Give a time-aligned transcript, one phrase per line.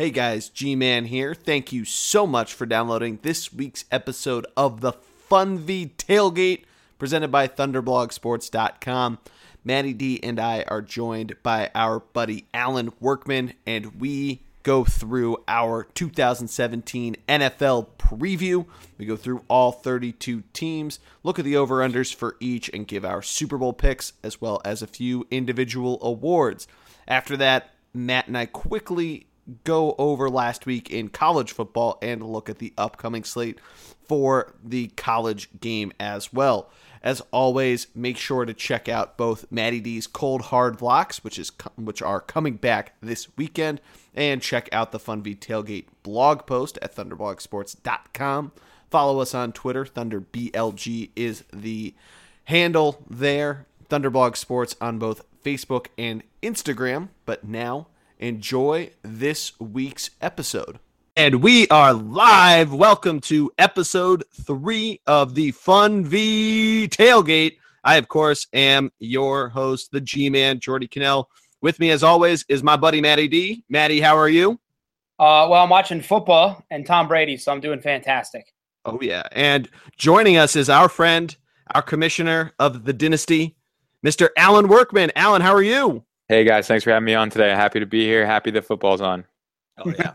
[0.00, 1.34] Hey guys, G Man here.
[1.34, 4.94] Thank you so much for downloading this week's episode of the
[5.30, 6.62] Funvee Tailgate
[6.98, 9.18] presented by ThunderblogSports.com.
[9.62, 15.44] Matty D and I are joined by our buddy Alan Workman, and we go through
[15.46, 18.64] our 2017 NFL preview.
[18.96, 23.04] We go through all 32 teams, look at the over unders for each, and give
[23.04, 26.66] our Super Bowl picks as well as a few individual awards.
[27.06, 29.26] After that, Matt and I quickly
[29.64, 33.58] go over last week in college football and look at the upcoming slate
[34.02, 36.70] for the college game as well.
[37.02, 41.50] As always, make sure to check out both Matty D's Cold Hard Locks, which is
[41.76, 43.80] which are coming back this weekend,
[44.14, 48.52] and check out the Funvee Tailgate blog post at thunderblogsports.com.
[48.90, 49.84] Follow us on Twitter.
[49.84, 51.94] ThunderBLG is the
[52.44, 53.66] handle there.
[53.88, 57.08] Thunderblog Sports on both Facebook and Instagram.
[57.24, 57.86] But now,
[58.20, 60.78] enjoy this week's episode.
[61.16, 62.72] And we are live.
[62.72, 67.56] Welcome to episode three of the Funvee Tailgate.
[67.82, 71.28] I, of course, am your host, the G Man, Jordy Cannell.
[71.62, 73.64] With me, as always, is my buddy Matty D.
[73.68, 74.52] Matty, how are you?
[75.18, 78.54] Uh, well, I'm watching football and Tom Brady, so I'm doing fantastic.
[78.84, 79.24] Oh, yeah.
[79.32, 81.34] And joining us is our friend,
[81.74, 83.56] our commissioner of the dynasty,
[84.06, 84.28] Mr.
[84.36, 85.10] Alan Workman.
[85.16, 86.04] Alan, how are you?
[86.30, 86.68] Hey, guys.
[86.68, 87.50] Thanks for having me on today.
[87.50, 88.24] Happy to be here.
[88.24, 89.24] Happy the football's on.
[89.78, 90.12] Oh, yeah.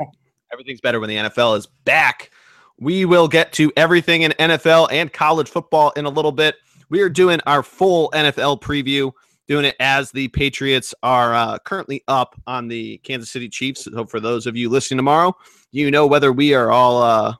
[0.53, 2.31] Everything's better when the NFL is back.
[2.79, 6.55] We will get to everything in NFL and college football in a little bit.
[6.89, 9.11] We are doing our full NFL preview,
[9.49, 13.83] doing it as the Patriots are uh, currently up on the Kansas City Chiefs.
[13.83, 15.35] So, for those of you listening tomorrow,
[15.73, 17.35] you know whether we are all uh,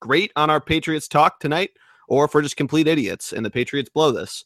[0.00, 1.70] great on our Patriots talk tonight
[2.08, 4.44] or if we're just complete idiots and the Patriots blow this.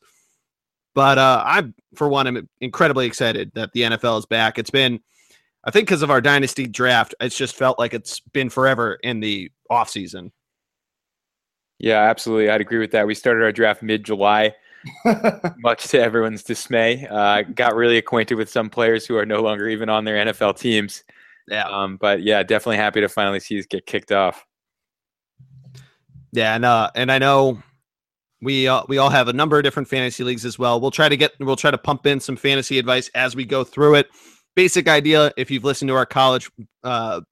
[0.95, 4.59] But uh, I, for one, am incredibly excited that the NFL is back.
[4.59, 5.01] It's been
[5.65, 9.21] I think because of our dynasty draft, it's just felt like it's been forever in
[9.21, 10.33] the off season.
[11.79, 12.51] Yeah, absolutely.
[12.51, 13.07] I'd agree with that.
[13.07, 14.55] We started our draft mid July,
[15.59, 17.07] much to everyone's dismay.
[17.09, 20.59] Uh, got really acquainted with some players who are no longer even on their NFL
[20.59, 21.05] teams.
[21.49, 21.69] Yeah.
[21.69, 24.45] Um, but yeah, definitely happy to finally see this get kicked off.
[26.33, 27.63] Yeah, and uh, and I know
[28.43, 30.81] we uh, we all have a number of different fantasy leagues as well.
[30.81, 33.65] We'll try to get we'll try to pump in some fantasy advice as we go
[33.65, 34.11] through it.
[34.55, 36.51] Basic idea if you've listened to our college
[36.85, 37.23] uh,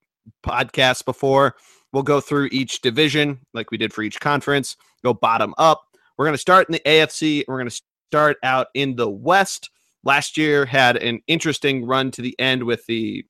[0.47, 1.56] podcast before
[1.93, 5.82] we'll go through each division like we did for each conference go bottom up.
[6.16, 9.71] We're going to start in the afc we're going to start out in the west.
[10.04, 13.25] Last year had an interesting run to the end with the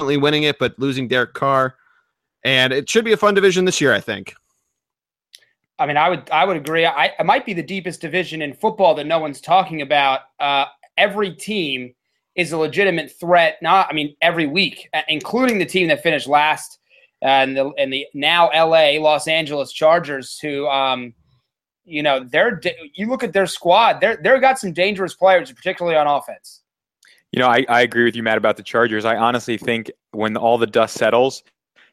[0.00, 1.76] winning it but losing derek carr.
[2.44, 4.34] And it should be a fun division this year i think
[5.78, 6.86] I mean, I would I would agree.
[6.86, 10.20] I, might be the deepest division in football that no one's talking about.
[10.40, 10.66] Uh,
[10.96, 11.94] every team
[12.34, 13.58] is a legitimate threat.
[13.62, 16.78] Not, I mean, every week, uh, including the team that finished last
[17.22, 18.98] uh, and the and the now L.A.
[18.98, 21.14] Los Angeles Chargers, who, um,
[21.84, 22.60] you know, they're
[22.94, 26.62] you look at their squad, they're they've got some dangerous players, particularly on offense.
[27.32, 29.04] You know, I, I agree with you, Matt, about the Chargers.
[29.04, 31.42] I honestly think when all the dust settles,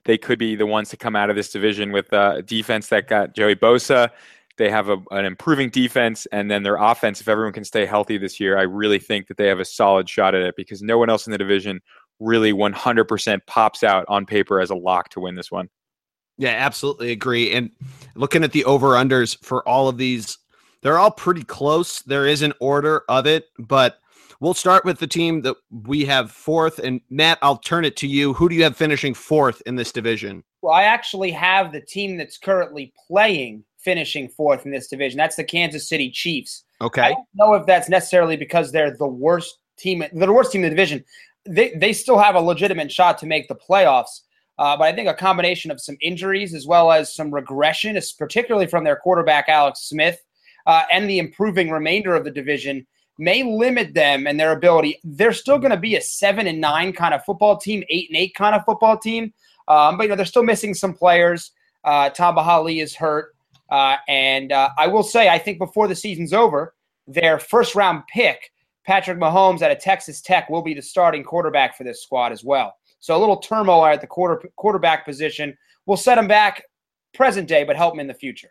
[0.06, 3.08] they could be the ones to come out of this division with a defense that
[3.08, 4.10] got Joey Bosa,
[4.58, 7.20] they have a, an improving defense, and then their offense.
[7.20, 10.08] If everyone can stay healthy this year, I really think that they have a solid
[10.08, 11.82] shot at it because no one else in the division
[12.20, 15.70] really 100% pops out on paper as a lock to win this one.
[16.38, 17.52] Yeah, absolutely agree.
[17.52, 17.72] And
[18.16, 20.38] looking at the over unders for all of these,
[20.82, 22.02] they're all pretty close.
[22.04, 24.00] There is an order of it, but
[24.46, 26.78] we'll start with the team that we have fourth.
[26.78, 28.32] And Matt, I'll turn it to you.
[28.34, 30.44] Who do you have finishing fourth in this division?
[30.62, 35.18] Well, I actually have the team that's currently playing finishing fourth in this division.
[35.18, 36.64] That's the Kansas City Chiefs.
[36.80, 37.02] Okay.
[37.02, 40.64] I don't know if that's necessarily because they're the worst team, they're the worst team
[40.64, 41.04] in the division.
[41.48, 44.22] They they still have a legitimate shot to make the playoffs.
[44.60, 48.68] Uh, but I think a combination of some injuries as well as some regression, particularly
[48.68, 50.24] from their quarterback Alex Smith,
[50.66, 52.86] uh, and the improving remainder of the division,
[53.18, 55.00] may limit them and their ability.
[55.04, 58.18] They're still going to be a seven and nine kind of football team, eight and
[58.18, 59.34] eight kind of football team.
[59.68, 61.52] Um, but you know they're still missing some players.
[61.84, 63.36] Uh, Tamba Hali is hurt.
[63.70, 66.76] Uh, and uh, I will say, I think before the season's over,
[67.08, 68.52] their first round pick,
[68.86, 72.44] Patrick Mahomes out of Texas Tech, will be the starting quarterback for this squad as
[72.44, 72.76] well.
[73.00, 76.64] So a little turmoil at the quarter, quarterback position will set him back
[77.14, 78.50] present day, but help him in the future.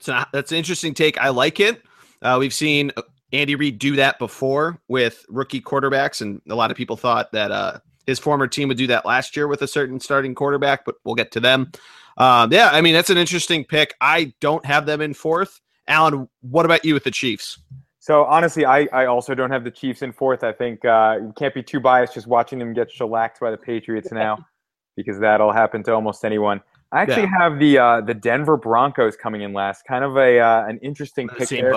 [0.00, 1.18] So that's an interesting take.
[1.18, 1.82] I like it.
[2.22, 2.92] Uh, we've seen
[3.32, 7.50] Andy Reid do that before with rookie quarterbacks, and a lot of people thought that
[7.50, 10.96] uh, his former team would do that last year with a certain starting quarterback, but
[11.04, 11.70] we'll get to them.
[12.16, 13.94] Um, yeah, I mean that's an interesting pick.
[14.00, 15.60] I don't have them in fourth.
[15.86, 17.58] Alan, what about you with the Chiefs?
[18.00, 20.42] So honestly, I, I also don't have the Chiefs in fourth.
[20.42, 23.56] I think uh, you can't be too biased just watching them get shellacked by the
[23.56, 24.46] Patriots now,
[24.96, 26.62] because that'll happen to almost anyone.
[26.90, 27.38] I actually yeah.
[27.38, 29.82] have the uh, the Denver Broncos coming in last.
[29.86, 31.74] Kind of a uh, an interesting pick there,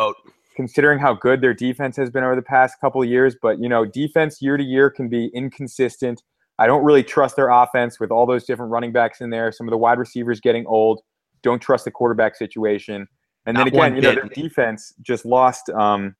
[0.56, 3.36] considering how good their defense has been over the past couple of years.
[3.42, 6.24] But you know, defense year to year can be inconsistent.
[6.60, 9.52] I don't really trust their offense with all those different running backs in there.
[9.52, 11.02] Some of the wide receivers getting old.
[11.44, 13.08] Don't trust the quarterback situation.
[13.46, 16.16] And then again, you know, their defense just lost um,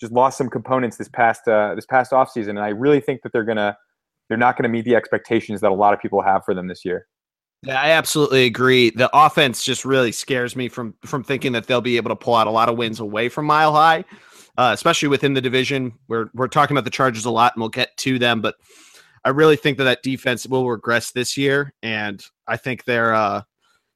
[0.00, 2.50] just lost some components this past uh, this past offseason.
[2.50, 3.76] And I really think that they're gonna
[4.28, 6.84] they're not gonna meet the expectations that a lot of people have for them this
[6.84, 7.06] year.
[7.64, 8.90] Yeah, I absolutely agree.
[8.90, 12.34] The offense just really scares me from from thinking that they'll be able to pull
[12.34, 14.04] out a lot of wins away from Mile High,
[14.58, 15.92] uh, especially within the division.
[16.08, 18.56] We're we're talking about the Chargers a lot, and we'll get to them, but
[19.24, 23.42] I really think that that defense will regress this year, and I think they're uh,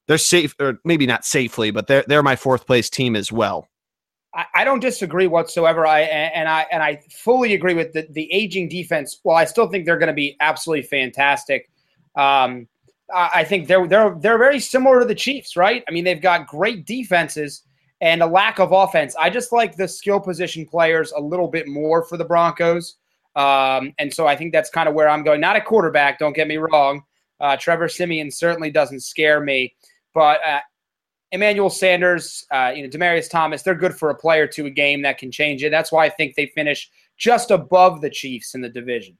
[0.07, 3.67] they're safe, or maybe not safely, but they're they're my fourth place team as well.
[4.53, 5.87] I, don't disagree whatsoever.
[5.87, 9.19] I and I and I fully agree with the the aging defense.
[9.23, 11.69] Well, I still think they're going to be absolutely fantastic.
[12.15, 12.67] Um,
[13.13, 15.83] I think they're they're they're very similar to the Chiefs, right?
[15.87, 17.63] I mean, they've got great defenses
[18.01, 19.15] and a lack of offense.
[19.15, 22.95] I just like the skill position players a little bit more for the Broncos,
[23.35, 25.39] um, and so I think that's kind of where I'm going.
[25.39, 27.03] Not a quarterback, don't get me wrong.
[27.39, 29.73] Uh, Trevor Siemian certainly doesn't scare me,
[30.13, 30.59] but uh,
[31.31, 35.01] Emmanuel Sanders, uh, you know, Demaryius Thomas, they're good for a player to a game
[35.03, 35.69] that can change it.
[35.69, 39.17] That's why I think they finish just above the Chiefs in the division.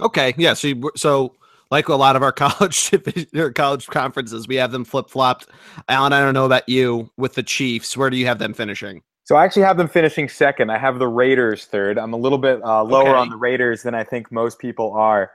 [0.00, 0.54] Okay, yeah.
[0.54, 1.34] So, you, so
[1.70, 2.92] like a lot of our college
[3.34, 5.46] or college conferences, we have them flip flopped.
[5.88, 7.96] Alan, I don't know about you with the Chiefs.
[7.96, 9.02] Where do you have them finishing?
[9.24, 10.70] So I actually have them finishing second.
[10.70, 11.98] I have the Raiders third.
[11.98, 13.18] I'm a little bit uh, lower okay.
[13.18, 15.32] on the Raiders than I think most people are.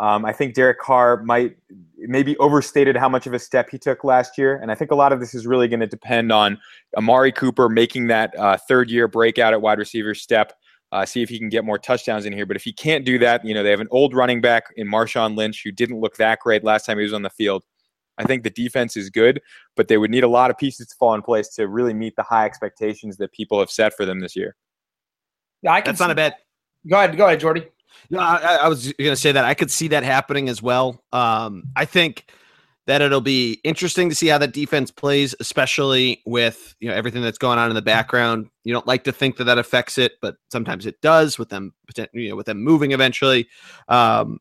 [0.00, 1.56] Um, I think Derek Carr might
[1.98, 4.94] maybe overstated how much of a step he took last year, and I think a
[4.94, 6.58] lot of this is really going to depend on
[6.96, 10.54] Amari Cooper making that uh, third year breakout at wide receiver step
[10.94, 12.46] uh, see if he can get more touchdowns in here.
[12.46, 14.86] But if he can't do that, you know, they have an old running back in
[14.86, 17.64] Marshawn Lynch who didn't look that great last time he was on the field.
[18.16, 19.42] I think the defense is good,
[19.74, 22.14] but they would need a lot of pieces to fall in place to really meet
[22.14, 24.54] the high expectations that people have set for them this year.
[25.62, 26.36] Yeah, I can That's not a bad.
[26.86, 27.66] Go ahead, go ahead, Jordy.
[28.08, 31.02] No, I, I was going to say that I could see that happening as well.
[31.12, 32.26] Um, I think
[32.86, 37.22] that it'll be interesting to see how that defense plays, especially with you know everything
[37.22, 38.48] that's going on in the background.
[38.64, 41.72] You don't like to think that that affects it, but sometimes it does with them,
[42.12, 43.48] you know, with them moving eventually.
[43.88, 44.38] Um,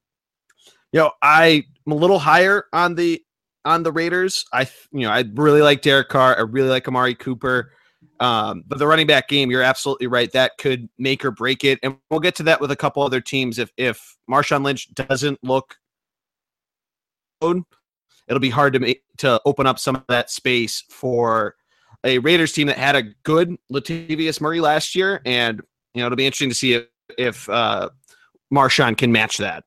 [0.91, 3.21] you know, I'm a little higher on the
[3.65, 4.45] on the Raiders.
[4.51, 6.37] I you know I really like Derek Carr.
[6.37, 7.71] I really like Amari Cooper.
[8.19, 10.31] Um, but the running back game, you're absolutely right.
[10.33, 13.21] That could make or break it, and we'll get to that with a couple other
[13.21, 13.57] teams.
[13.57, 15.77] If if Marshawn Lynch doesn't look
[18.27, 21.55] it'll be hard to make to open up some of that space for
[22.03, 25.61] a Raiders team that had a good Latavius Murray last year, and
[25.93, 26.85] you know it'll be interesting to see if
[27.17, 27.89] if uh,
[28.53, 29.63] Marshawn can match that.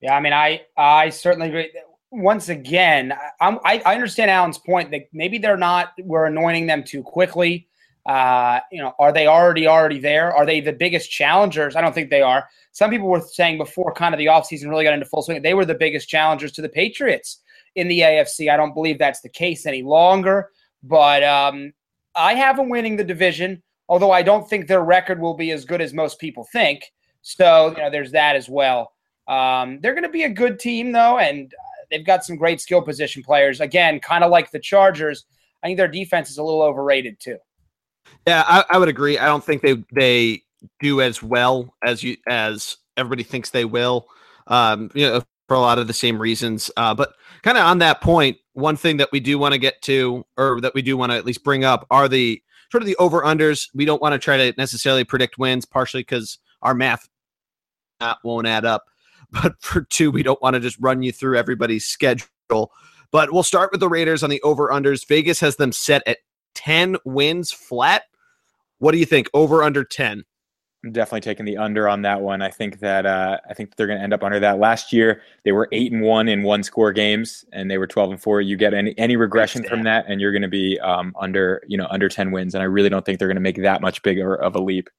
[0.00, 1.72] Yeah, I mean, I I certainly agree.
[2.10, 6.84] Once again, I'm, I I understand Alan's point that maybe they're not we're anointing them
[6.84, 7.68] too quickly.
[8.04, 10.34] Uh, you know, are they already already there?
[10.34, 11.76] Are they the biggest challengers?
[11.76, 12.48] I don't think they are.
[12.72, 15.54] Some people were saying before kind of the offseason really got into full swing, they
[15.54, 17.41] were the biggest challengers to the Patriots
[17.74, 18.50] in the AFC.
[18.50, 20.50] I don't believe that's the case any longer,
[20.82, 21.72] but um,
[22.14, 25.64] I have them winning the division, although I don't think their record will be as
[25.64, 26.92] good as most people think.
[27.22, 28.92] So, you know, there's that as well.
[29.28, 31.52] Um, they're going to be a good team, though, and
[31.90, 33.60] they've got some great skill position players.
[33.60, 35.24] Again, kind of like the Chargers,
[35.62, 37.38] I think their defense is a little overrated, too.
[38.26, 39.18] Yeah, I, I would agree.
[39.18, 40.42] I don't think they they
[40.80, 44.08] do as well as you as everybody thinks they will.
[44.48, 46.70] Um, you know, for a lot of the same reasons.
[46.76, 49.82] Uh, but kind of on that point, one thing that we do want to get
[49.82, 52.86] to, or that we do want to at least bring up, are the sort of
[52.86, 53.68] the over unders.
[53.74, 57.08] We don't want to try to necessarily predict wins, partially because our math
[58.00, 58.84] not won't add up.
[59.42, 62.28] But for two, we don't want to just run you through everybody's schedule.
[63.10, 65.08] But we'll start with the Raiders on the over unders.
[65.08, 66.18] Vegas has them set at
[66.54, 68.02] 10 wins flat.
[68.76, 69.30] What do you think?
[69.32, 70.24] Over under 10?
[70.90, 72.42] Definitely taking the under on that one.
[72.42, 74.58] I think that uh, I think they're going to end up under that.
[74.58, 78.10] Last year they were eight and one in one score games, and they were twelve
[78.10, 78.40] and four.
[78.40, 81.78] You get any any regression from that, and you're going to be um, under you
[81.78, 82.56] know under ten wins.
[82.56, 84.90] And I really don't think they're going to make that much bigger of a leap.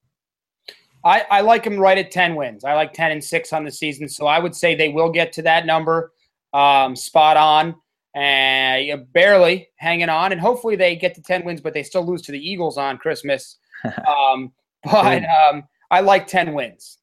[1.04, 2.64] I, I like them right at ten wins.
[2.64, 5.34] I like ten and six on the season, so I would say they will get
[5.34, 6.14] to that number,
[6.54, 7.76] um, spot on,
[8.16, 12.06] and uh, barely hanging on, and hopefully they get to ten wins, but they still
[12.06, 13.58] lose to the Eagles on Christmas.
[14.08, 14.54] um,
[14.86, 15.64] but um,
[15.94, 16.98] I like 10 wins.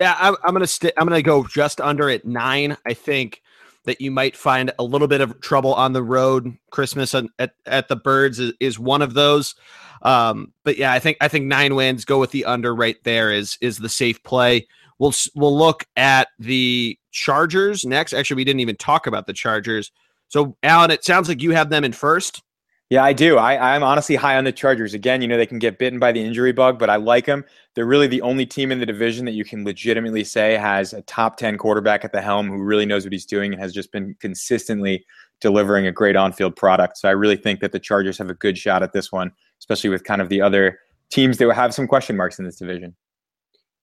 [0.00, 2.76] Yeah, I'm, I'm gonna st- I'm gonna go just under at nine.
[2.86, 3.42] I think
[3.84, 6.56] that you might find a little bit of trouble on the road.
[6.70, 9.54] Christmas at, at, at the Birds is, is one of those.
[10.02, 12.04] Um, but yeah, I think I think nine wins.
[12.04, 14.66] Go with the under right there is is the safe play.
[14.98, 18.12] We'll we'll look at the Chargers next.
[18.12, 19.92] Actually, we didn't even talk about the Chargers.
[20.28, 22.42] So, Alan, it sounds like you have them in first.
[22.90, 23.38] Yeah, I do.
[23.38, 24.94] I, I'm honestly high on the Chargers.
[24.94, 27.44] Again, you know, they can get bitten by the injury bug, but I like them.
[27.74, 31.02] They're really the only team in the division that you can legitimately say has a
[31.02, 33.92] top 10 quarterback at the helm who really knows what he's doing and has just
[33.92, 35.06] been consistently
[35.40, 36.98] delivering a great on field product.
[36.98, 39.30] So I really think that the Chargers have a good shot at this one,
[39.60, 40.80] especially with kind of the other
[41.10, 42.96] teams that have some question marks in this division.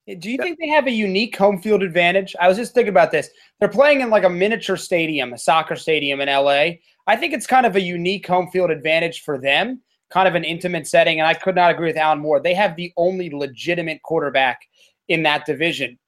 [0.08, 2.34] Do you think they have a unique home field advantage?
[2.40, 3.30] I was just thinking about this.
[3.60, 6.78] They're playing in like a miniature stadium, a soccer stadium in LA.
[7.08, 10.46] I think it's kind of a unique home field advantage for them, kind of an
[10.46, 11.20] intimate setting.
[11.20, 12.40] And I could not agree with Alan Moore.
[12.40, 14.62] They have the only legitimate quarterback
[15.10, 16.00] in that division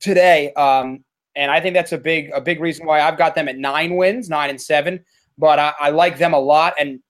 [0.00, 0.52] today.
[0.54, 1.04] Um,
[1.36, 3.96] and I think that's a big a big reason why I've got them at nine
[3.96, 5.04] wins, nine and seven.
[5.36, 6.74] But I, I like them a lot.
[6.78, 7.00] And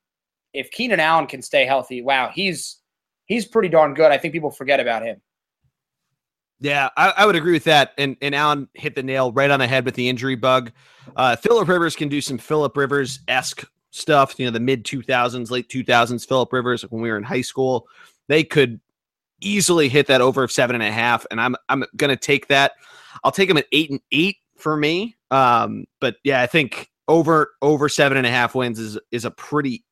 [0.52, 2.78] if Keenan Allen can stay healthy, wow, he's
[3.26, 4.10] he's pretty darn good.
[4.10, 5.20] I think people forget about him.
[6.60, 7.92] Yeah, I, I, would agree with that.
[7.98, 10.72] And and Alan hit the nail right on the head with the injury bug.
[11.16, 14.38] Uh, Philip Rivers can do some Philip Rivers esque stuff.
[14.38, 16.24] You know, the mid two thousands, late two thousands.
[16.24, 17.86] Philip Rivers when we were in high school,
[18.26, 18.80] they could
[19.40, 21.24] easily hit that over of seven and a half.
[21.30, 22.72] And I'm I'm gonna take that.
[23.22, 25.16] I'll take them at eight and eight for me.
[25.30, 29.30] Um, but yeah, I think over over seven and a half wins is is a
[29.30, 29.84] pretty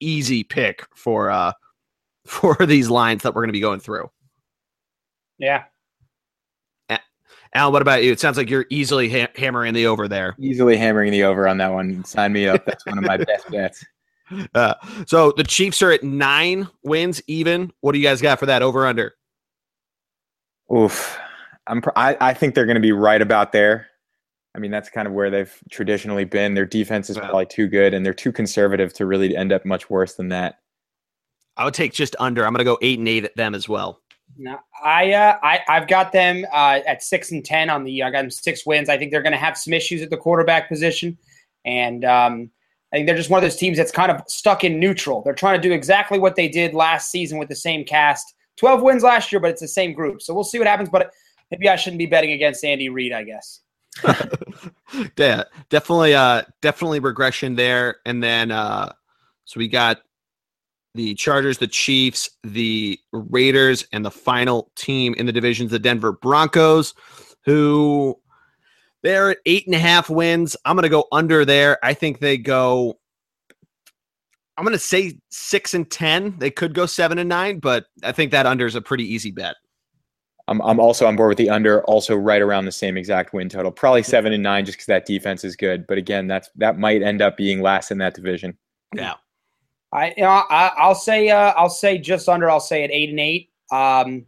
[0.00, 1.52] easy pick for uh
[2.26, 4.10] for these lines that we're gonna be going through.
[5.38, 5.64] Yeah,
[7.54, 8.10] Al, what about you?
[8.10, 10.34] It sounds like you're easily ha- hammering the over there.
[10.40, 12.04] Easily hammering the over on that one.
[12.04, 12.64] Sign me up.
[12.66, 13.84] That's one of my best bets.
[14.54, 14.74] Uh,
[15.06, 17.72] so the Chiefs are at nine wins even.
[17.80, 19.14] What do you guys got for that over under?
[20.74, 21.18] Oof,
[21.66, 21.82] I'm.
[21.94, 23.86] I, I think they're going to be right about there.
[24.56, 26.54] I mean, that's kind of where they've traditionally been.
[26.54, 29.90] Their defense is probably too good, and they're too conservative to really end up much
[29.90, 30.60] worse than that.
[31.56, 32.46] I would take just under.
[32.46, 34.00] I'm going to go eight and eight at them as well.
[34.36, 38.02] No, I, uh, I I've got them uh, at six and ten on the.
[38.02, 38.88] I got them six wins.
[38.88, 41.16] I think they're going to have some issues at the quarterback position,
[41.64, 42.50] and um,
[42.92, 45.22] I think they're just one of those teams that's kind of stuck in neutral.
[45.22, 48.34] They're trying to do exactly what they did last season with the same cast.
[48.56, 50.20] Twelve wins last year, but it's the same group.
[50.20, 50.88] So we'll see what happens.
[50.88, 51.12] But
[51.50, 53.12] maybe I shouldn't be betting against Andy Reid.
[53.12, 53.60] I guess.
[55.16, 57.98] yeah, definitely, uh, definitely regression there.
[58.04, 58.92] And then, uh,
[59.44, 60.00] so we got
[60.94, 66.12] the Chargers, the Chiefs, the Raiders, and the final team in the divisions, the Denver
[66.12, 66.94] Broncos,
[67.44, 68.18] who
[69.02, 70.56] they're at eight and a half wins.
[70.64, 71.78] I'm going to go under there.
[71.84, 72.98] I think they go.
[74.56, 76.38] I'm going to say six and ten.
[76.38, 79.32] They could go seven and nine, but I think that under is a pretty easy
[79.32, 79.56] bet.
[80.46, 83.48] I'm, I'm also on board with the under, also right around the same exact win
[83.48, 85.86] total, probably seven and nine, just because that defense is good.
[85.86, 88.56] But again, that's that might end up being last in that division.
[88.94, 89.14] Yeah.
[89.94, 92.50] I, you know, I will say uh, I'll say just under.
[92.50, 93.50] I'll say at eight and eight.
[93.70, 94.26] Um,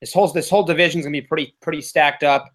[0.00, 2.48] this whole this whole division is gonna be pretty pretty stacked up,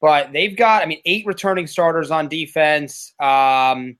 [0.00, 3.14] but they've got I mean eight returning starters on defense.
[3.20, 3.96] Um,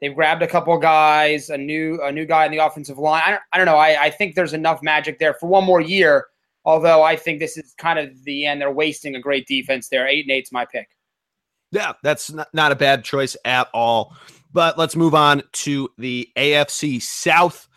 [0.00, 3.22] they've grabbed a couple guys, a new a new guy in the offensive line.
[3.26, 3.76] I don't, I don't know.
[3.76, 6.26] I, I think there's enough magic there for one more year.
[6.64, 8.60] Although I think this is kind of the end.
[8.60, 10.06] They're wasting a great defense there.
[10.06, 10.86] Eight and eight's my pick.
[11.72, 14.14] Yeah, that's not, not a bad choice at all.
[14.52, 17.68] But let's move on to the AFC South.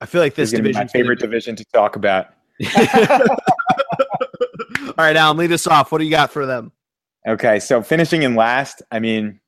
[0.00, 2.28] I feel like this division my favorite division to talk about.
[2.76, 3.36] All
[4.98, 5.92] right, Alan, lead us off.
[5.92, 6.72] What do you got for them?
[7.26, 9.40] Okay, so finishing in last, I mean,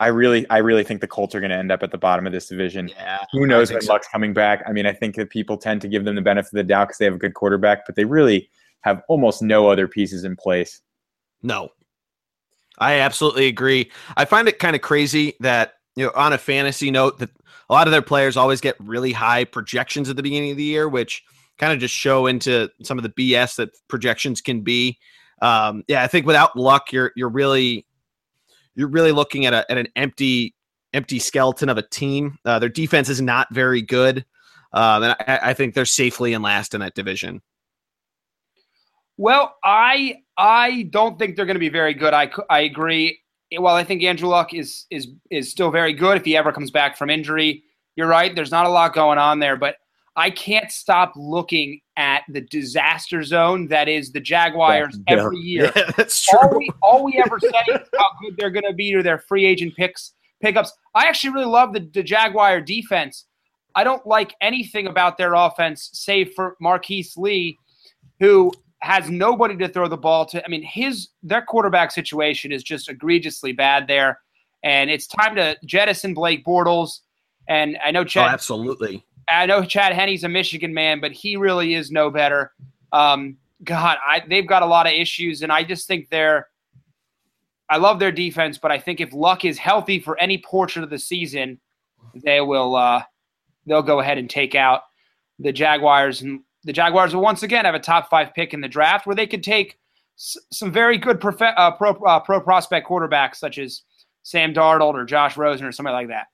[0.00, 2.26] I really, I really think the Colts are going to end up at the bottom
[2.26, 2.88] of this division.
[2.88, 3.92] Yeah, Who knows when so.
[3.92, 4.64] Luck's coming back?
[4.66, 6.88] I mean, I think that people tend to give them the benefit of the doubt
[6.88, 10.36] because they have a good quarterback, but they really have almost no other pieces in
[10.36, 10.80] place.
[11.42, 11.68] No,
[12.80, 13.90] I absolutely agree.
[14.16, 17.30] I find it kind of crazy that, you know, on a fantasy note, that
[17.68, 20.64] a lot of their players always get really high projections at the beginning of the
[20.64, 21.22] year, which
[21.58, 24.98] kind of just show into some of the BS that projections can be.
[25.42, 27.86] Um, yeah, I think without luck, you're you're really
[28.74, 30.54] you're really looking at a at an empty
[30.92, 32.38] empty skeleton of a team.
[32.44, 34.24] Uh, their defense is not very good,
[34.72, 37.42] um, and I, I think they're safely in last in that division.
[39.16, 42.14] Well, I I don't think they're going to be very good.
[42.14, 43.20] I I agree.
[43.58, 46.70] Well, I think Andrew Luck is is is still very good if he ever comes
[46.70, 47.62] back from injury.
[47.94, 48.34] You're right.
[48.34, 49.76] There's not a lot going on there, but
[50.16, 55.72] I can't stop looking at the disaster zone that is the Jaguars yeah, every year.
[55.76, 56.38] Yeah, that's true.
[56.38, 59.18] All we, all we ever say is how good they're going to be to their
[59.18, 60.72] free agent picks pickups.
[60.94, 63.26] I actually really love the, the Jaguar defense.
[63.74, 67.58] I don't like anything about their offense, save for Marquise Lee,
[68.18, 70.44] who has nobody to throw the ball to.
[70.44, 74.20] I mean, his their quarterback situation is just egregiously bad there,
[74.62, 77.00] and it's time to jettison Blake Bortles.
[77.48, 78.26] And I know Chad.
[78.26, 79.04] Oh, absolutely.
[79.28, 82.52] I know Chad Henne's a Michigan man, but he really is no better.
[82.92, 86.48] Um, God, I, they've got a lot of issues, and I just think they're.
[87.68, 90.90] I love their defense, but I think if Luck is healthy for any portion of
[90.90, 91.60] the season,
[92.14, 92.74] they will.
[92.74, 93.02] Uh,
[93.66, 94.82] they'll go ahead and take out
[95.38, 98.68] the Jaguars, and the Jaguars will once again have a top five pick in the
[98.68, 99.78] draft, where they could take
[100.18, 103.82] s- some very good uh, pro uh, pro prospect quarterbacks such as
[104.22, 106.26] Sam Darnold or Josh Rosen or somebody like that.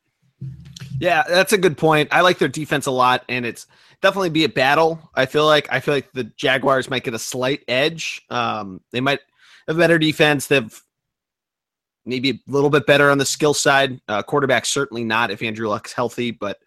[0.98, 2.08] Yeah, that's a good point.
[2.10, 3.66] I like their defense a lot, and it's
[4.02, 4.98] definitely be a battle.
[5.14, 8.22] I feel like I feel like the Jaguars might get a slight edge.
[8.30, 9.20] Um, they might
[9.68, 10.46] have better defense.
[10.46, 10.82] They've
[12.04, 14.00] maybe a little bit better on the skill side.
[14.08, 16.58] Uh, quarterback certainly not if Andrew Luck's healthy, but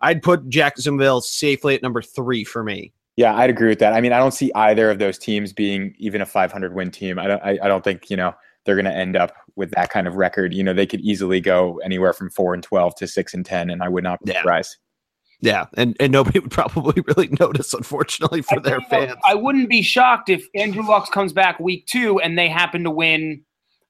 [0.00, 2.92] I'd put Jacksonville safely at number three for me.
[3.16, 3.92] Yeah, I'd agree with that.
[3.92, 7.18] I mean, I don't see either of those teams being even a 500 win team.
[7.18, 7.42] I don't.
[7.42, 8.32] I, I don't think you know
[8.64, 10.54] they're going to end up with that kind of record.
[10.54, 13.68] You know, they could easily go anywhere from four and 12 to six and 10,
[13.70, 14.38] and I would not be Yeah.
[14.38, 14.76] surprised.
[15.40, 19.20] Yeah, and and nobody would probably really notice, unfortunately, for I their tell you fans.
[19.26, 22.90] I wouldn't be shocked if Andrew Luck comes back week two and they happen to
[22.90, 23.42] win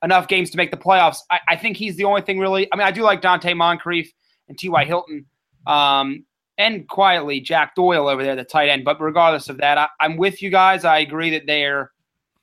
[0.03, 1.19] enough games to make the playoffs.
[1.31, 2.67] I, I think he's the only thing really.
[2.73, 4.11] I mean, I do like Donte Moncrief
[4.49, 4.85] and T.Y.
[4.85, 5.27] Hilton,
[5.67, 6.25] um,
[6.59, 8.85] and quietly Jack Doyle over there, the tight end.
[8.85, 10.85] But regardless of that, I, I'm with you guys.
[10.85, 11.91] I agree that they're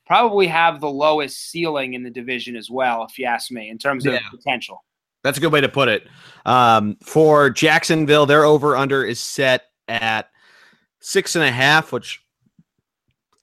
[0.06, 3.78] probably have the lowest ceiling in the division as well, if you ask me, in
[3.78, 4.20] terms of Yeah.
[4.30, 4.84] potential.
[5.22, 6.08] That's a good way to put it.
[6.46, 10.30] Um, for Jacksonville, their over under is set at
[11.00, 12.22] six and a half, which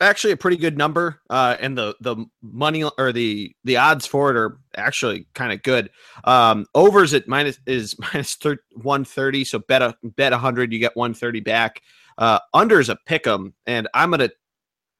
[0.01, 1.21] actually a pretty good number.
[1.29, 5.63] Uh, and the the money or the the odds for it are actually kind of
[5.63, 5.89] good.
[6.23, 10.79] Um, overs at minus is minus thir- one thirty, so bet a bet hundred, you
[10.79, 11.81] get one thirty back.
[12.17, 14.31] Uh, under is a pick 'em, and I'm gonna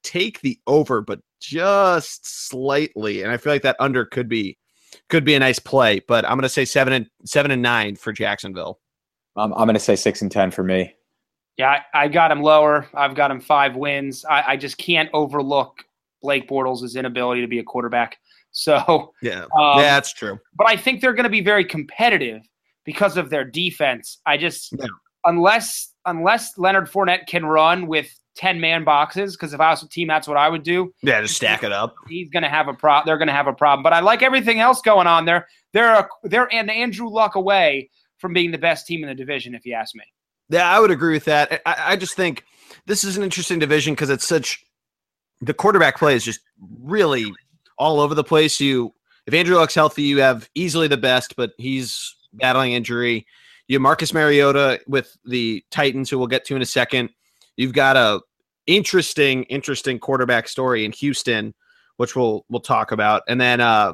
[0.04, 3.24] take the over, but just slightly.
[3.24, 4.58] And I feel like that under could be
[5.10, 8.12] could be a nice play, but I'm to say seven and seven and nine for
[8.12, 8.80] Jacksonville.
[9.36, 10.96] I'm to say six and 10 for me.
[11.58, 12.88] Yeah, I, I got him lower.
[12.94, 14.24] I've got him five wins.
[14.26, 15.84] I, I just can't overlook
[16.22, 18.18] Blake Bortles' inability to be a quarterback.
[18.52, 20.40] So, Yeah, um, yeah, that's true.
[20.56, 22.42] but I think they're going to be very competitive
[22.86, 24.18] because of their defense.
[24.26, 24.88] I just Yeah.
[25.26, 29.90] unless unless Leonard Fournette can run with ten man boxes, because if I was a
[29.90, 30.92] team, that's what I would do.
[31.04, 31.94] Yeah, just stack it up.
[32.08, 33.02] He's going to have a pro.
[33.06, 33.84] They're going to have a problem.
[33.84, 35.48] But I like everything else going on there.
[35.74, 39.54] They're a, they're an Andrew Luck away from being the best team in the division,
[39.54, 40.04] if you ask me.
[40.50, 41.62] Yeah, I would agree with that.
[41.66, 42.46] I, I just think
[42.86, 44.64] this is an interesting division because it's such
[45.42, 46.40] the quarterback play is just
[46.82, 47.32] really
[47.78, 48.60] all over the place.
[48.60, 48.94] You
[49.26, 53.26] if Andrew Luck's healthy, you have easily the best, but he's battling injury.
[53.68, 57.10] You have Marcus Mariota with the Titans, who we'll get to in a second.
[57.58, 58.22] You've got a
[58.66, 61.54] interesting, interesting quarterback story in Houston,
[61.98, 63.94] which we'll we'll talk about, and then uh,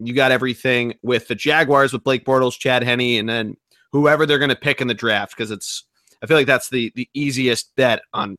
[0.00, 3.56] you got everything with the Jaguars with Blake Bortles, Chad Henne, and then
[3.94, 5.84] whoever they're going to pick in the draft because it's
[6.20, 8.36] I feel like that's the the easiest bet on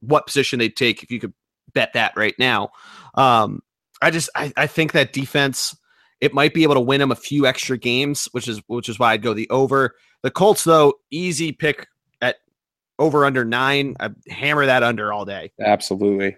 [0.00, 1.32] what position they'd take if you could
[1.72, 2.70] bet that right now.
[3.14, 3.62] Um,
[4.02, 5.76] I just I, I think that defense
[6.20, 8.98] it might be able to win them a few extra games, which is which is
[8.98, 9.94] why I'd go the over.
[10.22, 11.86] The Colts though easy pick
[12.20, 12.36] at
[12.98, 13.94] over under nine.
[14.00, 15.52] I hammer that under all day.
[15.60, 16.36] Absolutely.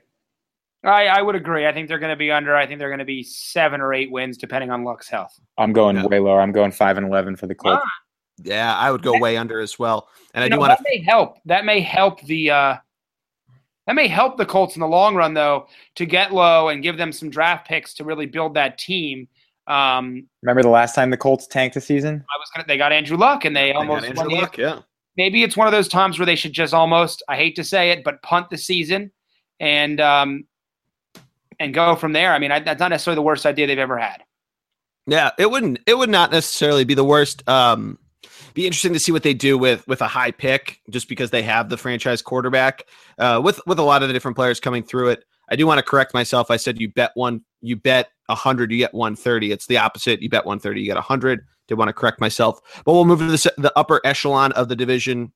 [0.85, 1.67] I, I would agree.
[1.67, 2.55] I think they're going to be under.
[2.55, 5.39] I think they're going to be seven or eight wins, depending on Luck's health.
[5.57, 6.07] I'm going Yeah.
[6.07, 6.41] way lower.
[6.41, 7.83] I'm going five and 11 for the Colts.
[8.43, 10.09] Yeah, I would go way under as well.
[10.35, 11.39] And I You do know, want that may help.
[11.45, 12.51] That may help the.
[12.51, 12.77] Uh,
[13.87, 16.99] that may help the Colts in the long run, though, to get low and give
[16.99, 19.27] them some draft picks to really build that team.
[19.67, 22.23] Um, Remember the last time the Colts tanked a season?
[22.35, 22.67] I was gonna.
[22.69, 24.81] They got Andrew Luck, and they to almost won Andrew the- Luck, yeah.
[25.17, 27.23] maybe it's one of those times where they should just almost.
[27.29, 29.11] I hate to say it, but punt the season
[29.59, 30.45] and um,
[31.59, 32.33] and go from there.
[32.35, 34.23] I mean, I, that's not necessarily the worst idea they've ever had.
[35.07, 35.79] Yeah, it wouldn't.
[35.87, 37.47] It would not necessarily be the worst.
[37.49, 37.99] Um,
[38.59, 41.43] be interesting to see what they do with with a high pick, just because they
[41.43, 42.85] have the franchise quarterback.
[43.17, 45.79] Uh, with with a lot of the different players coming through it, I do want
[45.79, 46.51] to correct myself.
[46.51, 49.53] I said you bet one, you bet a hundred, you get one thirty.
[49.53, 50.21] It's the opposite.
[50.21, 51.47] You bet one thirty, you get a hundred.
[51.69, 54.75] Did want to correct myself, but we'll move to the the upper echelon of the
[54.75, 55.33] division.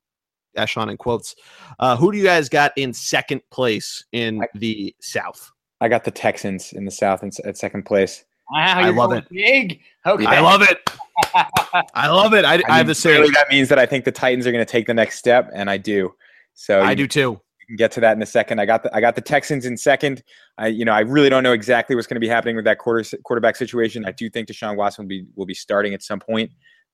[0.56, 1.37] Echelon in quotes.
[1.78, 5.52] Uh, who do you guys got in second place in the South?
[5.80, 8.24] I got the Texans in the South in, at second place.
[8.50, 9.28] Wow, I love it.
[9.30, 9.80] Big.
[10.04, 10.26] Okay.
[10.26, 10.90] I love it.
[11.94, 12.44] I love it.
[12.44, 13.14] I, I, I have mean, the same.
[13.16, 15.50] clearly that means that I think the Titans are going to take the next step,
[15.54, 16.14] and I do.
[16.54, 17.30] So I you- do too.
[17.32, 18.61] we can get to that in a second.
[18.61, 20.22] I got the I got the Texans in second.
[20.58, 22.78] I you know I really don't know exactly what's going to be happening with that
[22.78, 24.04] quarter quarterback situation.
[24.04, 26.50] I do think Deshaun Watson will be will be starting at some point.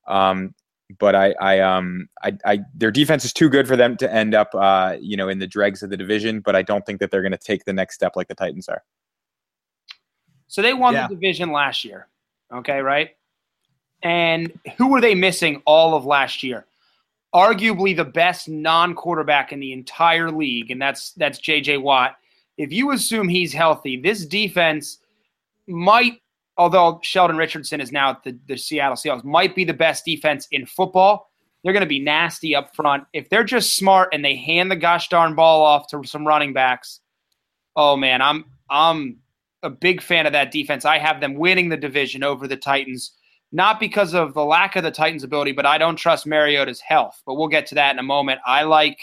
[0.07, 0.53] Um,
[0.97, 4.33] but I, I, um, I, I, their defense is too good for them to end
[4.33, 6.39] up, uh, you know, in the dregs of the division.
[6.39, 8.67] But I don't think that they're going to take the next step like the Titans
[8.67, 8.81] are.
[10.47, 11.07] So they won Yeah.
[11.07, 12.07] the division last year.
[12.51, 13.11] Okay, right?
[14.03, 16.65] And who were they missing all of last year?
[17.33, 22.17] Arguably the best non-quarterback in the entire league, and that's that's JJ Watt.
[22.57, 24.99] If you assume he's healthy, this defense
[25.67, 26.21] might,
[26.57, 30.47] although Sheldon Richardson is now at the, the Seattle Seahawks, might be the best defense
[30.51, 31.29] in football.
[31.63, 33.03] They're going to be nasty up front.
[33.13, 36.53] If they're just smart and they hand the gosh darn ball off to some running
[36.53, 37.01] backs,
[37.75, 39.17] oh man, I'm I'm
[39.63, 40.85] a big fan of that defense.
[40.85, 43.11] I have them winning the division over the Titans,
[43.51, 47.21] not because of the lack of the Titans' ability, but I don't trust Mariota's health.
[47.25, 48.39] But we'll get to that in a moment.
[48.45, 48.99] I like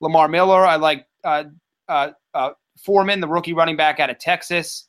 [0.00, 0.66] Lamar Miller.
[0.66, 1.44] I like uh,
[1.88, 2.50] uh, uh,
[2.84, 4.86] Foreman, the rookie running back out of Texas,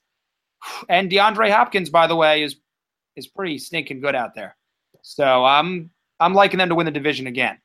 [0.89, 1.89] and DeAndre Hopkins.
[1.89, 2.57] By the way, is
[3.15, 4.55] is pretty stinking good out there.
[5.01, 7.57] So I'm I'm liking them to win the division again.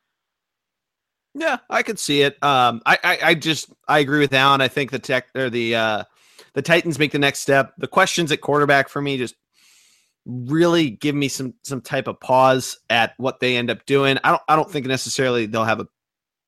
[1.35, 2.43] Yeah, I could see it.
[2.43, 4.61] Um, I, I, I just I agree with Alan.
[4.61, 6.05] I think the tech or the uh,
[6.55, 7.75] the Titans make the next step.
[7.77, 9.35] The questions at quarterback for me just
[10.27, 14.19] really give me some some type of pause at what they end up doing.
[14.25, 15.89] I don't I don't think necessarily they'll have a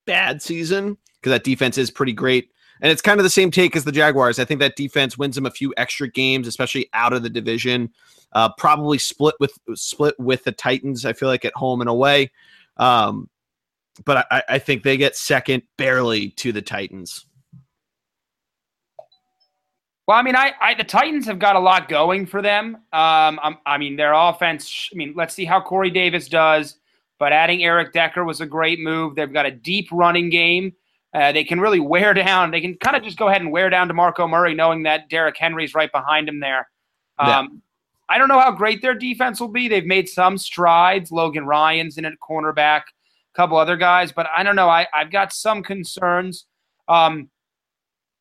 [0.06, 2.50] bad season because that defense is pretty great.
[2.80, 4.38] And it's kind of the same take as the Jaguars.
[4.38, 7.90] I think that defense wins them a few extra games, especially out of the division.
[8.32, 11.04] Uh, probably split with split with the Titans.
[11.04, 12.30] I feel like at home and away.
[12.76, 13.28] Um,
[14.04, 17.26] but I, I think they get second barely to the Titans.
[20.08, 22.76] Well, I mean, I, I the Titans have got a lot going for them.
[22.94, 24.88] Um, I'm, I mean, their offense.
[24.90, 26.78] I mean, let's see how Corey Davis does.
[27.18, 29.16] But adding Eric Decker was a great move.
[29.16, 30.72] They've got a deep running game.
[31.12, 32.50] Uh, they can really wear down.
[32.50, 35.36] They can kind of just go ahead and wear down DeMarco Murray, knowing that Derrick
[35.36, 36.68] Henry's right behind him there.
[37.18, 37.46] Um, Yeah.
[38.10, 39.68] I don't know how great their defense will be.
[39.68, 41.12] They've made some strides.
[41.12, 44.70] Logan Ryan's in at cornerback, a couple other guys, but I don't know.
[44.70, 46.46] I, I've got some concerns.
[46.88, 47.28] Um,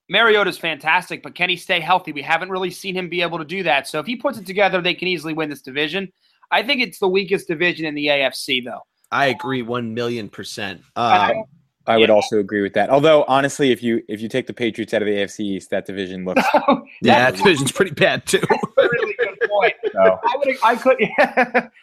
[0.10, 2.12] Mariota's fantastic, but can he stay healthy?
[2.12, 3.88] We haven't really seen him be able to do that.
[3.88, 6.12] So if he puts it together, they can easily win this division.
[6.52, 8.82] I think it's the weakest division in the AFC, though.
[9.12, 10.82] I agree one million percent.
[10.96, 11.44] I- Um,
[11.90, 12.16] I would Yeah.
[12.16, 12.90] also agree with that.
[12.90, 15.86] Although honestly, if you if you take the Patriots out of the AFC East, that
[15.86, 16.44] division looks
[17.02, 18.42] yeah, that division's pretty bad too.
[18.78, 19.74] really good point.
[19.94, 20.20] so.
[20.22, 20.98] I would, I could.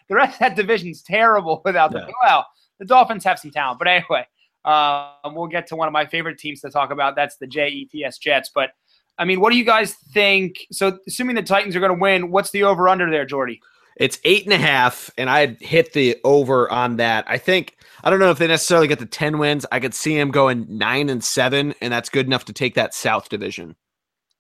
[0.09, 2.05] the rest of that division's terrible without them.
[2.07, 2.15] Yeah.
[2.23, 2.47] Well,
[2.79, 4.27] the Dolphins have some talent, but anyway,
[4.65, 7.17] um, we'll get to one of my favorite teams to talk about.
[7.17, 8.51] That's the Jets Jets.
[8.55, 8.71] But
[9.19, 10.67] I mean, what do you guys think?
[10.73, 13.61] So, assuming the Titans are going to win, what's the over under there, Jordy?
[13.97, 17.25] It's eight and a half, and I'd hit the over on that.
[17.29, 19.65] I think I don't know if they necessarily get the ten wins.
[19.71, 22.93] I could see them going nine and seven, and that's good enough to take that
[22.93, 23.77] South division.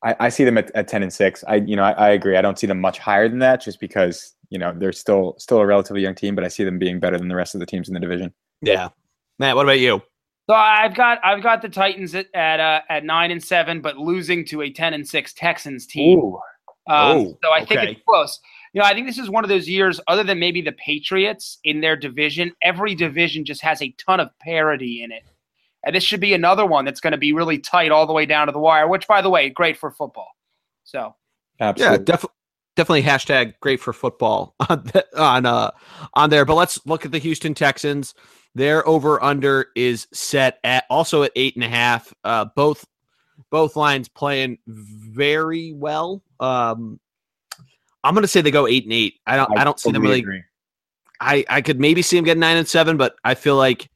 [0.02, 1.44] I, I see them at, at ten and six.
[1.46, 2.36] I you know I, I agree.
[2.36, 5.58] I don't see them much higher than that, just because you know they're still still
[5.58, 7.66] a relatively young team, but I see them being better than the rest of the
[7.66, 8.34] teams in the division.
[8.60, 8.88] Yeah,
[9.38, 9.54] Matt.
[9.54, 10.02] What about you?
[10.48, 13.96] So I've got I've got the Titans at at, uh, at nine and seven, but
[13.96, 16.18] losing to a ten and six Texans team.
[16.20, 16.34] Um,
[16.86, 17.92] Oh, so I think okay.
[17.92, 18.38] it's close.
[18.74, 21.58] You know, I think this is one of those years, other than maybe the Patriots
[21.64, 25.22] in their division, every division just has a ton of parity in it.
[25.86, 28.26] And this should be another one that's going to be really tight all the way
[28.26, 30.28] down to the wire, which, by the way, great for football.
[30.84, 31.14] So,
[31.60, 32.04] Yeah, Absolutely.
[32.04, 32.34] definitely.
[32.76, 35.70] Definitely hashtag great for football on the, on uh
[36.14, 36.44] on there.
[36.44, 38.14] But let's look at the Houston Texans.
[38.54, 42.14] Their over under is set at also at eight and a half.
[42.22, 42.86] Uh, both
[43.50, 46.22] both lines playing very well.
[46.40, 47.00] Um,
[48.04, 49.14] I'm gonna say they go eight and eight.
[49.26, 49.58] I don't.
[49.58, 50.20] I, don't see them really.
[50.20, 50.42] agree.
[51.20, 53.90] I I could maybe see them get nine and seven, but I feel like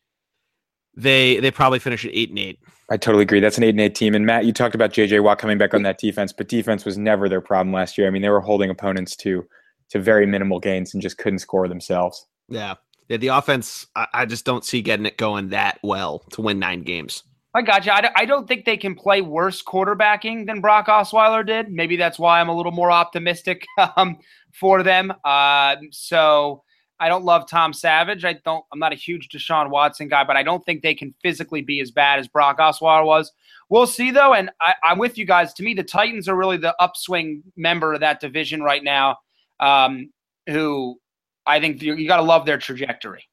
[0.97, 2.59] they they probably finish at eight and eight.
[2.91, 3.41] I totally agree.
[3.41, 4.15] That's an eight and eight team.
[4.15, 6.97] And Matt, you talked about JJ Watt coming back on that defense, but defense was
[6.97, 8.07] never their problem last year.
[8.07, 9.47] I mean, they were holding opponents to
[9.91, 12.27] to very minimal gains and just couldn't score themselves.
[12.49, 12.75] Yeah.
[13.09, 16.59] Yeah, the offense, I, I just don't see getting it going that well to win
[16.59, 17.23] nine games.
[17.55, 17.93] I got you.
[17.93, 21.71] I, don't- I don't think they can play worse quarterbacking than Brock Osweiler did.
[21.73, 23.67] Maybe that's why I'm a little more optimistic
[23.97, 24.19] um,
[24.53, 25.13] for them.
[25.25, 26.63] Uh, so
[27.01, 28.25] I don't love Tom Savage.
[28.25, 28.65] I don't.
[28.73, 31.81] I'm not a huge Deshaun Watson guy, but I don't think they can physically be
[31.81, 33.33] as bad as Brock Osweiler was.
[33.71, 35.55] We'll see though, and I, I'm with you guys.
[35.55, 39.19] To me, the Titans are really the upswing member of that division right now.
[39.61, 40.11] Um,
[40.49, 40.99] who
[41.49, 43.25] I think you, you got to love their trajectory.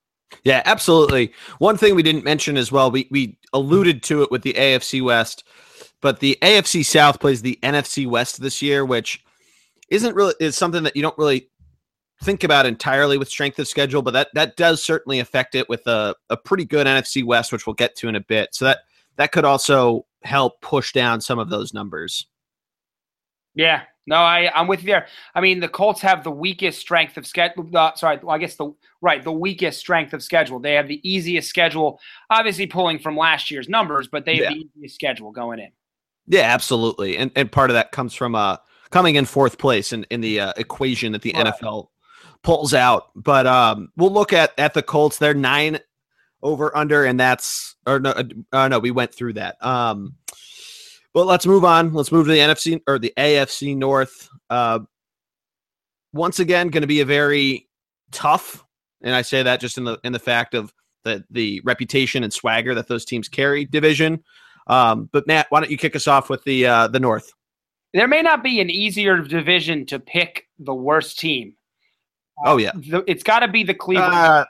[0.44, 1.34] Yeah, absolutely.
[1.60, 5.04] One thing we didn't mention as well, we, we alluded to it with the AFC
[5.04, 5.44] West,
[6.02, 9.24] but the AFC South plays the NFC West this year, which
[9.90, 11.50] isn't really is something that you don't really
[12.24, 15.86] think about entirely with strength of schedule, but that that does certainly affect it with
[15.88, 18.56] a, a pretty good NFC West, which we'll get to in a bit.
[18.56, 18.80] So that
[19.18, 22.28] that could also help push down some of those numbers.
[23.54, 25.08] Yeah, No, I I'm with you there.
[25.34, 27.68] I mean, the Colts have the weakest strength of schedule.
[27.74, 30.60] Uh, sorry, well, I guess the right the weakest strength of schedule.
[30.60, 34.50] They have the easiest schedule, obviously pulling from last year's numbers, but they have yeah.
[34.50, 35.72] the easiest schedule going in.
[36.28, 38.58] Yeah, absolutely, and and part of that comes from uh
[38.92, 41.48] coming in fourth place in in the uh, equation that the right.
[41.48, 41.88] NFL
[42.44, 43.10] pulls out.
[43.16, 45.18] But um, we'll look at at the Colts.
[45.18, 45.80] They're nine
[46.42, 48.14] over under, and that's or no,
[48.52, 49.64] uh, no, we went through that.
[49.66, 50.16] Um,
[51.16, 51.94] but let's move on.
[51.94, 54.30] Let's move to the NFC or the AFC North.
[54.50, 54.80] Uh,
[56.14, 57.70] once again, going to be a very
[58.12, 58.66] tough,
[59.02, 60.74] and I say that just in the in the fact of
[61.06, 64.24] the the reputation and swagger that those teams carry division.
[64.68, 67.32] Um, but Matt, why don't you kick us off with the uh, the North?
[67.94, 71.56] There may not be an easier division to pick the worst team.
[72.46, 74.48] oh yeah, the, it's got to be the Cleveland.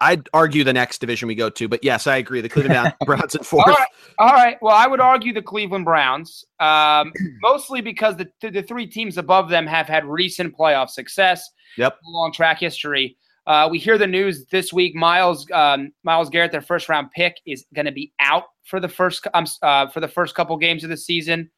[0.00, 2.40] I'd argue the next division we go to, but yes, I agree.
[2.40, 3.66] The Cleveland Browns at fourth.
[3.68, 3.88] All right.
[4.18, 4.56] All right.
[4.60, 9.48] Well, I would argue the Cleveland Browns, um, mostly because the, the three teams above
[9.48, 11.48] them have had recent playoff success.
[11.78, 11.98] Yep.
[12.06, 13.16] Long track history.
[13.46, 14.94] Uh, we hear the news this week.
[14.94, 18.88] Miles um, Myles Garrett, their first round pick, is going to be out for the
[18.88, 21.50] first um, uh, for the first couple games of the season,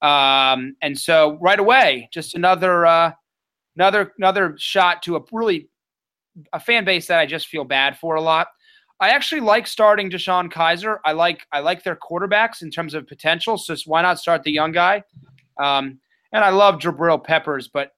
[0.00, 3.12] um, and so right away, just another uh,
[3.76, 5.68] another another shot to a really
[6.52, 8.48] a fan base that I just feel bad for a lot.
[9.00, 10.98] I actually like starting DeShone Kizer.
[11.04, 13.58] I like I like their quarterbacks in terms of potential.
[13.58, 15.02] So why not start the young guy?
[15.62, 15.98] Um,
[16.32, 17.90] and I love Jabril Peppers, but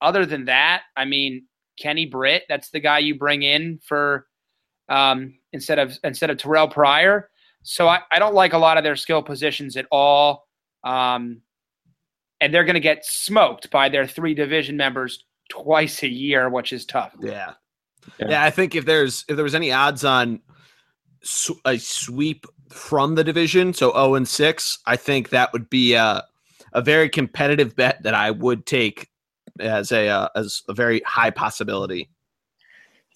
[0.00, 1.46] other than that, I mean
[1.78, 2.44] Kenny Britt.
[2.48, 4.26] That's the guy you bring in for
[4.88, 7.30] um, instead of instead of Terrelle Pryor.
[7.62, 10.46] So I, I don't like a lot of their skill positions at all.
[10.84, 11.42] Um,
[12.40, 16.72] and they're going to get smoked by their three division members twice a year, which
[16.72, 17.14] is tough.
[17.20, 17.52] Yeah.
[18.18, 18.30] Yeah.
[18.30, 18.44] yeah.
[18.44, 20.40] I think if there's if there was any odds on
[21.64, 26.24] a sweep from the division, so 0 and 6, I think that would be a,
[26.72, 29.08] a very competitive bet that I would take
[29.60, 32.08] as a uh, as a very high possibility.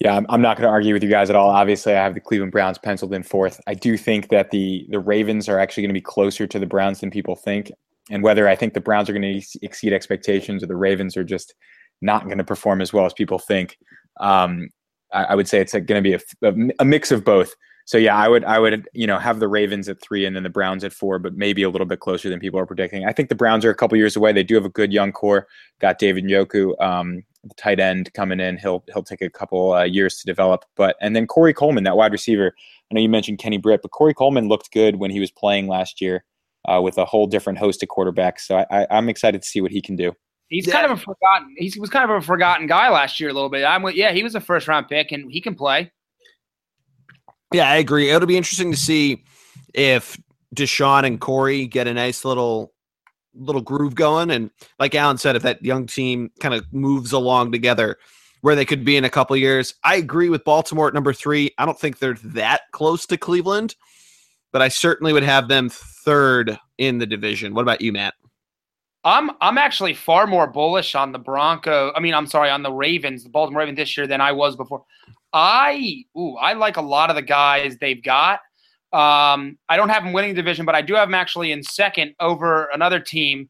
[0.01, 1.49] Yeah, I'm, I'm not going to argue with you guys at all.
[1.49, 3.61] Obviously, I have the Cleveland Browns penciled in fourth.
[3.67, 6.67] I do think that the the Ravens are actually going to be closer to the
[6.67, 7.73] Browns than people think.
[8.11, 11.25] And whether I think the Browns are going to exceed expectations or the Ravens are
[11.25, 11.55] just
[12.01, 13.79] not going to perform as well as people think,
[14.21, 14.69] um,
[15.13, 17.55] I, I would say it's going to be a, a, mix of both.
[17.85, 20.43] So yeah, I would I would you know have the Ravens at three and then
[20.43, 23.07] the Browns at four, but maybe a little bit closer than people are predicting.
[23.07, 24.33] I think the Browns are a couple years away.
[24.33, 25.47] They do have a good young core.
[25.81, 28.59] Got David Njoku, um, the tight end coming in.
[28.59, 30.65] He'll he'll take a couple uh, years to develop.
[30.77, 32.53] But and then Corey Coleman, that wide receiver.
[32.91, 35.69] I know you mentioned Kenny Britt, but Corey Coleman looked good when he was playing
[35.69, 36.25] last year
[36.69, 38.41] uh, with a whole different host of quarterbacks.
[38.41, 40.13] So I, I, I'm excited to see what he can do.
[40.49, 40.75] He's yeah.
[40.75, 41.55] kind of a forgotten.
[41.59, 43.65] He was kind of a forgotten guy last year a little bit.
[43.65, 45.91] I'm with, yeah, he was a first round pick and he can play.
[47.53, 48.11] Yeah, I agree.
[48.11, 49.25] It'll be interesting to see
[49.75, 50.21] if
[50.55, 52.73] Deshaun and Corey get a nice little
[53.39, 57.53] little groove going, and like Alan said, if that young team kind of moves along
[57.53, 57.99] together,
[58.41, 59.75] where they could be in a couple years.
[59.85, 61.53] I agree with Baltimore at number three.
[61.59, 63.75] I don't think they're that close to Cleveland,
[64.53, 67.55] but I certainly would have them third in the division.
[67.55, 68.15] What about you, Matt?
[69.07, 71.93] I'm I'm actually far more bullish on the Bronco.
[71.95, 74.57] I mean, I'm sorry, on the Ravens, the Baltimore Ravens this year than I was
[74.57, 74.85] before.
[75.33, 78.41] I ooh, I like a lot of the guys they've got.
[78.93, 81.63] Um, I don't have them winning the division, but I do have them actually in
[81.63, 83.49] second over another team.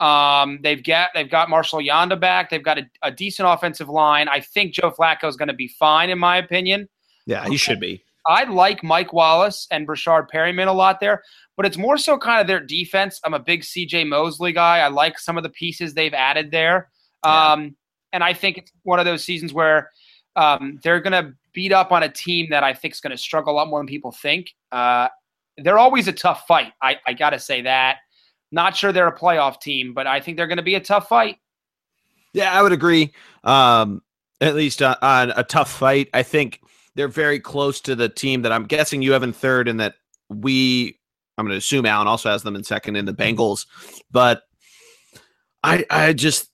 [0.00, 2.48] Um, they've got they've got Marshall Yanda back.
[2.48, 4.28] They've got a, a decent offensive line.
[4.28, 6.88] I think Joe Flacco is going to be fine, in my opinion.
[7.26, 8.02] Yeah, he should be.
[8.26, 11.22] I like Mike Wallace and Breshad Perriman a lot there
[11.56, 13.20] but it's more so kind of their defense.
[13.24, 14.78] I'm a big CJ Mosley guy.
[14.78, 16.90] I like some of the pieces they've added there.
[17.24, 17.52] Yeah.
[17.52, 17.76] Um,
[18.12, 19.90] and I think it's one of those seasons where
[20.36, 23.18] um, they're going to beat up on a team that I think is going to
[23.18, 24.52] struggle a lot more than people think.
[24.72, 25.08] Uh,
[25.58, 26.72] they're always a tough fight.
[26.82, 27.98] I, I got to say that.
[28.50, 31.08] Not sure they're a playoff team, but I think they're going to be a tough
[31.08, 31.38] fight.
[32.32, 33.12] Yeah, I would agree.
[33.44, 34.02] Um,
[34.40, 36.08] at least on, on a tough fight.
[36.12, 36.60] I think
[36.94, 39.94] they're very close to the team that I'm guessing you have in third, and that
[40.28, 40.98] we
[41.36, 43.66] I'm going to assume Alan also has them in second in the Bengals,
[44.10, 44.42] but
[45.62, 46.50] I I just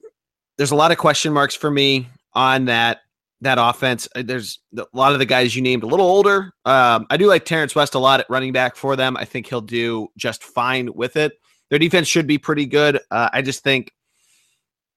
[0.56, 3.00] there's a lot of question marks for me on that
[3.40, 4.08] that offense.
[4.14, 6.52] Uh, there's a lot of the guys you named a little older.
[6.64, 9.16] Um, I do like Terrence West a lot at running back for them.
[9.16, 11.32] I think he'll do just fine with it.
[11.70, 13.00] Their defense should be pretty good.
[13.10, 13.92] Uh, I just think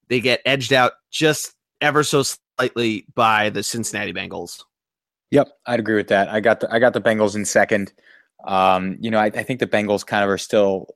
[0.09, 2.23] they get edged out just ever so
[2.57, 4.63] slightly by the Cincinnati Bengals.
[5.31, 6.29] Yep, I'd agree with that.
[6.29, 7.93] I got the I got the Bengals in second.
[8.45, 10.87] Um, you know, I, I, think the Bengals kind of are still,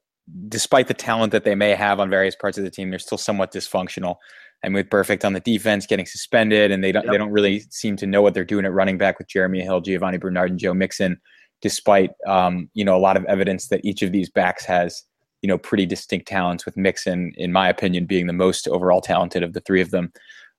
[0.49, 3.17] despite the talent that they may have on various parts of the team, they're still
[3.17, 4.15] somewhat dysfunctional.
[4.63, 7.11] And with Burfict on the defense getting suspended, and they don't yep.
[7.11, 9.81] they don't really seem to know what they're doing at running back with Jeremy Hill,
[9.81, 11.21] Giovani Bernard, and Joe Mixon,
[11.61, 15.03] despite um, you know a lot of evidence that each of these backs has
[15.41, 19.43] you know, pretty distinct talents with Mixon, in my opinion, being the most overall talented
[19.43, 20.11] of the three of them.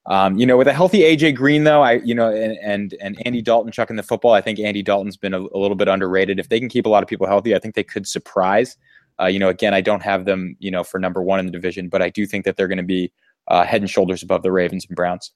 [0.09, 3.21] Um, you know, with a healthy AJ Green though, I you know, and and, and
[3.25, 6.39] Andy Dalton chucking the football, I think Andy Dalton's been a, a little bit underrated.
[6.39, 8.75] If they can keep a lot of people healthy, I think they could surprise.
[9.21, 11.51] Uh, you know, again, I don't have them, you know, for number one in the
[11.51, 13.11] division, but I do think that they're going to be
[13.49, 15.31] uh, head and shoulders above the Ravens and Browns.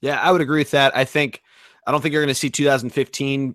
[0.00, 0.96] Yeah, I would agree with that.
[0.96, 1.42] I think
[1.86, 3.54] I don't think you're going to see 2015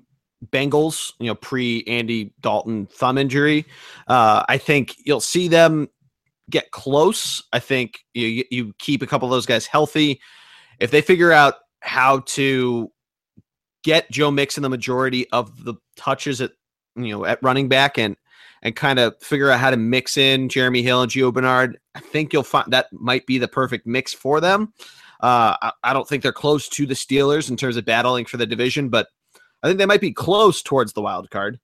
[0.51, 3.65] Bengals, you know, pre Andy Dalton thumb injury.
[4.07, 5.89] Uh, I think you'll see them
[6.49, 7.43] get close.
[7.51, 10.21] I think you you keep a couple of those guys healthy.
[10.79, 12.91] If they figure out how to
[13.83, 16.51] get Joe Mixon the majority of the touches at
[16.95, 18.15] you know at running back and
[18.61, 21.99] and kind of figure out how to mix in Jeremy Hill and Gio Bernard, I
[21.99, 24.73] think you'll find that might be the perfect mix for them.
[25.21, 28.37] Uh, I, I don't think they're close to the Steelers in terms of battling for
[28.37, 29.07] the division, but
[29.61, 31.59] I think they might be close towards the wild card.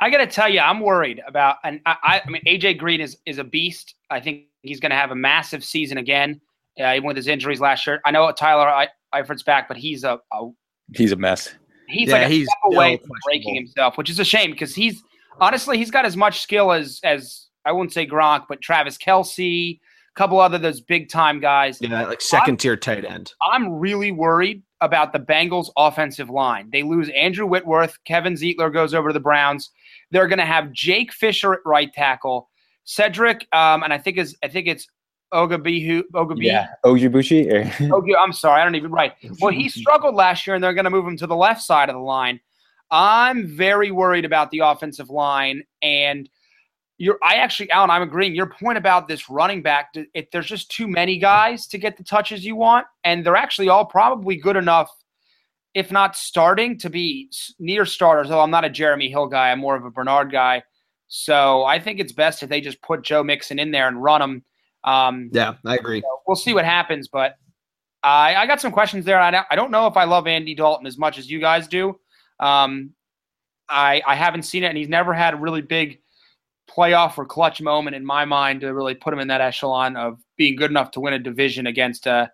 [0.00, 3.16] I got to tell you, I'm worried about, and I, I, mean, AJ Green is
[3.26, 3.94] is a beast.
[4.10, 6.40] I think he's going to have a massive season again,
[6.80, 8.00] uh, even with his injuries last year.
[8.04, 10.48] I know Tyler I, Eifert's back, but he's a, a
[10.94, 11.54] he's a mess.
[11.88, 14.74] He's yeah, like a he's step away from breaking himself, which is a shame because
[14.74, 15.02] he's
[15.40, 19.78] honestly he's got as much skill as as I wouldn't say Gronk, but Travis Kelce,
[19.78, 19.80] a
[20.14, 21.80] couple other those big time guys.
[21.80, 23.32] Yeah, like 2nd tier tight end.
[23.50, 26.68] I'm really worried about the Bengals offensive line.
[26.70, 27.96] They lose Andrew Whitworth.
[28.04, 29.70] Kevin Zeitler goes over to the Browns.
[30.10, 32.50] They're going to have Jake Fisher at right tackle.
[32.84, 34.86] Cedric, um, and I think is I think it's
[35.34, 36.44] Ogabihu, Ogabi.
[36.44, 37.70] Yeah, Ojibushi.
[37.90, 39.12] Ogi, I'm sorry, I don't even right.
[39.40, 41.88] Well, he struggled last year, and they're going to move him to the left side
[41.88, 42.40] of the line.
[42.90, 46.28] I'm very worried about the offensive line, and
[46.98, 47.18] you're.
[47.22, 48.34] I actually, Alan, I'm agreeing.
[48.34, 52.04] Your point about this running back, if there's just too many guys to get the
[52.04, 54.90] touches you want, and they're actually all probably good enough,
[55.74, 58.28] if not starting, to be near starters.
[58.28, 60.62] Though I'm not a Jeremy Hill guy, I'm more of a Bernard guy.
[61.08, 64.22] So I think it's best if they just put Joe Mixon in there and run
[64.22, 64.44] him.
[64.84, 66.00] Um, yeah, I agree.
[66.00, 67.36] So we'll see what happens, but
[68.02, 69.18] I, I got some questions there.
[69.18, 71.98] I, I don't know if I love Andy Dalton as much as you guys do.
[72.38, 72.90] Um,
[73.68, 76.00] I I haven't seen it, and he's never had a really big
[76.70, 80.18] playoff or clutch moment in my mind to really put him in that echelon of
[80.36, 82.06] being good enough to win a division against.
[82.06, 82.26] Uh,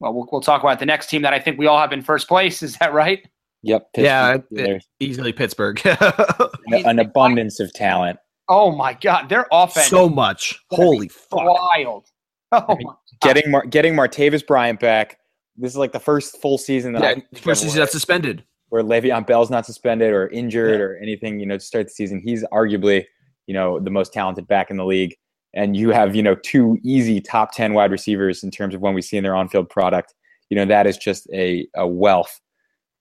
[0.00, 2.02] well, well, we'll talk about the next team that I think we all have in
[2.02, 2.62] first place.
[2.62, 3.26] Is that right?
[3.62, 3.92] Yep.
[3.94, 4.44] Pittsburgh.
[4.50, 5.80] Yeah, easily Pittsburgh.
[6.72, 8.18] An abundance of talent.
[8.50, 10.58] Oh my God, their offense so much.
[10.70, 12.06] Holy fuck, wild.
[12.52, 12.88] Oh I mean,
[13.22, 15.18] getting Mar- getting Martavis Bryant back.
[15.56, 19.26] This is like the first full season that yeah, first season that's suspended where Le'Veon
[19.26, 20.84] Bell's not suspended or injured yeah.
[20.84, 22.22] or anything, you know, to start the season.
[22.24, 23.04] He's arguably,
[23.46, 25.14] you know, the most talented back in the league.
[25.54, 28.94] And you have, you know, two easy top 10 wide receivers in terms of when
[28.94, 30.14] we see in their on field product.
[30.48, 32.40] You know, that is just a, a wealth.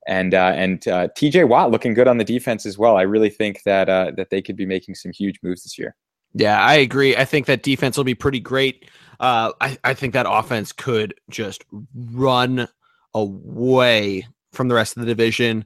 [0.08, 2.98] And uh, and uh, TJ Watt looking good on the defense as well.
[2.98, 5.96] I really think that uh, that they could be making some huge moves this year.
[6.34, 7.16] Yeah, I agree.
[7.16, 8.90] I think that defense will be pretty great.
[9.20, 12.68] Uh, I, I think that offense could just run
[13.14, 15.66] away from the rest of the division.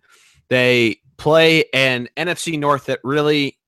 [0.50, 3.60] They play an NFC North that really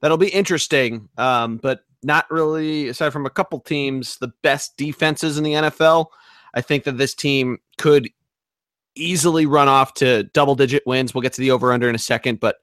[0.00, 5.38] that'll be interesting, um, but not really aside from a couple teams, the best defenses
[5.38, 6.06] in the NFL.
[6.54, 8.10] I think that this team could
[8.94, 11.14] easily run off to double digit wins.
[11.14, 12.56] We'll get to the over under in a second, but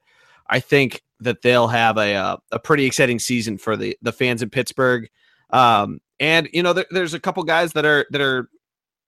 [0.48, 4.42] I think that they'll have a uh, a pretty exciting season for the the fans
[4.42, 5.08] in Pittsburgh.
[5.50, 8.48] Um, and you know, there, there's a couple guys that are that are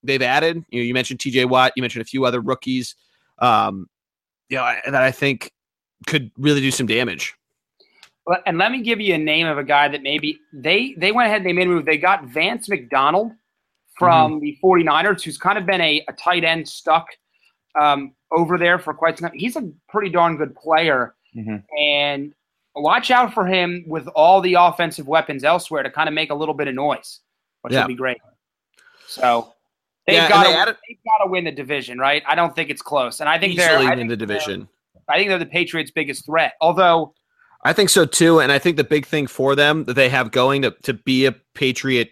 [0.03, 0.65] they've added.
[0.71, 1.47] You know, you mentioned T.J.
[1.47, 2.97] Watt, you mentioned a few other rookies,
[3.39, 3.89] um,
[4.49, 5.53] you know, that I think
[6.07, 7.35] could really do some damage.
[8.47, 11.27] And let me give you a name of a guy that maybe they they went
[11.27, 11.85] ahead and they made a move.
[11.85, 13.33] They got Vance McDonald
[13.99, 14.41] from mm-hmm.
[14.41, 17.07] the 49ers, who's kind of been a, a tight end stuck
[17.81, 19.39] um, over there for quite some time.
[19.39, 21.15] He's a pretty darn good player.
[21.37, 21.57] Mm-hmm.
[21.79, 22.35] And
[22.75, 26.35] watch out for him with all the offensive weapons elsewhere to kind of make a
[26.35, 27.21] little bit of noise,
[27.63, 27.81] which yeah.
[27.81, 28.19] would be great.
[29.07, 29.53] So
[30.07, 32.23] They've yeah, got to added- they've got to win the division, right?
[32.27, 34.69] I don't think it's close, and I think they're I in the division.
[35.09, 36.55] I think they're the Patriots' biggest threat.
[36.61, 37.15] Although
[37.65, 40.33] I think so too, and I think the big thing for them that they have
[40.33, 42.11] going to to be a Patriot,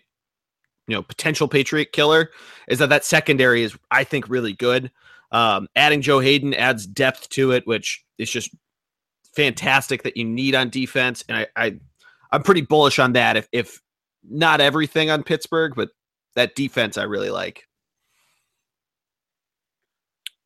[0.91, 2.31] you know, potential Patriot killer
[2.69, 4.91] is that that secondary is I think really good.
[5.33, 8.51] Um, adding Joe Haden adds depth to it, which is just
[9.37, 11.77] fantastic that you need on defense, and I, I
[12.33, 13.37] I'm pretty bullish on that.
[13.37, 13.81] If if
[14.29, 15.91] not everything on Pittsburgh, but
[16.35, 17.67] that defense I really like.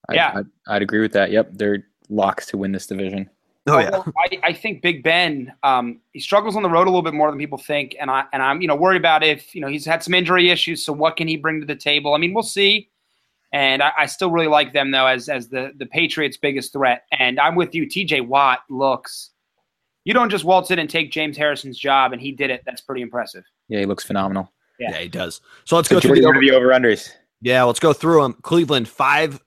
[0.09, 1.30] I'd, yeah, I'd, I'd, agree with that.
[1.30, 3.30] Yep, they're locks to win this division.
[3.66, 7.02] Oh yeah, I, I think Big Ben um, he struggles on the road a little
[7.02, 9.60] bit more than people think, and I and I'm you know worried about if you
[9.60, 10.85] know he's had some injury issues.
[10.85, 12.15] So what can he bring to the table?
[12.15, 12.90] I mean, we'll see.
[13.52, 17.04] And I, I still really like them though as as the the Patriots' biggest threat.
[17.12, 17.88] And I'm with you.
[17.88, 18.23] T.J.
[18.23, 19.31] Watt looks
[20.04, 22.62] you don't just waltz in and take James Harrison's job, and he did it.
[22.67, 23.44] That's pretty impressive.
[23.69, 24.52] Yeah, he looks phenomenal.
[24.79, 24.90] Yeah.
[24.90, 25.40] Yeah, he does.
[25.65, 26.40] So let's So go through the over.
[26.40, 27.10] the over unders?
[27.40, 28.35] Yeah, let's go through them.
[28.42, 29.40] Cleveland five,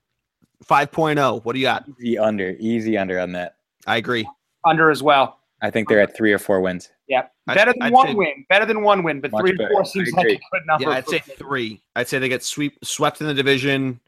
[0.63, 1.41] five oh.
[1.43, 1.85] What do you got?
[1.99, 3.56] Easy under, easy under on that.
[3.87, 4.27] I agree.
[4.65, 5.39] Under as well.
[5.61, 6.89] I think they're at three or four wins.
[7.07, 8.45] Yeah, I'd- better than I'd one win.
[8.49, 10.89] Better than one win, but three or four seems like a good number.
[10.89, 11.33] Yeah, I'd say me.
[11.35, 11.81] three.
[11.95, 13.99] I'd say they get sweep swept in the division,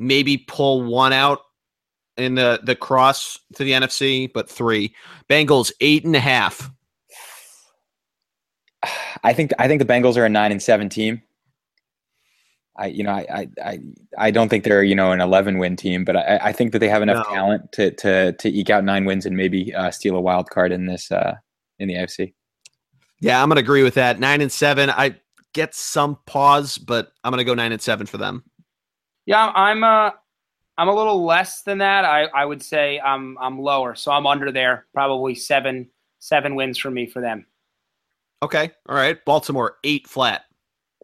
[0.00, 1.40] maybe pull one out
[2.16, 4.94] in the the cross to the NFC, but three.
[5.28, 6.70] Bengals eight and a half.
[9.22, 11.22] I think I think the Bengals are a nine and seven team.
[12.78, 13.78] I you know I I I,
[14.18, 16.78] I don't think they're you know an eleven win team, but I, I think that
[16.78, 17.34] they have enough No.
[17.34, 20.72] talent to to to eke out nine wins and maybe uh, steal a wild card
[20.72, 21.36] in this uh,
[21.78, 22.34] in the AFC.
[23.20, 24.20] Yeah, I'm gonna agree with that.
[24.20, 24.90] Nine and seven.
[24.90, 25.16] I
[25.54, 28.44] get some pause, but I'm gonna go nine and seven for them.
[29.24, 30.10] Yeah, I'm uh
[30.78, 32.04] I'm a little less than that.
[32.04, 34.86] I, I would say I'm I'm lower, so I'm under there.
[34.92, 37.46] Probably seven seven wins for me for them.
[38.42, 39.24] Okay, all right.
[39.24, 40.42] Baltimore eight flat.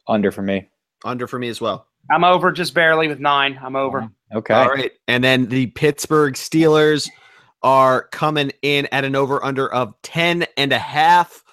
[0.06, 0.68] Under for me.
[1.05, 1.86] Under for me as well.
[2.11, 3.59] I'm over just barely with nine.
[3.62, 4.11] I'm over.
[4.34, 4.55] Okay.
[4.55, 4.92] All right.
[5.09, 7.09] And then the Pittsburgh Steelers
[7.62, 11.44] are coming in at an over under of 10 and a half.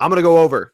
[0.00, 0.72] I'm going to go over.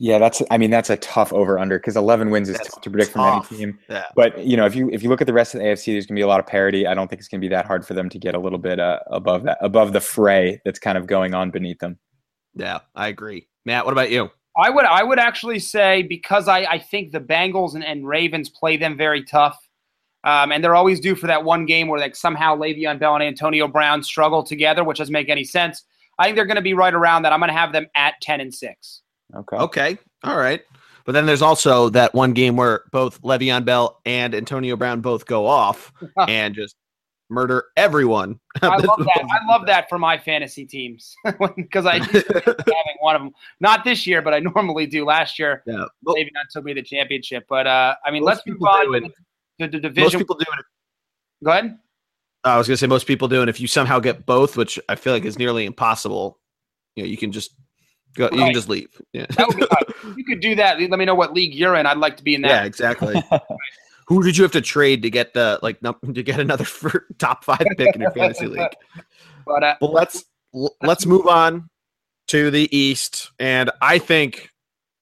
[0.00, 2.82] Yeah, that's I mean that's a tough over under because eleven wins is That's tough
[2.82, 3.78] to predict from any team.
[3.88, 4.04] Yeah.
[4.14, 6.06] But you know, if you if you look at the rest of the AFC, there's
[6.06, 6.86] going to be a lot of parity.
[6.86, 8.60] I don't think it's going to be that hard for them to get a little
[8.60, 11.98] bit uh, above that, above the fray that's kind of going on beneath them.
[12.54, 13.48] Yeah, I agree.
[13.64, 14.30] Matt, what about you?
[14.58, 18.48] I would I would actually say because I, I think the Bengals and, and Ravens
[18.48, 19.56] play them very tough.
[20.24, 23.22] Um, and they're always due for that one game where like somehow Le'Veon Bell and
[23.22, 25.84] Antonio Brown struggle together, which doesn't make any sense.
[26.18, 27.32] I think they're going to be right around that.
[27.32, 29.02] I'm going to have them at ten and six.
[29.34, 29.56] Okay.
[29.56, 29.98] Okay.
[30.24, 30.62] All right.
[31.04, 35.24] But then there's also that one game where both Le'Veon Bell and Antonio Brown both
[35.24, 35.92] go off
[36.28, 36.74] and just
[37.30, 38.40] murder everyone.
[38.62, 39.26] I love that.
[39.30, 41.14] I love that for my fantasy teams
[41.56, 43.32] because I having one of them.
[43.60, 45.04] Not this year, but I normally do.
[45.04, 45.84] Last year, Yeah.
[46.02, 47.46] Well, maybe not took me the championship.
[47.48, 49.10] But uh, I mean, let's move people on to
[49.58, 50.20] the, the most division.
[50.20, 50.64] people do it.
[51.44, 51.78] Go ahead.
[52.44, 53.40] I was going to say most people do.
[53.40, 56.38] And if you somehow get both, which I feel like is nearly impossible,
[56.94, 57.52] you know, you can just
[58.14, 58.88] go, you can just leave.
[59.12, 59.26] Yeah.
[59.26, 59.66] Be
[60.16, 60.80] you could do that.
[60.80, 61.86] Let me know what league you're in.
[61.86, 62.48] I'd like to be in that.
[62.48, 63.22] Yeah, exactly.
[64.08, 66.64] Who did you have to trade to get the like num- to get another
[67.18, 68.72] top five pick in your fantasy league?
[69.46, 70.24] But uh, Well, let's
[70.82, 71.68] let's move on
[72.28, 74.50] to the East, and I think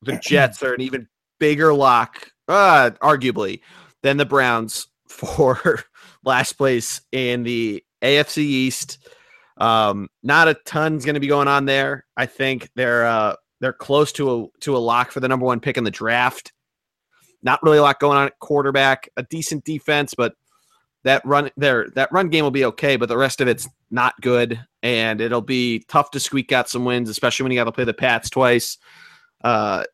[0.03, 3.61] the Jets are an even bigger lock, uh, arguably,
[4.03, 5.85] than the Browns for
[6.25, 8.99] last place in the AFC East.
[9.59, 12.05] Um, not a ton's going to be going on there.
[12.17, 15.61] I think they're uh, they're close to a to a lock for the number one
[15.61, 16.53] pick in the draft.
[17.47, 19.09] Not really a lot going on at quarterback.
[19.17, 20.35] A decent defense, but
[21.05, 24.21] that run there that run game will be okay, but the rest of it's not
[24.21, 27.73] good, and it'll be tough to squeak out some wins, especially when you got to
[27.73, 28.77] play the Pats twice.
[29.45, 29.85] Uh,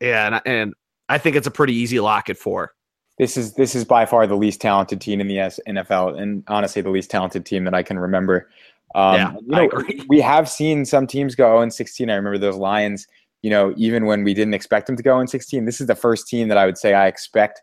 [0.00, 0.74] and and
[1.08, 2.72] I think it's a pretty easy lock at four.
[3.18, 6.82] this is this is by far the least talented team in the NFL, and honestly,
[6.82, 8.50] the least talented team that I can remember.
[8.96, 10.04] Um, Yeah, you I know, agree.
[10.08, 12.10] we have seen some teams go 0 16.
[12.10, 13.06] I remember those Lions.
[13.46, 15.94] You know, even when we didn't expect them to go in 16, this is the
[15.94, 17.62] first team that I would say I expect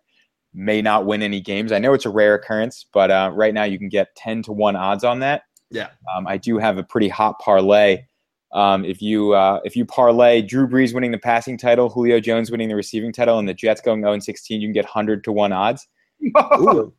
[0.54, 1.74] may not win any games.
[1.74, 4.54] I know it's a rare occurrence, but uh, right now you can get 10 to
[4.54, 5.42] one odds on that.
[5.72, 5.90] Yeah.
[6.16, 8.06] Um, I do have a pretty hot parlay.
[8.54, 12.50] Um, if you uh, if you parlay Drew Brees winning the passing title, Julio Jones
[12.50, 15.34] winning the receiving title, and the Jets going 0 16, you can get 100 to
[15.34, 15.86] one odds.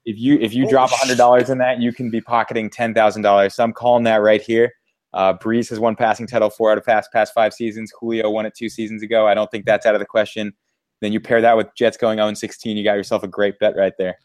[0.05, 3.23] If you if you drop hundred dollars in that, you can be pocketing ten thousand
[3.23, 3.55] dollars.
[3.55, 4.75] So I'm calling that right here.
[5.15, 7.93] Uh, Brees has won passing title four out of past past five seasons.
[7.99, 9.27] Julio won it two seasons ago.
[9.29, 10.53] I don't think that's out of the question.
[11.01, 13.77] Then you pair that with Jets going 0 16, you got yourself a great bet
[13.77, 14.19] right there.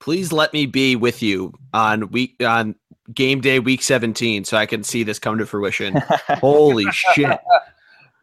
[0.00, 2.76] Please let me be with you on week on
[3.12, 5.94] game day week 17 so I can see this come to fruition.
[6.40, 7.40] Holy shit.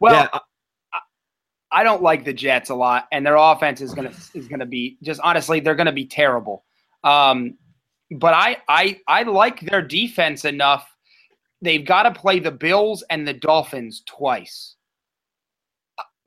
[0.00, 0.38] well, yeah, uh,
[1.70, 4.96] I don't like the Jets a lot, and their offense is gonna is gonna be
[5.02, 6.64] just honestly they're gonna be terrible.
[7.04, 7.58] Um,
[8.10, 10.95] but I I I like their defense enough.
[11.62, 14.76] They've got to play the Bills and the Dolphins twice.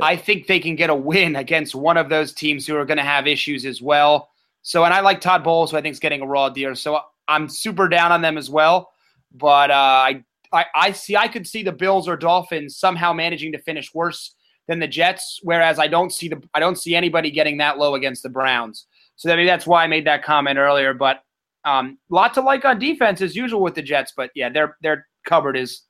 [0.02, 2.98] I think they can get a win against one of those teams who are going
[2.98, 4.30] to have issues as well.
[4.62, 6.76] So, and I like Todd Bowles, who I think is getting a raw deal.
[6.76, 8.92] So I'm super down on them as well.
[9.34, 13.52] But uh, I, I I see I could see the Bills or Dolphins somehow managing
[13.52, 14.36] to finish worse
[14.68, 17.96] than the Jets, whereas I don't see the I don't see anybody getting that low
[17.96, 18.88] against the Browns.
[19.16, 20.94] So maybe that's why I made that comment earlier.
[20.94, 21.24] But
[21.66, 24.14] um, lot to like on defense as usual with the Jets.
[24.16, 25.84] But yeah, their their cupboard is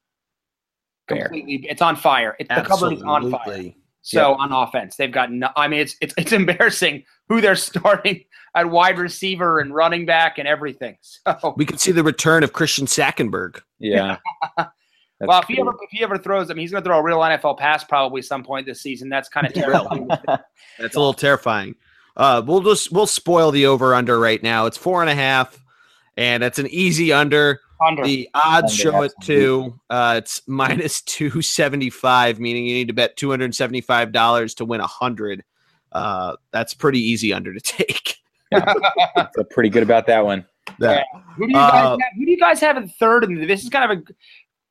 [1.08, 1.24] Fair.
[1.24, 2.36] completely it's on fire.
[2.40, 3.40] It, the cupboard is on fire.
[3.42, 3.78] absolutely.
[4.02, 5.50] So on offense, they've got no.
[5.56, 8.24] I mean, it's it's it's embarrassing who they're starting
[8.56, 10.98] at wide receiver and running back and everything.
[11.42, 13.62] So We could see the return of Christian Hackenberg.
[13.80, 14.18] Yeah.
[14.58, 16.98] That's well, if he ever if he ever throws, I mean, he's going to throw
[16.98, 19.10] a real NFL pass probably some point this season.
[19.10, 20.08] That's kind of terrible.
[20.28, 21.76] That's a little terrifying.
[22.16, 24.66] Uh, we'll just we'll spoil the over under right now.
[24.66, 25.62] It's four and a half,
[26.16, 27.60] and it's an easy under.
[27.86, 28.04] Under.
[28.04, 29.36] The odds Under, show it absolutely.
[29.72, 33.82] to uh, it's minus two seventy five, meaning you need to bet two hundred seventy
[33.82, 35.44] five dollars to win a hundred.
[35.92, 38.16] Uh, that's pretty easy under to take.
[38.54, 40.46] feel pretty good about that one.
[40.80, 41.04] Yeah.
[41.36, 42.00] Who do you guys Uh, have?
[42.16, 43.24] Who do you guys have in third?
[43.24, 44.04] And this is kind of a.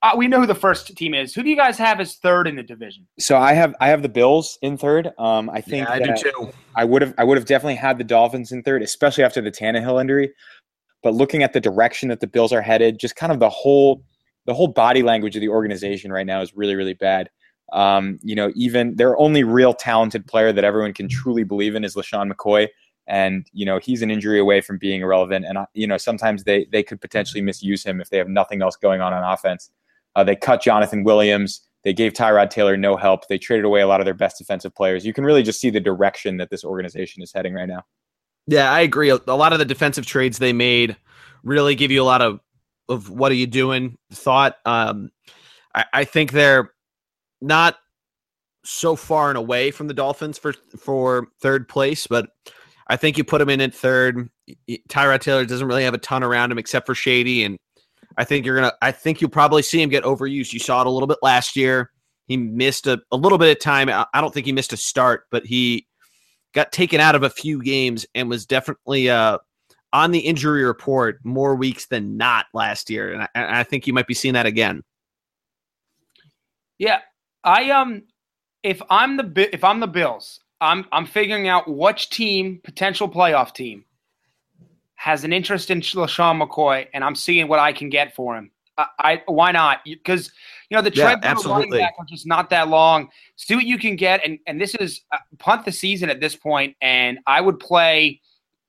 [0.00, 1.34] Uh, we know who the first team is.
[1.34, 3.04] Who do you guys have as third in the division?
[3.18, 5.10] So I have I have the Bills in third.
[5.18, 6.52] Um, I think Yeah, I do too.
[6.76, 9.50] I would have I would have definitely had the Dolphins in third, especially after the
[9.50, 10.32] Tannehill injury.
[11.02, 14.02] But looking at the direction that the Bills are headed, just kind of the whole
[14.46, 17.30] the whole body language of the organization right now is really really bad.
[17.72, 21.84] Um, you know, even their only real talented player that everyone can truly believe in
[21.84, 22.68] is LeSean McCoy,
[23.06, 25.44] and you know he's an injury away from being irrelevant.
[25.46, 28.76] And you know sometimes they they could potentially misuse him if they have nothing else
[28.76, 29.70] going on on offense.
[30.16, 31.60] Uh, they cut Jonathan Williams.
[31.84, 33.28] They gave Tyrod Taylor no help.
[33.28, 35.06] They traded away a lot of their best defensive players.
[35.06, 37.84] You can really just see the direction that this organization is heading right now.
[38.48, 39.10] Yeah, I agree.
[39.10, 40.96] A lot of the defensive trades they made
[41.44, 42.40] really give you a lot of
[42.88, 44.56] of what are you doing thought.
[44.64, 45.10] Um,
[45.74, 46.72] I, I think they're
[47.42, 47.76] not
[48.64, 52.30] so far and away from the Dolphins for for third place, but
[52.88, 54.30] I think you put them in at third.
[54.88, 57.58] Tyrod Taylor doesn't really have a ton around him except for Shady, and
[58.16, 58.72] I think you're gonna.
[58.80, 60.54] I think you'll probably see him get overused.
[60.54, 61.90] You saw it a little bit last year.
[62.28, 63.90] He missed a, a little bit of time.
[63.90, 65.87] I don't think he missed a start, but he
[66.58, 69.38] got taken out of a few games and was definitely uh,
[69.92, 73.12] on the injury report more weeks than not last year.
[73.12, 74.82] And I, and I think you might be seeing that again.
[76.78, 76.98] Yeah,
[77.44, 78.02] I um,
[78.64, 83.54] if I'm the if I'm the Bills, I'm I'm figuring out which team, potential playoff
[83.54, 83.84] team,
[84.96, 88.50] has an interest in LeSean McCoy, and I'm seeing what I can get for him.
[88.76, 89.80] I, I why not?
[89.84, 90.32] Because
[90.70, 91.78] you know the Yeah, trade for the running absolutely.
[91.78, 93.08] back, which is not that long.
[93.36, 96.36] See what you can get, and and this is uh, punt the season at this
[96.36, 98.20] point, and I would play.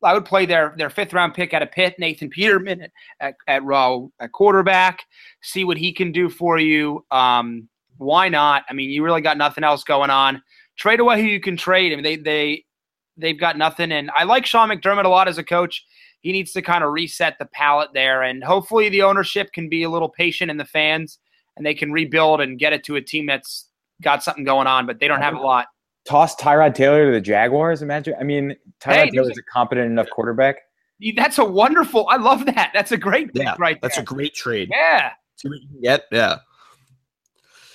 [0.02, 3.36] I would play their their fifth round pick out of Pitt, Nathan Peterman at at,
[3.48, 5.02] at, row, at quarterback.
[5.42, 7.06] See what he can do for you.
[7.12, 8.64] Um, why not?
[8.70, 10.42] I mean, you really got nothing else going on.
[10.78, 11.92] Trade away who you can trade.
[11.92, 12.64] I mean, they they
[13.18, 13.92] they've got nothing.
[13.92, 15.86] And I like Sean McDermott a lot as a coach.
[16.22, 19.84] He needs to kind of reset the palette there, and hopefully the ownership can be
[19.84, 21.20] a little patient and the fans,
[21.60, 23.68] and they can rebuild and get it to a team that's
[24.02, 24.88] got something going on.
[24.88, 25.68] But they don't have a lot.
[26.06, 27.84] Toss Tyrod Taylor to the Jaguars.
[27.84, 28.16] Imagine.
[28.20, 30.56] I mean, Tyrod Hey, is a competent enough quarterback.
[31.16, 32.08] That's a wonderful.
[32.10, 32.72] I love that.
[32.74, 34.02] That's a great pick Yeah, right That's there.
[34.04, 34.70] a great trade.
[34.72, 35.12] yeah.
[35.36, 36.04] See what you can get.
[36.12, 36.38] Yeah.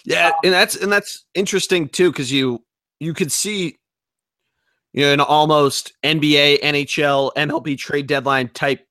[0.06, 2.62] Yeah, and that's and that's interesting too because you
[3.00, 3.76] you could see
[4.92, 8.86] you know an almost NBA, NHL, MLB trade deadline type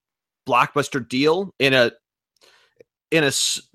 [0.49, 1.91] blockbuster deal in a
[3.11, 3.31] in a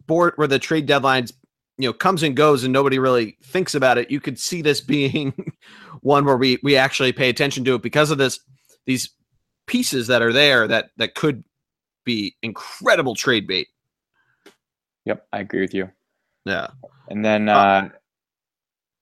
[0.08, 1.34] sport where the trade deadlines
[1.76, 4.10] you know comes and goes and nobody really thinks about it.
[4.10, 5.34] You could see this being
[6.00, 8.40] one where we we actually pay attention to it because of this
[8.86, 9.10] these
[9.66, 11.44] pieces that are there that that could
[12.04, 13.68] be incredible trade bait.
[15.04, 15.90] Yep, I agree with you.
[16.46, 16.68] Yeah.
[17.10, 17.90] And then uh,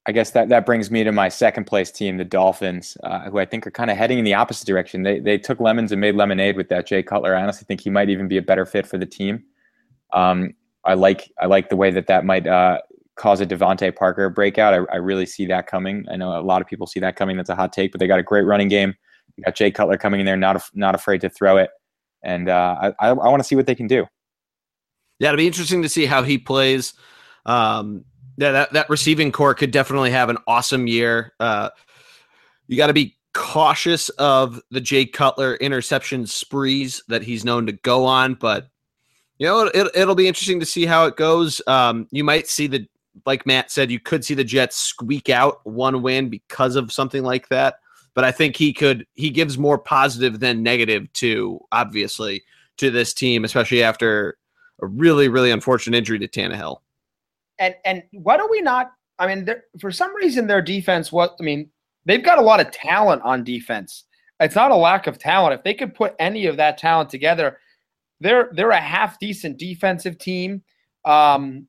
[0.06, 3.38] I guess that, that brings me to my second place team, the Dolphins, uh, who
[3.38, 5.04] I think are kind of heading in the opposite direction.
[5.04, 7.36] They they took lemons and made lemonade with that Jay Cutler.
[7.36, 9.44] I honestly think he might even be a better fit for the team.
[10.12, 10.54] Um,
[10.86, 12.78] I like I like the way that that might uh,
[13.16, 14.74] cause a DeVante Parker breakout.
[14.74, 16.06] I, I really see that coming.
[16.10, 17.36] I know a lot of people see that coming.
[17.36, 18.94] That's a hot take, but they got a great running game.
[19.36, 21.70] You got Jay Cutler coming in there, not af- not afraid to throw it,
[22.22, 24.06] and uh, I I, I want to see what they can do.
[25.18, 26.94] Yeah, it'll be interesting to see how he plays.
[27.46, 28.04] Um,
[28.36, 31.32] yeah, that, that receiving corps could definitely have an awesome year.
[31.40, 31.70] Uh,
[32.66, 37.72] you got to be cautious of the Jay Cutler interception sprees that he's known to
[37.72, 38.68] go on, but
[39.38, 41.60] you know it, it'll be interesting to see how it goes.
[41.66, 42.86] Um, you might see the,
[43.24, 47.22] like Matt said, you could see the Jets squeak out one win because of something
[47.22, 47.76] like that.
[48.14, 49.06] But I think he could.
[49.14, 52.42] He gives more positive than negative to obviously
[52.78, 54.38] to this team, especially after
[54.82, 56.78] a really, really unfortunate injury to Tannehill.
[57.58, 58.92] And and why do we not?
[59.18, 59.48] I mean,
[59.80, 61.12] for some reason, their defense.
[61.12, 61.70] What I mean,
[62.04, 64.04] they've got a lot of talent on defense.
[64.40, 65.54] It's not a lack of talent.
[65.54, 67.58] If they could put any of that talent together,
[68.20, 70.62] they're they're a half decent defensive team.
[71.04, 71.68] Um,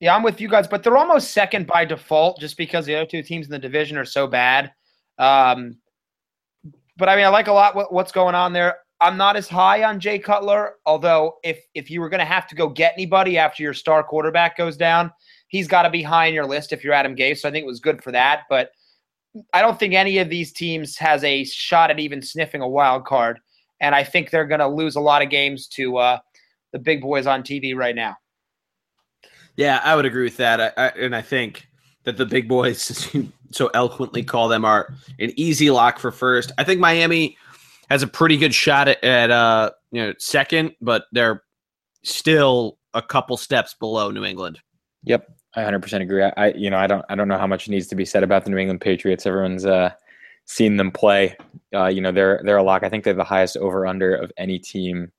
[0.00, 3.06] yeah, I'm with you guys, but they're almost second by default just because the other
[3.06, 4.72] two teams in the division are so bad.
[5.18, 5.78] Um,
[6.96, 8.76] but I mean, I like a lot what, what's going on there.
[9.00, 12.46] I'm not as high on Jay Cutler, although if if you were going to have
[12.48, 15.10] to go get anybody after your star quarterback goes down,
[15.48, 17.38] he's got to be high on your list if you're Adam Gase.
[17.38, 18.42] So I think it was good for that.
[18.48, 18.70] But
[19.52, 23.04] I don't think any of these teams has a shot at even sniffing a wild
[23.04, 23.38] card.
[23.80, 26.18] And I think they're going to lose a lot of games to uh,
[26.72, 28.16] the big boys on TV right now.
[29.56, 30.60] Yeah, I would agree with that.
[30.60, 31.66] I, I, and I think
[32.04, 36.10] that the big boys, as you so eloquently call them, are an easy lock for
[36.10, 36.52] first.
[36.58, 37.36] I think Miami
[37.90, 41.42] has a pretty good shot at, at uh, you know second, but they're
[42.02, 44.60] still a couple steps below New England.
[45.04, 46.22] Yep, I 100% agree.
[46.22, 48.22] I, I, you know I don't I don't know how much needs to be said
[48.22, 49.26] about the New England Patriots.
[49.26, 49.90] Everyone's uh,
[50.46, 51.36] seen them play.
[51.74, 52.82] Uh, you know they're they're a lock.
[52.82, 55.12] I think they're the highest over under of any team.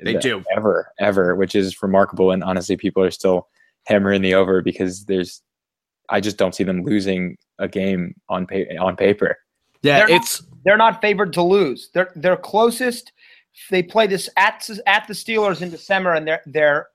[0.00, 2.30] They do ever ever, which is remarkable.
[2.30, 3.48] And honestly, people are still
[3.86, 5.42] hammering the over because there's
[6.10, 9.38] I just don't see them losing a game on pa- on paper.
[9.82, 11.90] Yeah, They're not- it's They're not favored to lose.
[11.94, 13.12] They're they're closest.
[13.70, 16.88] They play this at at the Steelers in December, and they're they're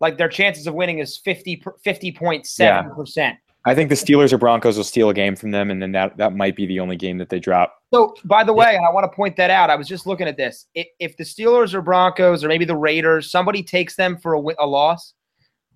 [0.00, 3.38] like their chances of winning is 50 50.7 percent.
[3.66, 6.16] I think the Steelers or Broncos will steal a game from them, and then that
[6.18, 7.76] that might be the only game that they drop.
[7.92, 9.70] So, by the way, and I want to point that out.
[9.70, 10.66] I was just looking at this.
[10.74, 14.38] If, if the Steelers or Broncos or maybe the Raiders, somebody takes them for a,
[14.38, 15.14] wi- a loss,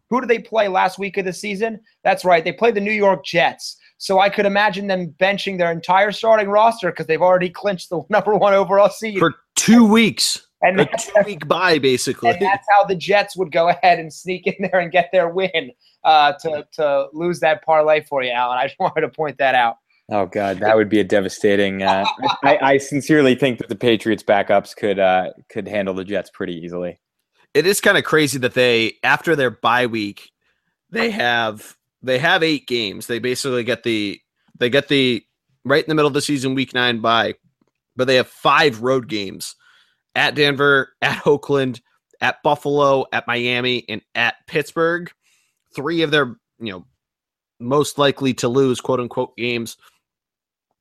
[0.09, 1.81] who do they play last week of the season?
[2.05, 3.77] That's right, they play the New York Jets.
[3.99, 8.03] So I could imagine them benching their entire starting roster because they've already clinched the
[8.09, 9.19] number one overall seed.
[9.19, 12.31] for two weeks, and a two week bye, basically.
[12.31, 15.29] and that's how the Jets would go ahead and sneak in there and get their
[15.29, 15.73] win
[16.05, 18.59] uh, to to lose that parlay for you, Alan.
[18.59, 19.77] I just wanted to point that out.
[20.13, 21.83] Oh God, that would be a devastating.
[21.83, 22.05] Uh,
[22.43, 26.55] I, I sincerely think that the Patriots backups could uh, could handle the Jets pretty
[26.57, 26.99] easily.
[27.55, 30.31] it is kind of crazy that they after their bye week
[30.91, 34.21] they have they have eight games they basically get the
[34.59, 35.23] they get the
[35.65, 37.35] right in the middle of the season week nine bye
[37.97, 39.55] but they have five road games
[40.15, 41.81] at denver at oakland
[42.21, 45.11] at buffalo at miami and at pittsburgh
[45.75, 46.85] three of their you know
[47.59, 49.77] most likely to lose quote unquote games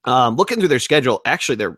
[0.05, 1.77] um looking through their schedule actually their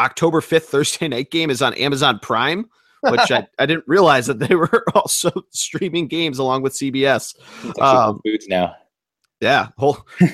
[0.00, 2.68] october 5th thursday night game is on amazon prime
[3.02, 7.36] which I, I didn't realize that they were also streaming games along with CBS.
[7.80, 8.74] Um, Whole foods now.
[9.40, 10.28] Yeah, whole, we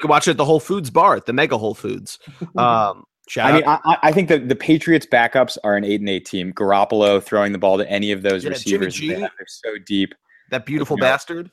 [0.00, 2.18] can watch it at the Whole Foods bar at the Mega Whole Foods.
[2.56, 6.00] Um, shout I mean, I, I- I think that the Patriots backups are an eight
[6.00, 6.52] and eight team.
[6.52, 9.08] Garoppolo throwing the ball to any of those Yeah, receivers, G.
[9.08, 10.14] they have- they're so deep.
[10.50, 11.50] that beautiful you know, bastard.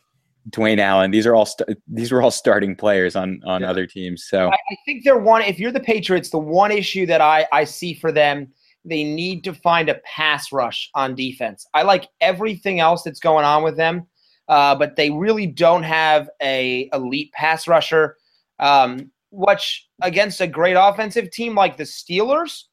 [0.52, 3.70] Dwayne Allen, these are all st- these were all starting players on on Yeah.
[3.70, 4.26] other teams.
[4.26, 5.42] So I, I think they're one.
[5.42, 8.48] If you're the Patriots, the one issue that I I see for them,
[8.86, 11.66] they need to find a pass rush on defense.
[11.74, 14.06] I like everything else that's going on with them,
[14.48, 18.16] uh, but they really don't have a elite pass rusher.
[18.60, 22.64] Um, which against a great offensive team like the Steelers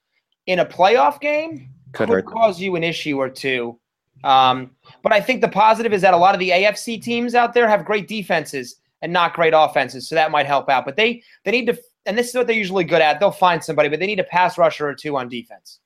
[0.47, 3.79] in a playoff game could could cause you an issue or two.
[4.25, 4.71] Um,
[5.03, 7.69] but I think the positive is that a lot of the AFC teams out there
[7.69, 10.85] have great defenses and not great offenses, so that might help out.
[10.85, 13.19] But they they need to, and this is what they're usually good at.
[13.19, 15.81] They'll find somebody, but they need a pass rusher or two on defense.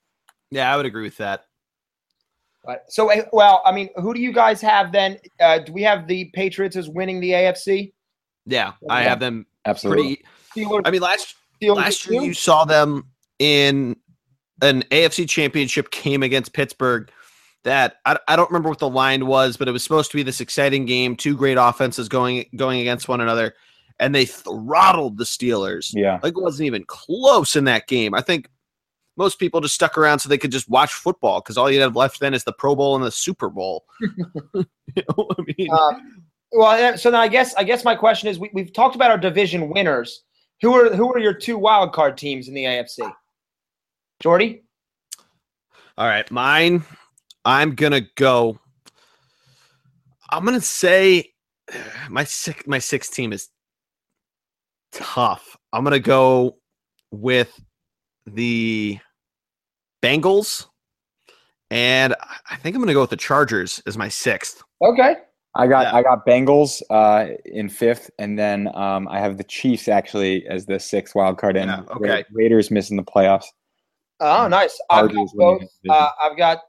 [0.51, 1.45] Yeah, I would agree with that.
[2.63, 5.17] But so, eh, well, I mean, who do you guys have then?
[5.39, 7.93] Uh, do we have the Patriots as winning the AFC?
[8.45, 10.03] Yeah, I have them Absolutely.
[10.03, 10.25] pretty.
[10.57, 13.07] Steelers, I mean, last Steelers last year you saw them
[13.39, 13.95] in
[14.61, 17.11] an AFC championship game against Pittsburgh
[17.63, 20.23] that I, I don't remember what the line was, but it was supposed to be
[20.23, 23.53] this exciting game, two great offenses going going against one another,
[23.99, 25.91] and they throttled the Steelers.
[25.93, 26.19] Yeah.
[26.23, 28.13] Like it wasn't even close in that game.
[28.13, 28.49] I think
[29.17, 31.95] most people just stuck around so they could just watch football because all you have
[31.95, 33.85] left then is the Pro Bowl and the Super Bowl.
[34.01, 38.39] you know, I mean, Um, well, so then I guess I guess my question is:
[38.39, 40.23] we, we've talked about our division winners.
[40.61, 43.11] Who are who are your two wild card teams in the AFC?
[44.21, 44.63] Jordy,
[45.97, 46.83] All right, mine.
[47.45, 48.59] I'm gonna go.
[50.31, 51.31] I'm gonna say
[52.09, 53.49] my six my sixth team is
[54.91, 55.55] tough.
[55.71, 56.57] I'm gonna go
[57.11, 57.59] with
[58.25, 58.97] the
[60.03, 60.65] Bengals,
[61.71, 62.15] and
[62.49, 64.63] I- think I'm gonna go with the Chargers as my sixth.
[64.81, 65.17] okay.
[65.57, 65.95] I got Yeah.
[65.95, 70.65] I got Bengals uh, in fifth, and then um, I have the Chiefs actually as
[70.65, 72.23] the sixth wild card, and Yeah, okay.
[72.31, 73.45] Raiders missing the playoffs.
[74.19, 74.79] Oh, nice.
[74.89, 75.63] I've got both.
[75.89, 76.59] Uh, I've got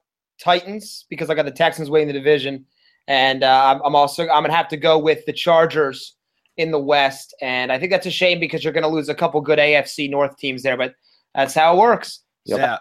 [0.40, 2.64] Titans because I got the Texans winning the division,
[3.06, 6.16] and uh, I'm, I'm also I'm gonna have to go with the Chargers
[6.56, 9.40] in the West, and I think that's a shame because you're gonna lose a couple
[9.40, 10.94] good AFC North teams there, but
[11.34, 12.20] that's how it works.
[12.46, 12.58] Yep.
[12.58, 12.78] Yeah,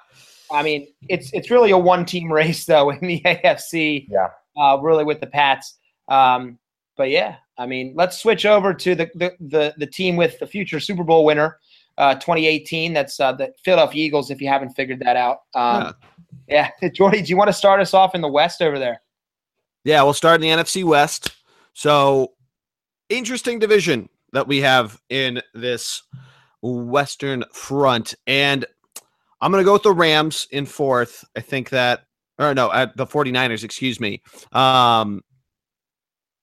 [0.52, 4.08] I mean, it's it's really a one team race though in the AFC.
[4.10, 4.30] Yeah.
[4.58, 5.78] Uh, really with the Pats.
[6.08, 6.60] Um,
[6.96, 10.48] but yeah, I mean, let's switch over to the the the, the team with the
[10.48, 11.60] future Super Bowl winner,
[11.98, 12.94] uh, 2018.
[12.94, 14.32] That's uh, the Philadelphia Eagles.
[14.32, 15.40] If you haven't figured that out.
[15.54, 15.94] Um,
[16.48, 16.72] yeah.
[16.94, 19.02] Jordy, do you want to start us off in the West over there?
[19.84, 20.02] yeah.
[20.04, 21.32] We'll start in the NFC West.
[21.74, 22.34] So
[23.10, 26.04] interesting division that we have in this
[26.62, 28.14] Western front.
[28.26, 28.66] And
[29.42, 31.24] I'm going to go with the Rams in fourth.
[31.36, 32.02] I think that,
[32.40, 34.22] or no, at the 49ers, excuse me.
[34.52, 35.24] Um,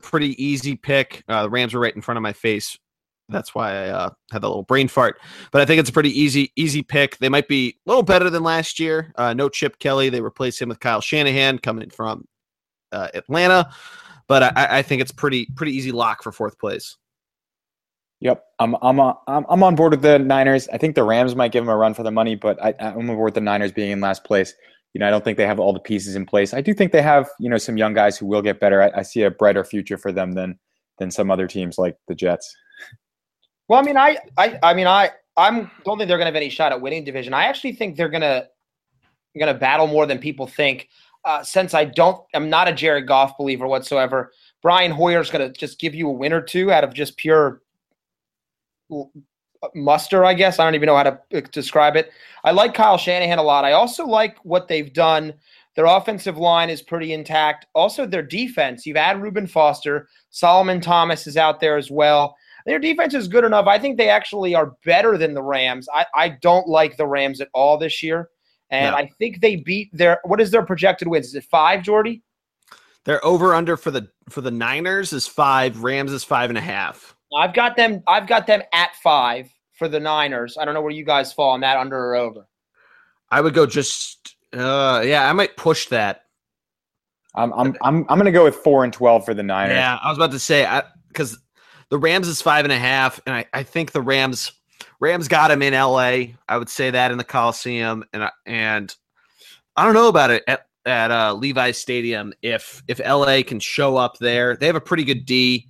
[0.04, 1.24] pretty easy pick.
[1.28, 2.78] Uh, the Rams were right in front of my face.
[3.30, 5.18] That's why I uh, had that little brain fart.
[5.50, 7.16] But I think it's a pretty easy, easy pick.
[7.18, 9.12] They might be a little better than last year.
[9.16, 10.10] Uh, no Chip Kelly.
[10.10, 12.26] They replaced him with Kyle Shanahan coming from
[12.92, 13.70] uh, Atlanta.
[14.28, 16.98] But I, I think it's pretty, pretty easy lock for fourth place.
[18.20, 20.66] Yep, I'm I'm uh, I'm I'm on board with the Niners.
[20.68, 22.98] I think the Rams might give them a run for the money, but I, I'm
[22.98, 24.54] on board with the Niners being in last place.
[24.94, 26.54] You know, I don't think they have all the pieces in place.
[26.54, 28.82] I do think they have you know some young guys who will get better.
[28.82, 30.58] I, I see a brighter future for them than
[30.98, 32.54] than some other teams like the Jets.
[33.68, 36.36] Well, I mean, I I I mean, I I'm don't think they're going to have
[36.36, 37.34] any shot at winning division.
[37.34, 38.48] I actually think they're going to
[39.36, 40.88] going to battle more than people think.
[41.24, 44.30] Uh, since I don't, I'm not a Jared Goff believer whatsoever.
[44.60, 47.62] Brian Hoyer's going to just give you a win or two out of just pure
[49.74, 50.58] muster, I guess.
[50.58, 52.10] I don't even know how to uh, describe it.
[52.44, 53.64] I like Kyle Shanahan a lot.
[53.64, 55.34] I also like what they've done.
[55.76, 57.66] Their offensive line is pretty intact.
[57.74, 58.86] Also, their defense.
[58.86, 60.08] You've had Reuben Foster.
[60.30, 62.36] Solomon Thomas is out there as well.
[62.66, 63.66] Their defense is good enough.
[63.66, 65.88] I think they actually are better than the Rams.
[65.92, 68.30] I, I don't like the Rams at all this year.
[68.70, 68.98] And no.
[68.98, 71.26] I think they beat their what is their projected wins?
[71.26, 72.22] Is it five, Jordy?
[73.04, 76.62] Their over under for the for the Niners is five, Rams is five and a
[76.62, 77.14] half.
[77.34, 78.02] I've got them.
[78.06, 80.56] I've got them at five for the Niners.
[80.58, 82.46] I don't know where you guys fall on that, under or over.
[83.30, 84.36] I would go just.
[84.52, 86.22] Uh, yeah, I might push that.
[87.34, 89.74] I'm I'm I'm I'm gonna go with four and twelve for the Niners.
[89.74, 91.38] Yeah, I was about to say because
[91.90, 94.52] the Rams is five and a half, and I, I think the Rams
[95.00, 96.36] Rams got him in L.A.
[96.48, 98.94] I would say that in the Coliseum, and and
[99.76, 103.42] I don't know about it at at uh, Levi's Stadium if if L.A.
[103.42, 104.56] can show up there.
[104.56, 105.68] They have a pretty good D.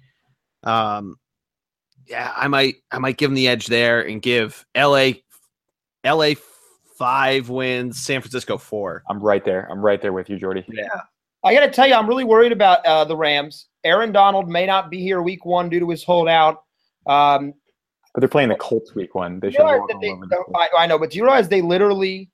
[0.63, 1.17] Um,
[2.07, 5.13] yeah, I might I might give them the edge there and give LA
[6.05, 6.35] LA
[6.97, 9.03] five wins, San Francisco four.
[9.09, 9.69] I'm right there.
[9.71, 10.65] I'm right there with you, Jordy.
[10.69, 10.89] Yeah.
[11.45, 13.67] I got to tell you, I'm really worried about uh, the Rams.
[13.85, 16.63] Aaron Donald may not be here week one due to his holdout.
[17.07, 17.53] Um,
[18.15, 19.41] but they're playing the Colts week one.
[19.41, 19.61] They should.
[20.01, 20.15] They,
[20.55, 22.31] I, I know, but do you realize they literally,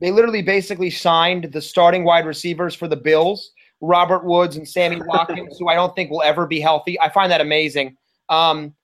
[0.00, 5.00] they literally basically signed the starting wide receivers for the Bills, Robert Woods and Sammy
[5.06, 7.00] Watkins, who I don't think will ever be healthy.
[7.00, 7.96] I find that amazing.
[8.32, 8.74] Um,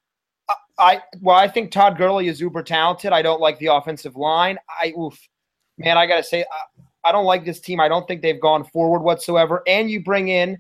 [0.79, 3.13] I well, I think Todd Gurley is uber talented.
[3.13, 4.59] I don't like the offensive line.
[4.81, 5.19] I oof,
[5.79, 7.81] man, I gotta say, I, I don't like this team.
[7.81, 9.63] I don't think they've gone forward whatsoever.
[9.67, 10.59] And you bring in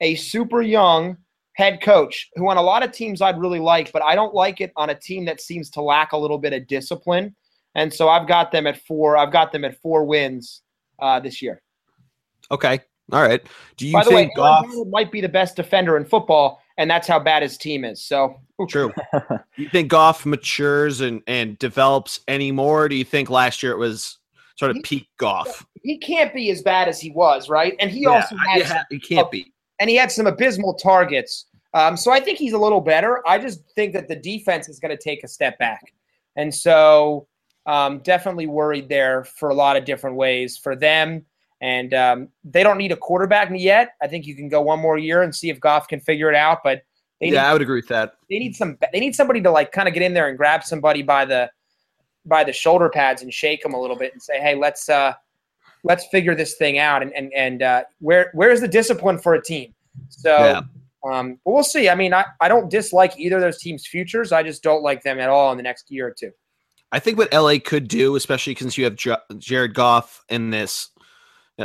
[0.00, 1.16] a super young
[1.54, 4.60] head coach who on a lot of teams I'd really like, but I don't like
[4.60, 7.34] it on a team that seems to lack a little bit of discipline.
[7.74, 9.16] And so I've got them at four.
[9.16, 10.62] I've got them at four wins
[11.00, 11.60] uh, this year.
[12.50, 12.80] Okay.
[13.12, 13.40] All right.
[13.76, 16.62] Do you By the think way, Goff might be the best defender in football?
[16.80, 18.02] And that's how bad his team is.
[18.02, 18.90] So true.
[19.56, 22.88] you think Goff matures and and develops anymore?
[22.88, 24.18] Do you think last year it was
[24.56, 25.66] sort of he, peak Goff?
[25.82, 27.76] He can't be as bad as he was, right?
[27.78, 29.52] And he yeah, also had yeah, he can't be.
[29.78, 31.46] And he had some abysmal targets.
[31.74, 33.22] Um, so I think he's a little better.
[33.28, 35.92] I just think that the defense is going to take a step back,
[36.34, 37.28] and so
[37.66, 41.26] um, definitely worried there for a lot of different ways for them
[41.60, 43.94] and um, they don't need a quarterback yet.
[44.02, 46.34] I think you can go one more year and see if Goff can figure it
[46.34, 46.58] out.
[46.64, 46.82] But
[47.20, 48.14] yeah, I would agree with that.
[48.30, 48.78] They need some.
[48.92, 51.50] They need somebody to like kind of get in there and grab somebody by the
[52.24, 55.12] by the shoulder pads and shake them a little bit and say, "Hey, let's uh,
[55.84, 59.42] let's figure this thing out." And and and uh, where where's the discipline for a
[59.42, 59.74] team?
[60.08, 60.30] So.
[60.30, 60.62] Yeah.
[61.10, 61.88] Um, but we'll see.
[61.88, 64.32] I mean, I, I don't dislike either of those teams' futures.
[64.32, 66.30] I just don't like them at all in the next year or two.
[66.92, 70.90] I think what LA could do, especially since you have J- Jared Goff in this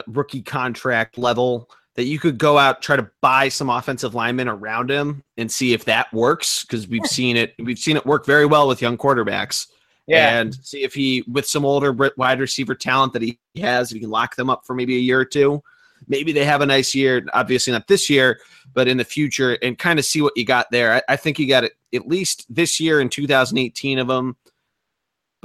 [0.08, 4.92] rookie contract level that you could go out try to buy some offensive linemen around
[4.92, 8.46] him and see if that works because we've seen it we've seen it work very
[8.46, 9.68] well with young quarterbacks.
[10.08, 10.40] Yeah.
[10.40, 14.02] And see if he with some older wide receiver talent that he has if he
[14.02, 15.64] can lock them up for maybe a year or two.
[16.08, 18.40] Maybe they have a nice year obviously not this year
[18.74, 20.94] but in the future and kind of see what you got there.
[20.96, 24.36] I, I think you got it at least this year in 2018 of them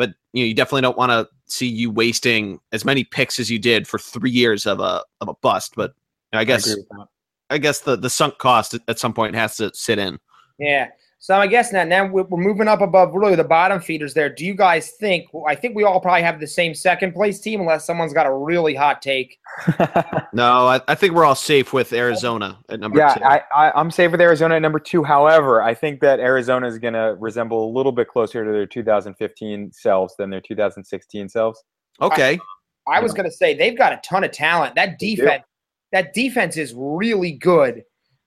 [0.00, 3.50] but you know you definitely don't want to see you wasting as many picks as
[3.50, 5.74] you did for three years of a of a bust.
[5.76, 5.92] But
[6.32, 7.04] I guess I,
[7.50, 10.18] I guess the the sunk cost at some point has to sit in.
[10.58, 10.88] Yeah.
[11.22, 14.30] So I guess now now we're moving up above really the bottom feeders there.
[14.30, 15.26] Do you guys think?
[15.46, 18.32] I think we all probably have the same second place team, unless someone's got a
[18.32, 19.38] really hot take.
[20.32, 23.20] no, I, I, think we're all safe with Arizona at number yeah, two.
[23.20, 25.04] Yeah, I, I, am safe with Arizona at number two.
[25.04, 28.66] However, I think that Arizona is going to resemble a little bit closer to their
[28.66, 31.62] 2015 selves than their 2016 selves.
[32.00, 32.40] Okay.
[32.88, 34.74] I, I was going to say they've got a ton of talent.
[34.74, 35.44] That defense,
[35.92, 37.84] that defense is really good.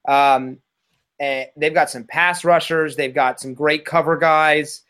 [0.08, 0.60] Um,
[1.20, 2.96] and they've got some pass rushers.
[2.96, 4.82] They've got some great cover guys.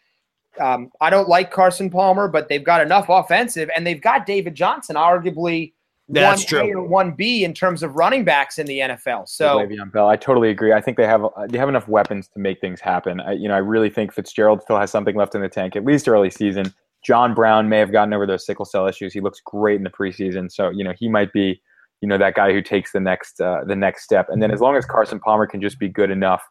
[0.59, 4.53] Um, I don't like Carson Palmer, but they've got enough offensive, and they've got David
[4.55, 5.73] Johnson, arguably
[6.09, 9.27] That's one A or one B in terms of running backs in the NFL.
[9.27, 10.07] So Le'Veon Bell.
[10.07, 10.73] I totally agree.
[10.73, 13.19] I think they have they have enough weapons to make things happen.
[13.19, 15.85] I, you know, I really think Fitzgerald still has something left in the tank, at
[15.85, 16.73] least early season.
[17.03, 19.13] John Brown may have gotten over those sickle cell issues.
[19.13, 21.61] He looks great in the preseason, so you know he might be,
[22.03, 24.27] you know, that guy who takes the next uh, the next step.
[24.27, 26.43] And then as long as Carson Palmer can just be good enough,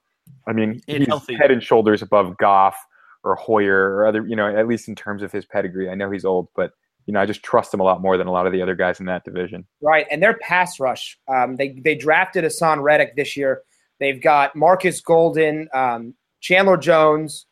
[0.49, 1.35] I mean, And he's healthy.
[1.35, 2.75] head and shoulders above Goff
[3.23, 5.91] or Hoyer or other, you know, at least in terms of his pedigree.
[5.91, 6.71] I know he's old, but
[7.05, 8.75] you know, I just trust him a lot more than a lot of the other
[8.75, 9.67] guys in that division.
[9.83, 11.19] Right, and their pass rush.
[11.29, 13.61] Um, they they drafted Haason Reddick this year.
[14.01, 17.45] They've got Markus Golden, um, Chandler Jones.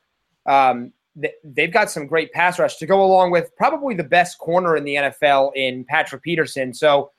[0.46, 4.38] Um, th- they've got some great pass rush to go along with probably the best
[4.38, 6.72] corner in the NFL in Patrick Peterson.
[6.72, 7.10] So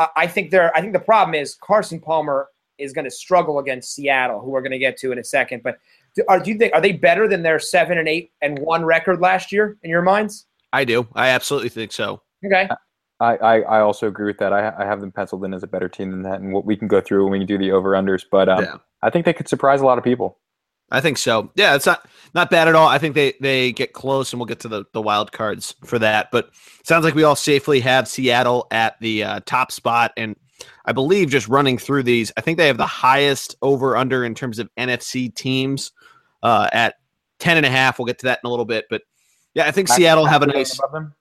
[0.00, 0.76] I I think they're.
[0.76, 2.48] I think the problem is Carson Palmer
[2.78, 5.62] is going to struggle against Seattle, who we're going to get to in a second.
[5.62, 5.78] But
[6.16, 8.84] do, are, do you think are they better than their seven and eight and one
[8.84, 10.46] record last year in your minds?
[10.72, 11.06] I do.
[11.14, 12.22] I absolutely think so.
[12.44, 12.68] Okay.
[13.20, 14.52] I, I, I also agree with that.
[14.52, 16.74] I, I have them penciled in as a better team than that, and what we
[16.74, 18.24] can go through when we do the over unders.
[18.30, 18.76] But um, Yeah.
[19.02, 20.38] I think they could surprise a lot of people.
[20.90, 21.50] I think so.
[21.54, 22.88] Yeah, it's not not bad at all.
[22.88, 25.98] I think they they get close, and we'll get to the the wild cards for
[25.98, 26.30] that.
[26.30, 26.50] But
[26.84, 30.36] sounds like we all safely have Seattle at the uh, top spot, and
[30.84, 34.34] I believe just running through these, I think they have the highest over under in
[34.34, 35.92] terms of NFC teams
[36.42, 36.96] uh, at
[37.38, 37.98] ten and a half.
[37.98, 39.02] We'll get to that in a little bit, but
[39.54, 40.78] yeah, I think Seattle have a nice.
[40.78, 41.14] above them.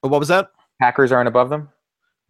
[0.00, 0.50] What was that?
[0.80, 1.68] Packers aren't above them.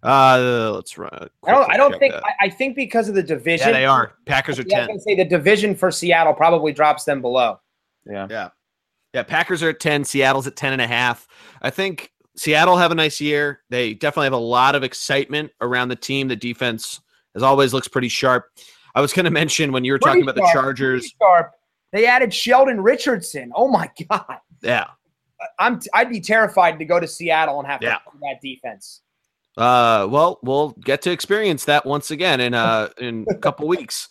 [0.05, 1.29] Uh, let's run.
[1.47, 1.71] I don't.
[1.71, 2.15] I don't think.
[2.15, 3.69] I, I think because of the division.
[3.69, 4.13] Yeah, they are.
[4.27, 4.89] Packers are Yeah, I was ten.
[4.89, 7.59] gonna say the division for Seattle probably drops them below.
[8.07, 8.27] Yeah.
[8.31, 8.49] Yeah,
[9.15, 9.23] Yeah.
[9.23, 11.27] Packers are at 10, Seattle's at 10 and a half.
[11.63, 13.63] I think Seattle have a nice year.
[13.71, 16.29] They definitely have a lot of excitement around the team.
[16.29, 17.01] The defense,
[17.35, 18.45] as always, looks pretty sharp.
[18.95, 21.15] I was going to mention when you were talking about Pretty the Chargers.
[21.19, 21.53] Sharp.
[21.93, 23.53] They added Sheldon Richardson.
[23.55, 24.89] Oh my god, Yeah.
[25.59, 25.81] I'm.
[25.95, 27.95] I'd be terrified to go to Seattle and have Yeah.
[27.97, 29.01] to that defense.
[29.57, 34.09] Uh, well, we'll get to experience that once again in uh in a couple weeks.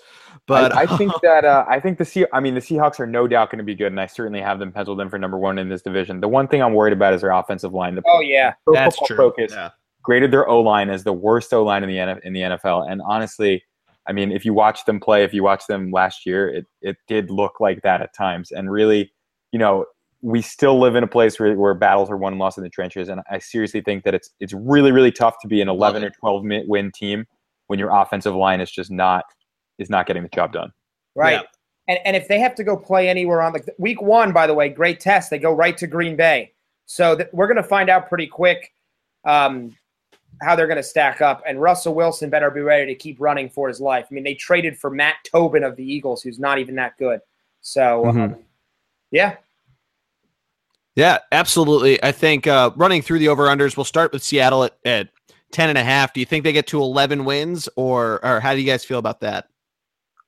[0.47, 2.25] But I, I think that uh, I think the Sea.
[2.31, 4.59] I mean, the Seahawks are no doubt going to be good, and I certainly have
[4.59, 6.21] them penciled in for number one in this division.
[6.21, 7.95] The one thing I'm worried about is their offensive line.
[7.95, 9.17] The Oh yeah, Pro that's true.
[9.17, 9.71] Focus Yeah.
[10.01, 12.89] graded their O line as the worst O line in the NF in the NFL,
[12.89, 13.63] and honestly,
[14.07, 16.97] I mean, if you watch them play, if you watch them last year, it it
[17.07, 19.11] did look like that at times, and really,
[19.51, 19.85] you know.
[20.25, 22.69] We still live in a place where, where battles are won and lost in the
[22.69, 26.01] trenches, and I seriously think that it's it's really really tough to be an 11
[26.03, 27.25] or 12 min- win team
[27.67, 29.25] when your offensive line is just not
[29.79, 30.71] is not getting the job done.
[31.15, 31.33] right.
[31.33, 31.41] Yeah.
[31.89, 34.53] And and if they have to go play anywhere on like week one, by the
[34.53, 35.29] way, great test.
[35.29, 36.53] They go right to Green Bay,
[36.85, 38.71] so th- we're going to find out pretty quick
[39.25, 39.75] um,
[40.41, 41.43] how they're going to stack up.
[41.45, 44.07] And Russell Wilson better be ready to keep running for his life.
[44.09, 47.19] I mean, they traded for Matt Tobin of the Eagles, who's not even that good.
[47.59, 48.39] So um, Mhm.
[49.11, 49.35] yeah,
[50.95, 52.01] Yeah, absolutely.
[52.03, 55.09] I think uh, running through the over unders, we'll start with Seattle at, at
[55.51, 56.13] 10 and a half.
[56.13, 58.99] Do you think they get to 11 wins or, or how do you guys feel
[58.99, 59.47] about that?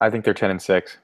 [0.01, 0.97] I think they're 10 and 6.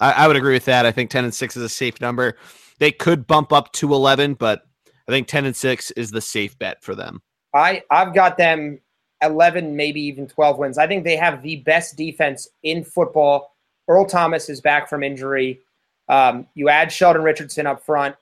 [0.00, 0.86] I, I would agree with that.
[0.86, 2.36] I think 10 and 6 is a safe number.
[2.78, 4.66] They could bump up to 11, but
[5.08, 7.22] I think 10 and 6 is the safe bet for them.
[7.54, 8.80] I I've got them
[9.22, 10.78] 11, maybe even 12 wins.
[10.78, 13.54] I think they have the best defense in football.
[13.88, 15.60] Earl Thomas is back from injury.
[16.08, 18.16] Um, you add Sheldon Richardson up front.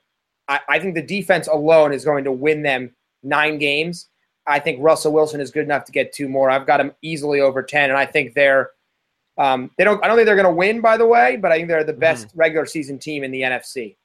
[0.49, 2.93] I, I think the defense alone is going to win them
[3.23, 4.07] nine games.
[4.47, 6.49] I think Russell Wilson is good enough to get two more.
[6.49, 8.71] I've got them easily over 10, and I think they're
[9.37, 10.03] um, they don't.
[10.03, 11.93] I don't think they're going to win, by the way, but I think they're the
[11.93, 13.95] best regular season team in the NFC.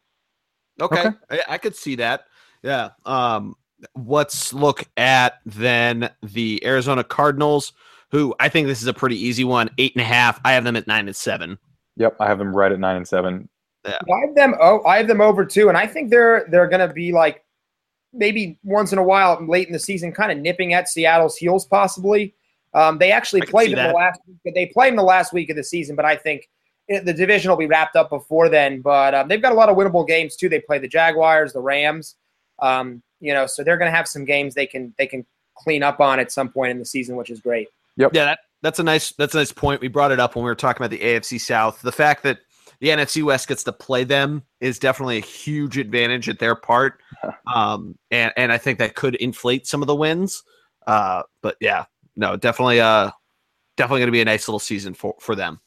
[0.81, 1.01] Okay.
[1.09, 1.17] Okay.
[1.29, 2.27] I, I could see that.
[2.63, 2.91] Yeah.
[3.05, 3.57] Um,
[3.97, 7.73] let's look at then the Arizona Cardinals,
[8.13, 9.71] who I think this is a pretty easy one.
[9.79, 10.41] Eight and a half.
[10.45, 11.59] I have them at nine and seven.
[11.97, 13.49] Yep, I have them right at 9 and
[13.85, 13.99] 7.
[14.13, 14.55] I have them.
[14.61, 17.45] Oh, I have them over too, and I think they're they're going to be like
[18.13, 21.65] maybe once in a while, late in the season, kind of nipping at Seattle's heels,
[21.65, 22.35] possibly.
[22.73, 23.97] Um, they actually I played see them the that.
[23.97, 24.21] last.
[24.55, 26.49] They played them the last week of the season, but I think
[26.89, 28.81] it, the division will be wrapped up before then.
[28.81, 30.49] But um, they've got a lot of winnable games too.
[30.49, 32.17] They play the Jaguars, the Rams.
[32.61, 35.25] Um, you know, so they're going to have some games they can they can
[35.57, 37.69] clean up on at some point in the season, which is great.
[37.97, 38.13] Yep.
[38.15, 39.81] Yeah, that, that's a nice that's a nice point.
[39.81, 41.81] We brought it up when we were talking about the AFC South.
[41.83, 42.39] The fact that
[42.85, 47.01] the NFC West gets to play them is definitely a huge advantage at their part,
[47.55, 50.43] um, and and I think that could inflate some of the wins.
[50.87, 53.11] Uh, but yeah, no, definitely, uh,
[53.79, 55.61] definitely going to be a nice little season for for them.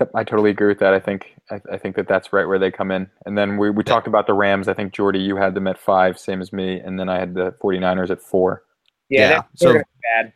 [0.00, 0.94] Yep, I totally agree with that.
[0.94, 3.08] I think I, I think that that's right where they come in.
[3.24, 4.66] And then we, we talked about the Rams.
[4.66, 7.34] I think Jordy, you had them at 5, same as me, and then I had
[7.34, 8.64] the 49ers at 4.
[9.10, 10.32] Yeah, Yeah, they're, so- they're gonna be bad.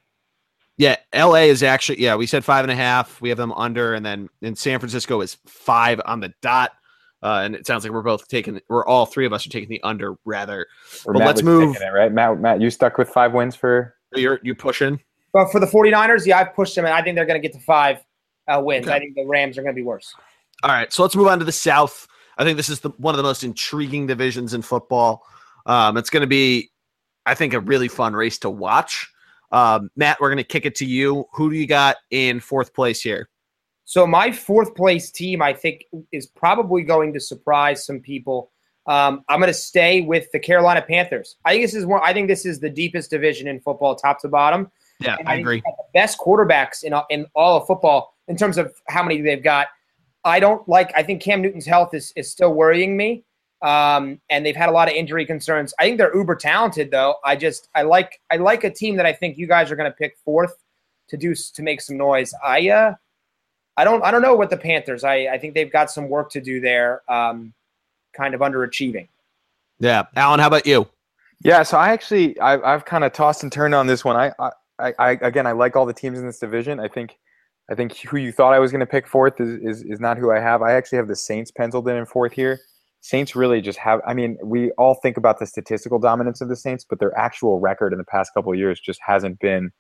[0.79, 2.17] Yeah, LA is actually yeah.
[2.17, 3.21] We said five and a half.
[3.21, 6.73] We have them under, and then in San Francisco is five on the dot.
[7.23, 8.61] Uh, and it sounds like we're both taking.
[8.69, 10.67] We're all three of us are taking the under rather.
[11.05, 12.41] Or But Matt let's move- It, right, Matt.
[12.41, 13.95] Matt, you stuck with five wins for.
[14.15, 14.99] You're you pushing.
[15.33, 17.55] But for the 49ers, yeah, I've pushed them, and I think they're going to get
[17.59, 18.05] to five
[18.49, 18.87] uh, wins.
[18.87, 18.97] Okay.
[18.97, 20.13] I think the Rams are going to be worse.
[20.63, 22.07] All right, so let's move on to the South.
[22.39, 25.25] I think this is the one of the most intriguing divisions in football.
[25.67, 26.71] Um, it's going to be,
[27.25, 29.09] I think, a really fun race to watch.
[29.53, 31.27] Um, Matt, we're going to kick it to you.
[31.33, 33.29] Who do you got in fourth place here?
[33.85, 38.51] So my fourth place team, I think, is probably going to surprise some people.
[38.87, 41.37] Um, I'm going to stay with the Carolina Panthers.
[41.45, 42.01] I think this is one.
[42.03, 44.71] I think this is the deepest division in football, top to bottom.
[44.99, 45.63] Yeah, I think agree.
[45.95, 49.69] best quarterbacks in all- in all of football in terms of how many they've got.
[50.25, 50.93] I don't like.
[50.97, 53.25] I think Cam Newton's health is is still worrying me,
[53.63, 55.73] um, and they've had a lot of injury concerns.
[55.79, 57.17] I think they're uber talented, though.
[57.25, 59.91] I just I like I like a team that I think you guys are going
[59.91, 60.55] to pick fourth
[61.09, 62.35] to do to make some noise.
[62.45, 62.95] I uh,
[63.77, 65.05] I don't I don't know what the Panthers.
[65.05, 67.03] I I think they've got some work to do there.
[67.11, 67.55] Um,
[68.13, 69.09] kind of underachieving.
[69.79, 70.89] Yeah, Alan, how about you?
[71.45, 74.17] Yeah, so I actually I've, I've kind of tossed and turned on this one.
[74.17, 76.81] I, I I I again I like all the teams in this division.
[76.81, 77.17] I think
[77.71, 80.19] I think who you thought I was going to pick fourth is, is is not
[80.19, 80.63] who I have.
[80.63, 82.61] I actually have the Saints penciled in in fourth here.
[83.03, 84.01] Saints really just have.
[84.07, 87.59] I mean, we all think about the statistical dominance of the Saints, but their actual
[87.59, 89.73] record in the past couple of years just hasn't been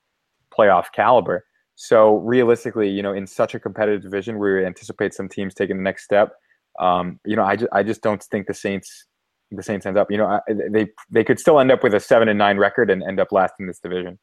[0.56, 1.44] playoff caliber.
[1.76, 5.82] So realistically, you know, in such a competitive division we anticipate some teams taking the
[5.82, 6.32] next step,
[6.80, 9.06] um, you know, I just I just don't think the Saints
[9.52, 10.10] the Saints end up.
[10.10, 12.90] You know, I, they they could still end up with a seven and nine record
[12.90, 14.18] and end up last in this division.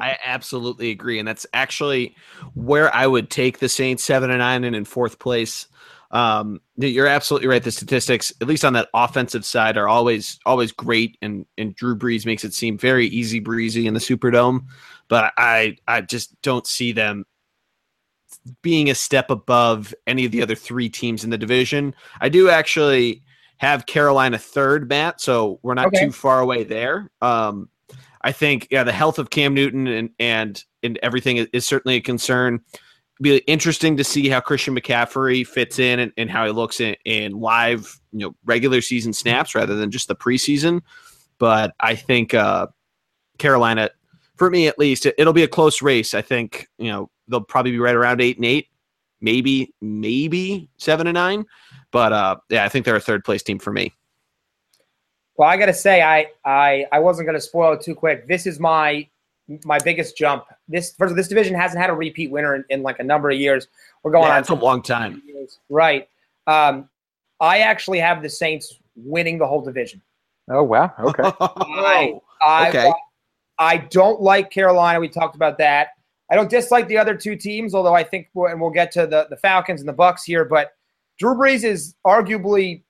[0.00, 2.16] I absolutely agree, and that's actually
[2.54, 5.66] where I would take the Saints seven and nine and in fourth place.
[6.12, 7.62] Um, you're absolutely right.
[7.62, 11.96] The statistics, at least on that offensive side, are always always great, and and Drew
[11.96, 14.64] Brees makes it seem very easy breezy in the Superdome.
[15.08, 17.24] But I I just don't see them
[18.62, 21.94] being a step above any of the other three teams in the division.
[22.20, 23.22] I do actually
[23.58, 26.06] have Carolina third, Matt, so we're not Okay.
[26.06, 27.10] too far away there.
[27.20, 27.68] Um,
[28.22, 31.96] I think yeah, the health of Cam Newton and and and everything is, is certainly
[31.96, 32.60] a concern.
[33.20, 36.96] Be interesting to see how Christian McCaffrey fits in and, and how he looks in,
[37.04, 40.80] in live, you know, regular season snaps rather than just the preseason.
[41.38, 42.68] But I think uh,
[43.38, 43.90] Carolina,
[44.36, 46.14] for me at least, it, it'll be a close race.
[46.14, 48.68] I think you know they'll probably be right around eight and eight,
[49.20, 51.44] maybe maybe seven and nine.
[51.90, 53.92] But uh, yeah, I think they're a third place team for me.
[55.36, 58.28] Well, I got to say, I I I wasn't to spoil it too quick.
[58.28, 59.08] This is my
[59.64, 60.44] my biggest jump.
[60.68, 63.04] This first of all, this division hasn't had a repeat winner in, in like a
[63.04, 63.68] number of years.
[64.02, 65.22] We're going Yeah, on it's a long time.
[65.26, 65.58] years.
[65.68, 66.08] Right.
[66.46, 66.88] Um,
[67.40, 70.02] I actually have the Saints winning the whole division.
[70.50, 71.22] Oh wow, okay.
[71.40, 72.92] Oh, I, Okay.
[73.58, 74.98] I don't like Carolina.
[75.00, 75.88] We talked about that.
[76.30, 79.06] I don't dislike the other two teams, although I think, we'll, and we'll get to
[79.06, 80.44] the, the Falcons and the Bucks here.
[80.46, 80.72] But
[81.18, 82.82] Drew Brees is arguably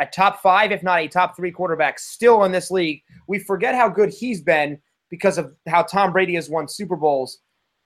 [0.00, 3.02] a top five, if not a top three quarterback, still in this league.
[3.28, 4.78] We forget how good he's been
[5.10, 7.38] because of how Tom Brady has won Super Bowls,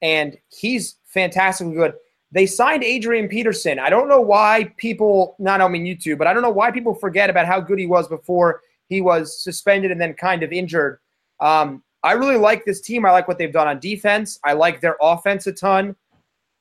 [0.03, 1.95] and he's fantastically good.
[2.33, 3.79] They signed Adrian Peterson.
[3.79, 6.71] I don't know why people, not I mean you two, but I don't know why
[6.71, 10.53] people forget about how good he was before he was suspended and then kind of
[10.53, 10.99] injured.
[11.41, 13.05] Um, I really like this team.
[13.05, 14.39] I like what they've done on defense.
[14.45, 15.97] I like their offense a ton.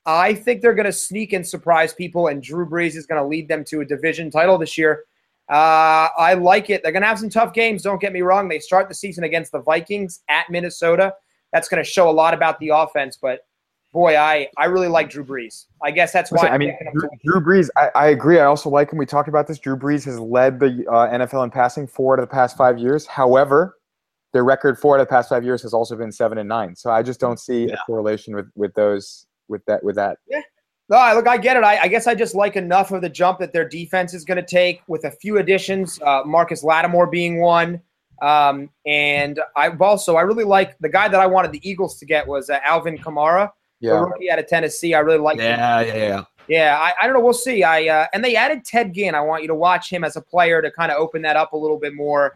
[0.06, 3.28] I think they're going to sneak and surprise people, and Drew Brees is going to
[3.28, 5.04] lead them to a division title this year.
[5.50, 6.84] Uh, I like it.
[6.84, 7.82] They're going to have some tough games.
[7.82, 8.48] Don't get me wrong.
[8.48, 11.14] They start the season against the Vikings at Minnesota.
[11.52, 13.18] That's going to show a lot about the offense.
[13.20, 13.40] But
[13.92, 15.66] boy, I I really like Drew Brees.
[15.84, 17.10] I guess that's why Listen, I mean, Drew.
[17.26, 17.70] Drew Brees.
[17.76, 18.40] I, I agree.
[18.40, 19.00] I also like him.
[19.00, 19.58] We talked about this.
[19.58, 22.78] Drew Brees has led the uh, NFL in passing four out of the past five
[22.78, 23.08] years.
[23.08, 23.78] However,
[24.34, 26.76] their record four out of the past five years has also been seven and nine.
[26.76, 27.74] So I just don't see Yeah.
[27.74, 30.20] a correlation with with those with that with that.
[30.90, 31.64] No, I- look, I get it.
[31.64, 34.38] I, I guess I just like enough of the jump that their defense is going
[34.38, 37.82] to take with a few additions, uh, Marshon Lattimore being one.
[38.22, 42.06] Um, and I also, I really like the guy that I wanted the Eagles to
[42.06, 43.50] get was uh, Alvin Kamara,
[43.82, 44.00] the Yeah.
[44.00, 44.94] rookie out of Tennessee.
[44.94, 45.46] I really like him.
[45.46, 46.24] Yeah, yeah, yeah.
[46.48, 47.20] Yeah, I, I don't know.
[47.24, 47.64] We'll see.
[47.64, 49.14] I uh, and they added Ted Ginn.
[49.14, 51.54] I want you to watch him as a player to kind of open that up
[51.54, 52.36] a little bit more.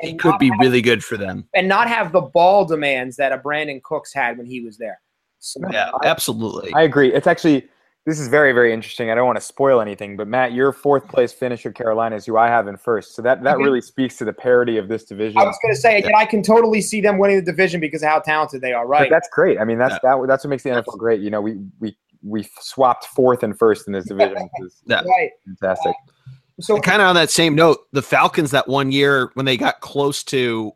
[0.00, 1.46] It could be have- really good for them.
[1.54, 4.98] and not have the ball demands that a Brandin Cooks had when he was there.
[5.40, 6.72] So, Yeah, absolutely.
[6.72, 7.12] I agree.
[7.12, 7.68] It's actually
[8.06, 9.10] this is very very interesting.
[9.10, 12.24] I don't want to spoil anything, but Matt, your fourth place finish of Carolina is
[12.26, 13.14] who I have in first.
[13.14, 13.62] So that that Okay.
[13.64, 15.38] really speaks to the parity of this division.
[15.40, 18.02] I was going to say again, I can totally see them winning the division because
[18.02, 18.84] of how talented they are.
[18.86, 19.10] But Right.
[19.10, 19.58] that's great.
[19.60, 21.20] I mean, that's that, that's what makes the NFL great.
[21.20, 25.02] You know, we we we swapped fourth and first in this division, which Yeah.
[25.02, 25.30] Right.
[25.46, 25.94] fantastic.
[26.60, 29.80] So kind of on that same note, the Falcons that one year when they got
[29.80, 30.72] close to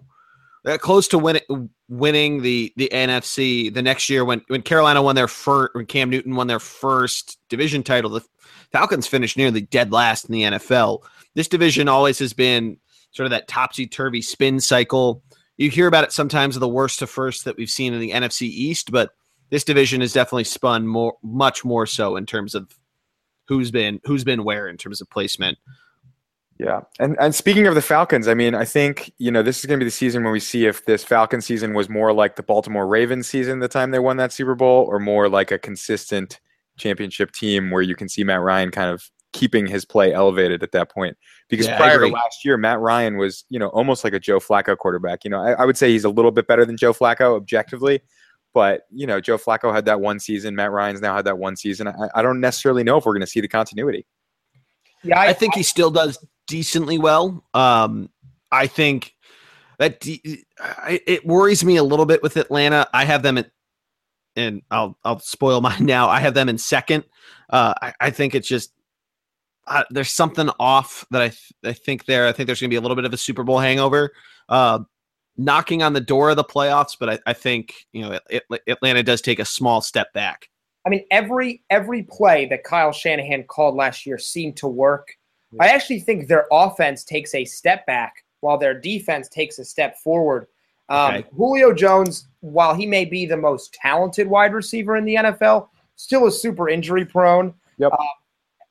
[0.64, 5.14] uh, close to winning winning the the NFC the next year when when Carolina won
[5.14, 8.10] their first when Cam Newton won their first division title.
[8.10, 8.24] The
[8.72, 11.02] Falcons finished nearly dead last in the NFL.
[11.34, 12.78] This division always has been
[13.12, 15.22] sort of that topsy turvy spin cycle.
[15.56, 18.42] You hear about it sometimes the worst to first that we've seen in the NFC
[18.42, 19.10] East, but
[19.50, 22.76] this division has definitely spun more, much more so in terms of
[23.46, 25.58] who's been who's been where in terms of placement.
[26.58, 29.66] Yeah, and and speaking of the Falcons, I mean, I think you know this is
[29.66, 32.36] going to be the season when we see if this Falcon season was more like
[32.36, 35.58] the Baltimore Ravens season, the time they won that Super Bowl, or more like a
[35.58, 36.40] consistent
[36.76, 40.70] championship team where you can see Matt Ryan kind of keeping his play elevated at
[40.72, 41.16] that point.
[41.48, 44.38] Because Yeah, prior to last year, Matt Ryan was you know almost like a Joe
[44.38, 45.24] Flacco quarterback.
[45.24, 48.00] You know, I, I would say he's a little bit better than Joe Flacco objectively.
[48.52, 50.54] But you know, Joe Flacco had that one season.
[50.54, 51.88] Matt Ryan's now had that one season.
[51.88, 54.06] I, I don't necessarily know if we're going to see the continuity.
[55.02, 57.44] Yeah, I think he still does decently well.
[57.54, 58.10] Um,
[58.52, 59.14] I think
[59.78, 62.88] that de- I, it worries me a little bit with Atlanta.
[62.92, 63.46] I have them in,
[64.36, 66.08] and I'll I'll spoil mine now.
[66.08, 67.04] I have them in second.
[67.50, 68.72] Uh, I, I think it's just
[69.66, 72.26] uh, there's something off that I th- I think there.
[72.26, 74.12] I think there's going to be a little bit of a Super Bowl hangover.
[74.48, 74.80] Uh,
[75.36, 78.62] knocking on the door of the playoffs, but I, I think you know it, it,
[78.68, 80.48] Atlanta does take a small step back.
[80.86, 85.08] I mean, every every play that Kyle Shanahan called last year seemed to work.
[85.60, 89.98] I actually think their offense takes a step back while their defense takes a step
[89.98, 90.46] forward.
[90.88, 91.28] Um, Okay.
[91.36, 96.26] Julio Jones, while he may be the most talented wide receiver in the NFL, still
[96.26, 97.54] is super injury prone.
[97.78, 97.92] Yep.
[97.92, 98.04] Uh,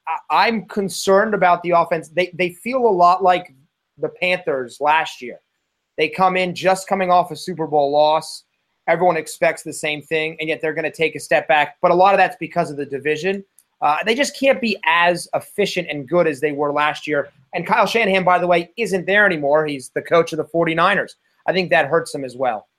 [0.08, 2.10] I, I'm concerned about the offense.
[2.10, 3.54] They they feel a lot like
[3.98, 5.40] the Panthers last year.
[5.98, 8.44] They come in just coming off a Super Bowl loss.
[8.88, 11.78] Everyone expects the same thing, and yet they're going to take a step back.
[11.82, 13.44] But a lot of that's because of the division.
[13.84, 17.30] Uh, they just can't be as efficient and good as they were last year.
[17.54, 19.66] And Kyle Shanahan, by the way, isn't there anymore.
[19.68, 21.12] He's the coach of the 49ers.
[21.48, 22.70] I think that hurts them as well.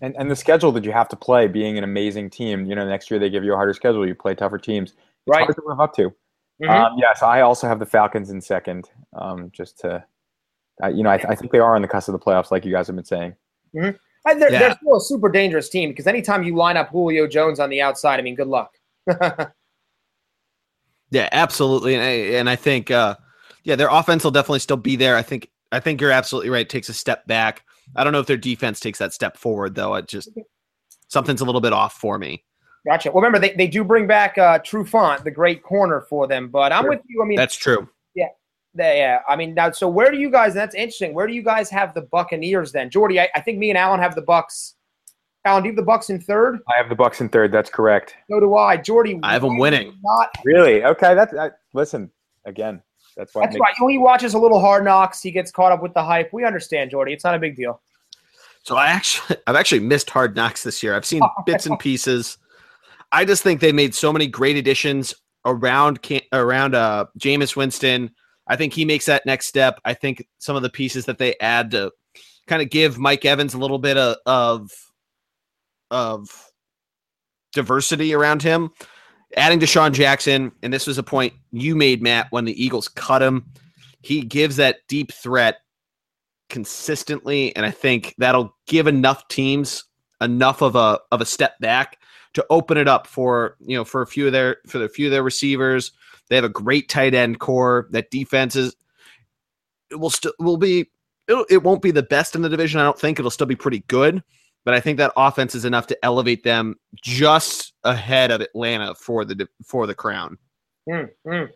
[0.00, 2.88] And and the schedule that you have to play, being an amazing team, you know,
[2.88, 4.06] next year they give you a harder schedule.
[4.06, 4.92] You play tougher teams.
[4.92, 5.42] It's Right.
[5.42, 6.14] hard to live up to.
[6.62, 6.68] Mhm.
[6.70, 8.88] Um, yes, I also have the Falcons in second.
[9.14, 10.04] Um, just to,
[10.82, 12.64] uh, you know, I, I think they are on the cusp of the playoffs, like
[12.64, 13.34] you guys have been saying.
[13.74, 14.58] And they're, Yeah.
[14.60, 17.82] they're still a super dangerous team because anytime you line up Julio Jones on the
[17.82, 18.76] outside, I mean, good luck.
[21.10, 22.08] Yeah, absolutely, and I,
[22.38, 23.16] and I think uh,
[23.64, 25.16] yeah, their offense will definitely still be there.
[25.16, 26.62] I think I think you're absolutely right.
[26.62, 27.64] It takes a step back.
[27.96, 29.94] I don't know if their defense takes that step forward though.
[29.96, 30.28] It just
[31.08, 32.44] something's a little bit off for me.
[32.86, 33.10] gotcha.
[33.10, 36.48] Well, remember, they, they do bring back uh, Trufant, the great corner for them.
[36.48, 36.90] But I'm Sure.
[36.90, 37.22] with you.
[37.22, 37.88] I mean, That's true.
[38.14, 38.26] Yeah,
[38.74, 41.12] they- yeah, I mean, now, so where do you guys, that's interesting.
[41.12, 42.88] Where do you guys have the Buccaneers then?
[42.90, 44.76] Jordy, I, I think me and Alan have the Bucks.
[45.44, 46.60] Alan, do you have the Bucks in third?
[46.68, 47.50] I have the Bucks in third.
[47.50, 48.14] That's correct.
[48.30, 48.76] So do I.
[48.76, 49.96] Jordy, I have them winning.
[50.02, 50.84] Not Really?
[50.84, 51.14] Okay.
[51.14, 52.10] That's I, listen
[52.44, 52.82] again.
[53.16, 53.42] That's why.
[53.42, 53.74] That's makes, right.
[53.78, 56.30] When he watches a little hard knocks, he gets caught up with the hype.
[56.32, 57.12] We understand, Jordy.
[57.12, 57.80] It's not a big deal.
[58.62, 60.94] So I actually I've actually missed Hard Knocks this year.
[60.94, 62.38] I've seen bits and pieces.
[63.12, 65.14] I just think they made so many great additions
[65.46, 66.00] around
[66.32, 68.10] around uh Jameis Winston.
[68.46, 69.80] I think he makes that next step.
[69.84, 71.92] I think some of the pieces that they add to
[72.46, 74.70] kind of give Mike Evans a little bit of of,
[75.90, 76.50] of
[77.52, 78.70] diversity around him.
[79.36, 83.22] Adding DeSean Jackson, and this was a point you made, Matt, when the Eagles cut
[83.22, 83.46] him.
[84.02, 85.58] He gives that deep threat
[86.48, 89.84] consistently, and I think that'll give enough teams
[90.20, 91.98] enough of a of a step back
[92.34, 95.06] to open it up for you know for a few of their for a few
[95.06, 95.92] of their receivers.
[96.28, 97.88] They have a great tight end corps.
[97.90, 98.74] That defense is
[99.90, 100.86] it will still will be
[101.28, 102.80] it'll, it won't be the best in the division.
[102.80, 104.22] I don't think it'll still be pretty good,
[104.64, 109.24] but I think that offense is enough to elevate them just ahead of Atlanta for
[109.24, 110.36] the for the crown.
[110.88, 111.48] Mm, mm.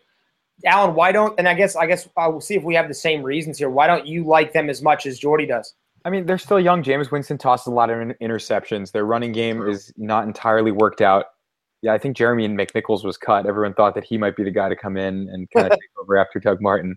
[0.65, 1.39] Alan, why don't?
[1.39, 3.71] And I guess I guess I will see if we have the same reasons here.
[3.71, 5.75] Why don't you like them as much as Jordy does?
[6.05, 6.83] I mean, they're still young.
[6.83, 8.93] Jameis Winston tosses a lot of interceptions.
[8.93, 11.27] Their running game is not entirely worked out.
[11.81, 13.47] Yeah, I think Jeremy and McNichols was cut.
[13.47, 15.91] Everyone thought that he might be the guy to come in and kind of take
[16.01, 16.97] over after Doug Martin.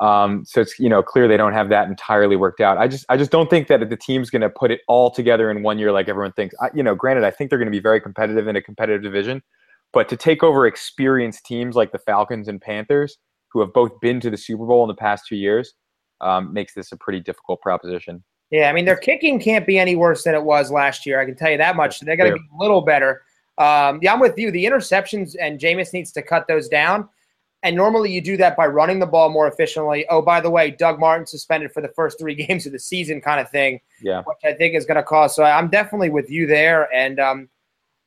[0.00, 2.78] Um, so it's you know clear they don't have that entirely worked out.
[2.78, 5.50] I just I just don't think that the team's going to put it all together
[5.50, 6.54] in one year like everyone thinks.
[6.60, 9.02] I, you know, granted, I think they're going to be very competitive in a competitive
[9.02, 9.42] division,
[9.92, 13.18] but to take over experienced teams like the Falcons and Panthers,
[13.52, 15.74] who have both been to the Super Bowl in the past two years,
[16.20, 18.24] um, makes this a pretty difficult proposition.
[18.50, 21.20] Yeah, I mean their kicking can't be any worse than it was last year.
[21.20, 22.00] I can tell you that much.
[22.00, 23.22] They're going to be a little better.
[23.58, 24.50] Um, yeah, I'm with you.
[24.50, 27.08] The interceptions and Jameis needs to cut those down.
[27.64, 30.04] And normally you do that by running the ball more efficiently.
[30.10, 33.20] Oh, by the way, Doug Martin suspended for the first three games of the season,
[33.20, 34.22] kind of thing, Yeah.
[34.22, 35.34] which I think is going to cause.
[35.36, 36.92] So I'm definitely with you there.
[36.92, 37.48] And um,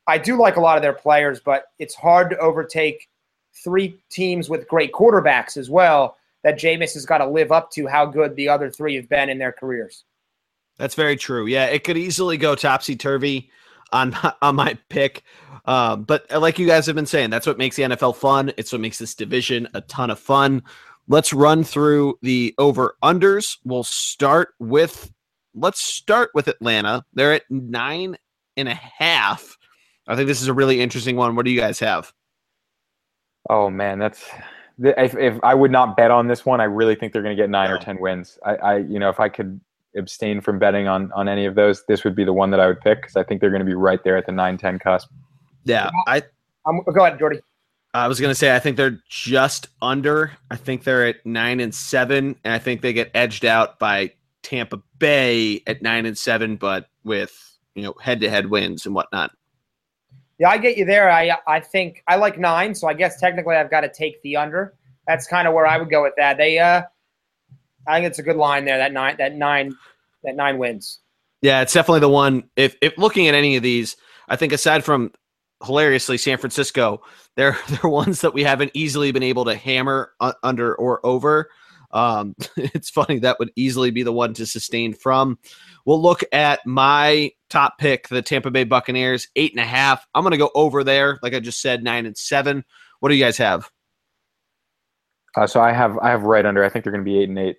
[0.08, 3.08] I do like a lot of their players, but it's hard to overtake
[3.64, 6.18] three teams with great quarterbacks as well.
[6.44, 9.30] That Jameis has got to live up to how good the other three have been
[9.30, 10.04] in their careers.
[10.78, 11.48] That's very true.
[11.48, 13.50] Yeah, it could easily go topsy turvy
[13.92, 15.24] on my, on my pick.
[15.66, 18.52] Um, but like you guys have been saying, that's what makes the NFL fun.
[18.58, 20.64] It's what makes this division a ton of fun.
[21.08, 23.58] Let's run through the over unders.
[23.64, 25.12] We'll start with
[25.54, 27.06] let's start with Atlanta.
[27.14, 28.18] They're at nine
[28.58, 29.58] and a half.
[30.08, 31.36] I think this is a really interesting one.
[31.36, 32.14] What do you guys have?
[33.50, 34.24] Oh man, that's
[34.80, 37.42] if, if I would not bet on this one, I really think they're going to
[37.42, 37.76] get nine no.
[37.76, 38.38] or ten wins.
[38.46, 39.60] I, I, you know, if I could
[39.98, 42.68] abstain from betting on on any of those, this would be the one that I
[42.68, 45.10] would pick because I think they're going to be right there at the 9-10 cusp.
[45.64, 46.24] Yeah, I.
[46.68, 47.40] I'm, go ahead, Jordy.
[47.94, 50.34] I was going to say I think they're just under.
[50.52, 54.12] I think they're at nine and seven, and I think they get edged out by
[54.44, 58.94] Tampa Bay at nine and seven, but with you know head to head wins and
[58.94, 59.32] whatnot.
[60.40, 61.10] Yeah, I get you there.
[61.10, 64.36] I I think I like nine, so I guess technically I've got to take the
[64.36, 64.74] under.
[65.08, 66.38] That's kind of where I would go with that.
[66.38, 66.84] They uh
[67.88, 68.78] I think it's a good line there.
[68.78, 69.76] That nine, that nine,
[70.24, 71.00] that nine wins.
[71.42, 72.50] Yeah, it's definitely the one.
[72.56, 73.96] If if looking at any of these,
[74.28, 75.12] I think aside from
[75.64, 77.02] hilariously San Francisco,
[77.36, 80.14] they're they're ones that we haven't easily been able to hammer
[80.44, 81.50] under or over.
[81.92, 85.40] Um, it's funny that would easily be the one to sustain from.
[85.86, 90.06] We'll look at my top pick, the Tampa Bay Buccaneers, eight and a half.
[90.14, 92.66] I'm going to go over there, like I just said, nine and seven.
[93.00, 93.70] What do you guys have?
[95.38, 96.64] Uh, so I have I have right under.
[96.64, 97.58] I think they're going to be eight and eight.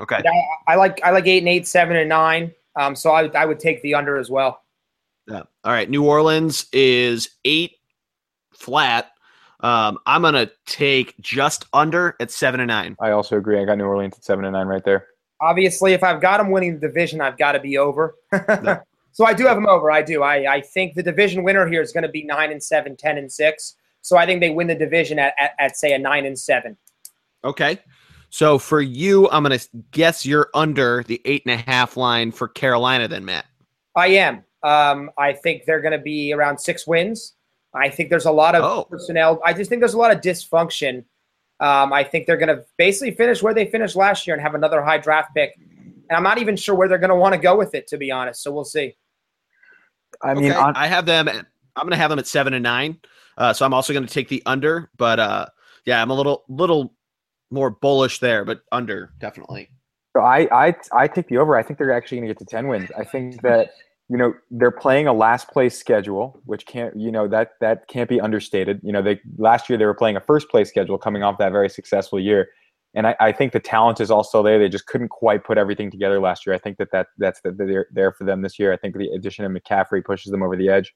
[0.00, 0.20] Okay.
[0.24, 0.30] Yeah,
[0.66, 2.52] I like I like eight and eight, seven and nine.
[2.76, 4.62] Um, so I I would take the under as well.
[5.28, 5.42] Yeah.
[5.64, 5.88] All right.
[5.88, 7.72] New Orleans is eight
[8.54, 9.12] flat.
[9.60, 12.96] Um, I'm gonna take just under at seven and nine.
[13.00, 13.60] I also agree.
[13.60, 15.08] I got New Orleans at seven and nine right there.
[15.42, 18.16] Obviously, if I've got them winning the division, I've got to be over.
[18.32, 18.80] no.
[19.12, 19.90] So I do have them over.
[19.90, 20.22] I do.
[20.22, 23.18] I, I think the division winner here is going to be nine and seven, 10
[23.18, 23.74] and six.
[24.02, 26.76] So I think they win the division at, at, at say a nine and seven.
[27.44, 27.80] Okay.
[28.30, 32.30] So for you, I'm going to guess you're under the eight and a half line
[32.30, 33.46] for Carolina, then, Matt.
[33.96, 34.44] I am.
[34.62, 37.34] Um, I think they're going to be around six wins.
[37.74, 38.84] I think there's a lot of oh.
[38.84, 39.40] personnel.
[39.44, 41.04] I just think there's a lot of dysfunction.
[41.60, 44.54] Um, I think they're going to basically finish where they finished last year and have
[44.54, 45.54] another high draft pick.
[45.58, 47.98] And I'm not even sure where they're going to want to go with it, to
[47.98, 48.42] be honest.
[48.42, 48.96] So we'll see.
[50.22, 50.54] I mean, okay.
[50.54, 51.28] on- I have them.
[51.28, 51.46] At,
[51.76, 52.98] I'm going to have them at seven and nine.
[53.36, 54.90] Uh, so I'm also going to take the under.
[54.96, 55.46] But uh,
[55.84, 56.94] yeah, I'm a little little
[57.50, 59.70] more bullish there, but under definitely.
[60.16, 61.56] So I I I take the over.
[61.56, 62.90] I think they're actually going to get to ten wins.
[62.96, 63.70] I think that
[64.08, 68.08] you know they're playing a last place schedule, which can't you know that that can't
[68.08, 68.80] be understated.
[68.82, 71.52] You know, they last year they were playing a first place schedule coming off that
[71.52, 72.48] very successful year,
[72.94, 74.58] and I, I think the talent is also there.
[74.58, 76.54] They just couldn't quite put everything together last year.
[76.54, 78.72] I think that, that that's the, they're there for them this year.
[78.72, 80.92] I think the addition of McCaffrey pushes them over the edge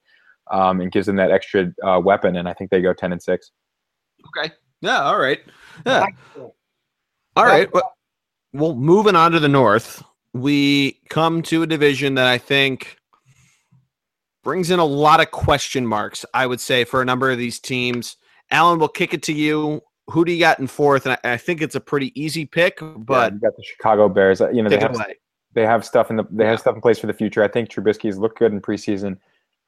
[0.50, 3.22] um, and gives them that extra uh, weapon, and I think they go ten and
[3.22, 3.52] six.
[4.36, 4.52] Okay.
[4.80, 5.02] Yeah.
[5.02, 5.40] All right.
[5.86, 6.06] Yeah.
[7.36, 7.72] All right.
[7.72, 7.94] Well,
[8.52, 10.02] well, moving on to the north,
[10.32, 12.98] we come to a division that I think
[14.44, 16.24] brings in a lot of question marks.
[16.34, 18.16] I would say for a number of these teams.
[18.50, 19.80] Alan, we'll kick it to you.
[20.08, 21.06] Who do you got in fourth?
[21.06, 24.08] And I, I think it's a pretty easy pick, but yeah, you got the Chicago
[24.08, 24.40] Bears.
[24.40, 24.96] You know, they have,
[25.54, 27.42] they have stuff in the they have stuff in place for the future.
[27.42, 29.16] I think Trubisky's looked good in preseason.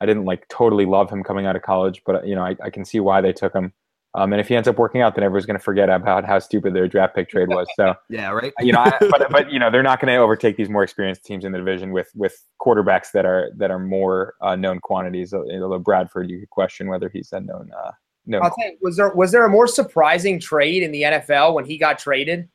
[0.01, 2.70] I didn't like totally love him coming out of college, but you know, I, I
[2.70, 3.73] can see why they took him.
[4.17, 6.39] Um, and if he ends up working out, then everyone's going to forget about how
[6.39, 7.69] stupid their draft pick trade was.
[7.77, 8.53] So yeah, right.
[8.61, 11.25] You know, I, but but you know, they're not going to overtake these more experienced
[11.25, 15.35] teams in the division with with quarterbacks that are that are more uh, known quantities.
[15.35, 17.71] Although Bradford, you could question whether he's a known.
[17.79, 17.91] Uh,
[18.25, 21.53] known I'll tell you, was there was there a more surprising trade in the NFL
[21.53, 22.49] when he got traded?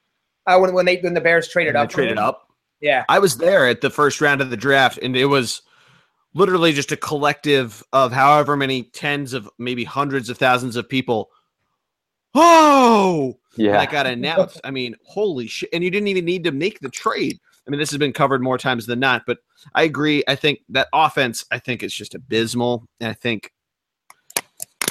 [0.48, 2.48] Uh, when when they when the Bears traded when up, traded up.
[2.82, 5.62] Yeah, I was there at the first round of the draft, and it was
[6.34, 11.30] literally just a collective of however many tens of maybe hundreds of thousands of people
[12.36, 14.62] oh, yeah, that got announced.
[14.64, 15.70] I mean, holy shit!
[15.74, 17.40] And you didn't even need to make the trade.
[17.68, 19.40] I mean, this has been covered more times than not, but
[19.76, 20.24] I agree.
[20.28, 22.88] I think that offense, I think, is just abysmal.
[23.00, 23.52] And I think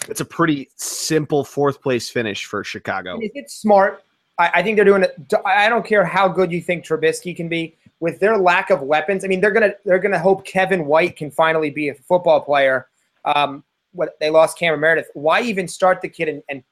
[0.09, 3.19] it's a pretty simple fourth place finish for Chicago.
[3.21, 4.05] It's smart.
[4.39, 5.17] I, I think they're doing it.
[5.45, 9.25] I don't care how good you think Trubisky can be with their lack of weapons.
[9.25, 12.89] I mean, they're gonna they're gonna hope Kevin White can finally be a football player.
[13.25, 15.09] Um, what they lost Cameron Meredith.
[15.15, 16.63] Why even start the kid and, and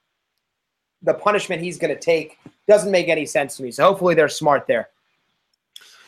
[1.01, 3.71] the punishment he's going to take doesn't make any sense to me.
[3.71, 4.89] So hopefully they're smart there.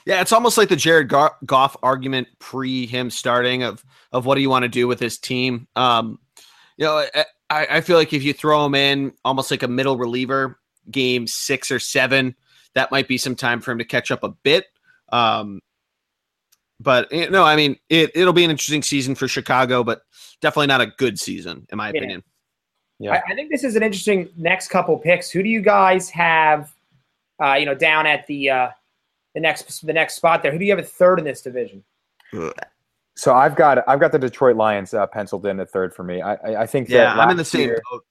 [0.06, 4.42] Yeah, it's almost like the Jared Goff argument pre him starting of of what do
[4.42, 5.68] you want to do with his team.
[5.76, 6.20] Um,
[6.78, 7.06] you know,
[7.50, 10.60] I, I feel like if you throw him in almost like a middle reliever,
[10.90, 12.36] game six or seven,
[12.74, 14.66] that might be some time for him to catch up a bit.
[15.12, 15.62] Um,
[16.80, 20.02] but know, I mean, it it'll be an interesting season for Chicago, but
[20.42, 22.00] definitely not a good season in my yeah.
[22.00, 22.24] opinion.
[23.02, 23.14] Yeah.
[23.14, 25.32] I, I, think this is an interesting next couple picks.
[25.32, 26.72] Who do you guys have,
[27.44, 28.70] uh, you know, down at the uh,
[29.34, 30.52] the next the next spot there.
[30.52, 31.84] Who do you have at third in this division?
[33.16, 36.22] So I've got I've got the Detroit Lions uh, penciled in at third for me.
[36.22, 38.04] I I, I think Yeah, that I'm in the same year, boat.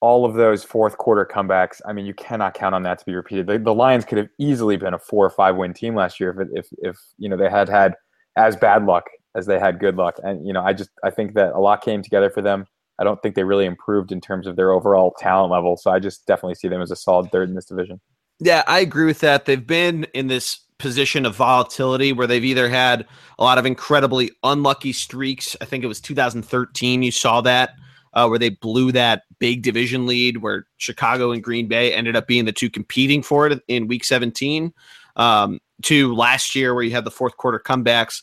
[0.00, 1.80] all of those fourth quarter comebacks.
[1.86, 3.46] I mean, you cannot count on that to be repeated.
[3.46, 6.30] The, the Lions could have easily been a four or five win team last year
[6.30, 7.94] if it, if if you know they had had
[8.36, 9.04] as bad luck
[9.34, 10.18] as they had good luck.
[10.22, 12.66] And you know, I just I think that a lot came together for them.
[12.98, 15.76] I don't think they really improved in terms of their overall talent level.
[15.76, 18.00] So I just definitely see them as a solid third in this division.
[18.40, 19.44] Yeah, I agree with that.
[19.44, 23.06] They've been in this position of volatility where they've either had
[23.38, 25.56] a lot of incredibly unlucky streaks.
[25.60, 27.02] I think it was 2013.
[27.02, 27.70] You saw that
[28.12, 32.26] uh, where they blew that big division lead, where Chicago and Green Bay ended up
[32.26, 34.72] being the two competing for it in Week 17.
[35.16, 38.22] Um, to last year where you had the fourth quarter comebacks,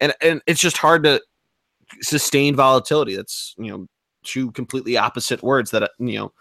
[0.00, 1.22] and and it's just hard to
[2.00, 3.16] sustain volatility.
[3.16, 3.86] That's you know
[4.24, 6.32] two completely opposite words that uh, you know,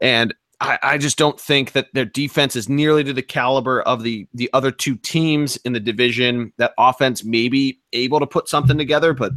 [0.00, 4.02] and I, I just don't think that their defense is nearly to the caliber of
[4.02, 6.52] the the other two teams in the division.
[6.56, 9.32] That offense may be able to put something together, but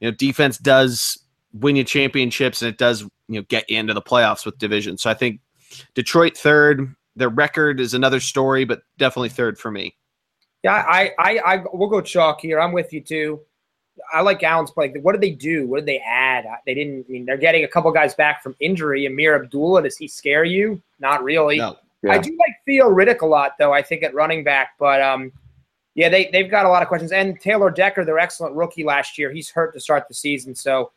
[0.00, 1.18] you know, defense does
[1.52, 4.98] win you championships and it does you know get you into the playoffs with division.
[4.98, 5.40] So I think
[5.94, 6.94] Detroit third.
[7.16, 9.96] Their record is another story, but definitely third for me.
[10.62, 12.60] Yeah, I, I, I, we'll go chalk here.
[12.60, 13.40] I'm with you too.
[14.12, 14.92] I like Alan's play.
[15.02, 15.66] What did they do?
[15.66, 16.46] What did they add?
[16.66, 17.06] They didn't.
[17.08, 19.06] I mean, they're getting a couple guys back from injury.
[19.06, 20.80] Ameer Abdullah, does he scare you?
[21.00, 21.58] Not really.
[21.58, 21.76] No.
[22.02, 22.12] Yeah.
[22.12, 23.72] I do like Theo Riddick a lot, though.
[23.72, 25.32] I think at running back, but um,
[25.94, 27.10] yeah, they they've got a lot of questions.
[27.10, 30.54] And Taylor Decker, their excellent rookie last year, he's hurt to start the season.
[30.54, 30.92] So,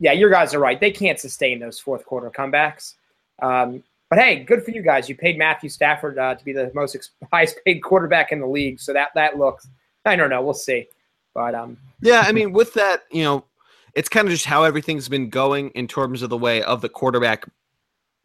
[0.00, 0.80] yeah, your guys are right.
[0.80, 2.94] They can't sustain those fourth quarter comebacks.
[3.42, 5.08] Um, but hey, good for you guys.
[5.08, 8.46] You paid Matthew Stafford uh, to be the most ex- highest paid quarterback in the
[8.46, 8.80] league.
[8.80, 9.68] So that that looks.
[10.06, 10.42] I don't know.
[10.42, 10.88] We'll see.
[11.36, 13.44] But um, Yeah, I mean, with that, you know,
[13.94, 16.88] it's kind of just how everything's been going in terms of the way of the
[16.88, 17.44] quarterback,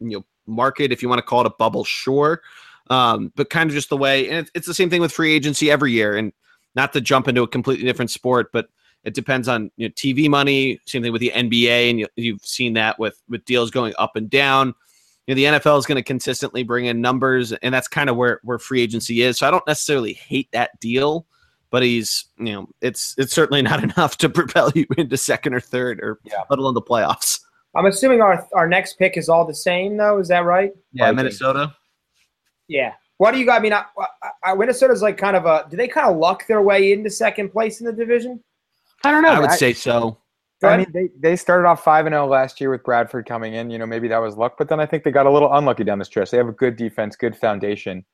[0.00, 2.40] you know, market, if you want to call it a bubble, sure.
[2.88, 5.70] Um, but kind of just the way, and it's, the same thing with free agency
[5.70, 6.16] every year.
[6.16, 6.32] And
[6.74, 8.68] not to jump into a completely different sport, but
[9.04, 10.80] it depends on you know, TV money.
[10.86, 14.16] Same thing with the NBA, and you, you've seen that with with deals going up
[14.16, 14.74] and down.
[15.26, 18.16] You know, the NFL is going to consistently bring in numbers, and that's kind of
[18.16, 19.38] where where free agency is.
[19.38, 21.26] So I don't necessarily hate that deal
[21.72, 25.60] but he's you know it's it's certainly not enough to propel you into second or
[25.60, 26.44] third or Yeah.
[26.48, 27.40] let alone the playoffs.
[27.74, 30.18] I'm assuming our our next pick is all the same, though.
[30.18, 30.72] Is that right?
[30.92, 31.16] Yeah, Vikings.
[31.16, 31.74] Minnesota.
[32.68, 32.92] Yeah.
[33.16, 33.60] What do you got?
[33.60, 35.66] I mean, I, I, I, Minnesota's like kind of a.
[35.70, 38.42] Do they kind of luck their way into second place in the division?
[39.04, 39.30] I don't know.
[39.30, 40.18] I would say so.
[40.64, 43.70] I mean, they, they started off five and zero last year with Bradford coming in.
[43.70, 45.82] You know, maybe that was luck, but then I think they got a little unlucky
[45.82, 46.30] down the stretch.
[46.30, 48.04] They have a good defense, good foundation.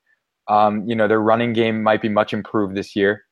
[0.47, 3.23] Um, you know, their running game might be much improved this year.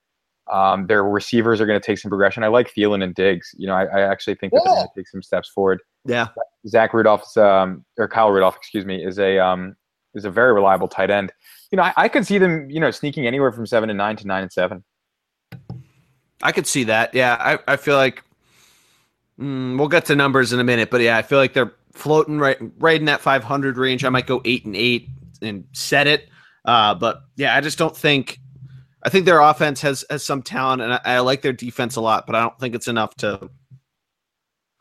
[0.52, 2.44] Um, their receivers are going to take some progression.
[2.44, 3.53] I like Thielen and Diggs.
[3.57, 5.82] You know, I, I actually think that they're going to take some steps forward.
[6.06, 6.28] Yeah,
[6.68, 9.76] Zach Rudolph's um, or Kyle Rudolph, excuse me, is a um,
[10.14, 11.32] is a very reliable tight end.
[11.72, 14.15] You know, I, I could see them, you know, sneaking anywhere from seven and nine
[14.18, 14.84] to nine and seven.
[16.41, 17.14] I could see that.
[17.14, 18.24] Yeah, I, I feel like
[19.40, 22.38] mm, we'll get to numbers in a minute, but yeah, I feel like they're floating
[22.38, 24.06] right right in that 500 range.
[24.06, 25.10] I might go eight and eight
[25.41, 26.30] and set it.
[26.65, 28.40] Uh, but yeah, I just don't think.
[29.03, 32.02] I think their offense has has some talent, and I, I like their defense a
[32.02, 33.49] lot, but I don't think it's enough to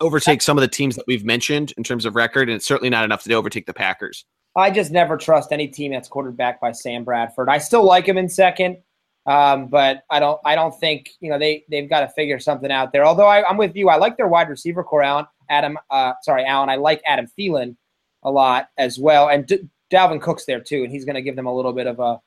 [0.01, 2.90] overtake some of the teams that we've mentioned in terms of record, and it's certainly
[2.90, 4.24] not enough to overtake the Packers.
[4.56, 7.48] I just never trust any team that's quarterbacked by Sam Bradford.
[7.51, 8.78] I still like him in second,
[9.26, 10.40] um, but I don't.
[10.44, 13.05] I don't think you know they they've got to figure something out there.
[13.05, 15.26] Although I, I'm with you, I like their wide receiver corps, Alan.
[15.51, 16.70] Adam, uh, sorry, Alan.
[16.70, 17.76] I like Adam Thielen
[18.22, 21.36] a lot as well, and D- Dalvin Cook's there too, and he's going to give
[21.36, 22.20] them a little bit of a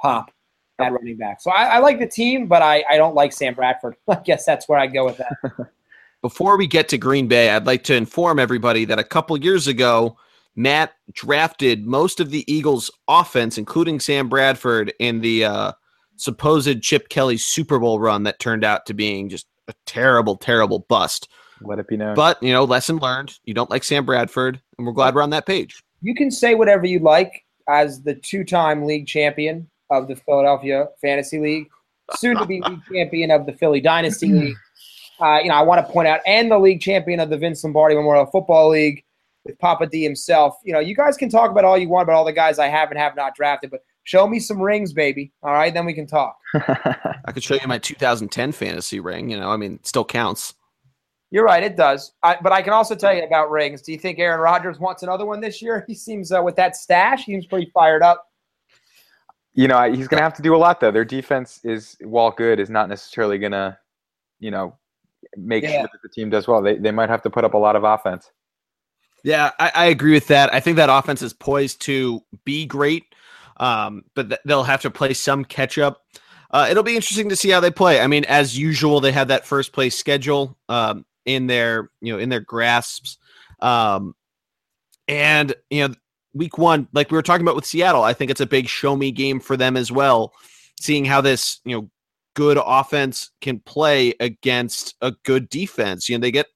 [0.00, 0.32] pop
[0.78, 1.40] at running back.
[1.40, 3.96] So I, I like the team, but I, I don't like Sam Bradford.
[4.08, 5.70] I guess that's where I go with that.
[6.22, 9.66] Before we get to Green Bay, I'd like to inform everybody that a couple years
[9.66, 10.16] ago,
[10.56, 15.72] Matt drafted most of the Eagles' offense, including Sam Bradford, in the uh,
[16.16, 20.80] supposed Chip Kelly Super Bowl run that turned out to being just a terrible, terrible
[20.88, 21.28] bust.
[21.60, 22.14] Let it be known.
[22.14, 23.38] But you know, lesson learned.
[23.44, 25.82] You don't like Sam Bradford, and we're glad we're on that page.
[26.00, 31.38] you can say whatever you like as the two-time league champion of the Philadelphia Fantasy
[31.38, 31.68] League,
[32.16, 34.56] soon to be league champion of the Philly Dynasty League.
[35.20, 37.64] Uh, you know, I want to point out, and the league champion of the Vince
[37.64, 39.02] Lombardi Memorial Football League
[39.46, 40.58] with Papa D himself.
[40.64, 42.66] You know, you guys can talk about all you want about all the guys I
[42.66, 45.32] have and have not drafted, but show me some rings, baby.
[45.42, 46.36] All right, then we can talk.
[46.54, 49.30] I could show you my 2010 fantasy ring.
[49.30, 50.54] You know, I mean, it still counts.
[51.30, 52.12] You're right, it does.
[52.22, 53.82] I, but I can also tell you about rings.
[53.82, 55.84] Do you think Aaron Rodgers wants another one this year?
[55.88, 58.26] He seems uh, with that stash, he seems pretty fired up.
[59.56, 60.92] You know, he's going to have to do a lot though.
[60.92, 63.76] Their defense is, while good, is not necessarily going to,
[64.38, 64.76] you know,
[65.36, 65.70] make Yeah.
[65.80, 66.62] sure that the team does well.
[66.62, 68.30] They they might have to put up a lot of offense.
[69.24, 70.54] Yeah, I, I agree with that.
[70.54, 73.04] I think that offense is poised to be great.
[73.58, 76.02] um, but th- they'll have to play some catch up.
[76.50, 78.00] Uh, it'll be interesting to see how they play.
[78.00, 82.18] I mean, as usual, they have that first place schedule um, in their you know
[82.18, 83.16] in their grasps,
[83.60, 84.14] um,
[85.08, 85.94] and you know
[86.36, 88.96] week one, like we were talking about with Seattle, I think it's a big show
[88.96, 90.32] me game for them as well.
[90.80, 91.90] Seeing how this you know
[92.34, 96.08] good offense can play against a good defense.
[96.08, 96.46] You know, they get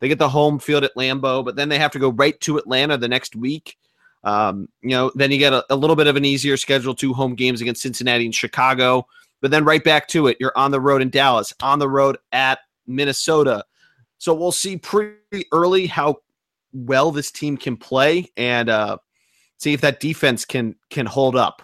[0.00, 2.58] they get the home field at Lambeau, but then they have to go right to
[2.58, 3.76] Atlanta the next week.
[4.24, 7.14] Um, you know, then you get a, a, little bit of an easier schedule, two
[7.14, 9.06] home games against Cincinnati and Chicago,
[9.40, 10.36] but then right back to it.
[10.38, 13.64] You're on the road in Dallas, on the road at Minnesota.
[14.18, 16.16] So we'll see pretty early how
[16.74, 18.98] well this team can play and uh,
[19.60, 21.62] see if that defense can can hold up.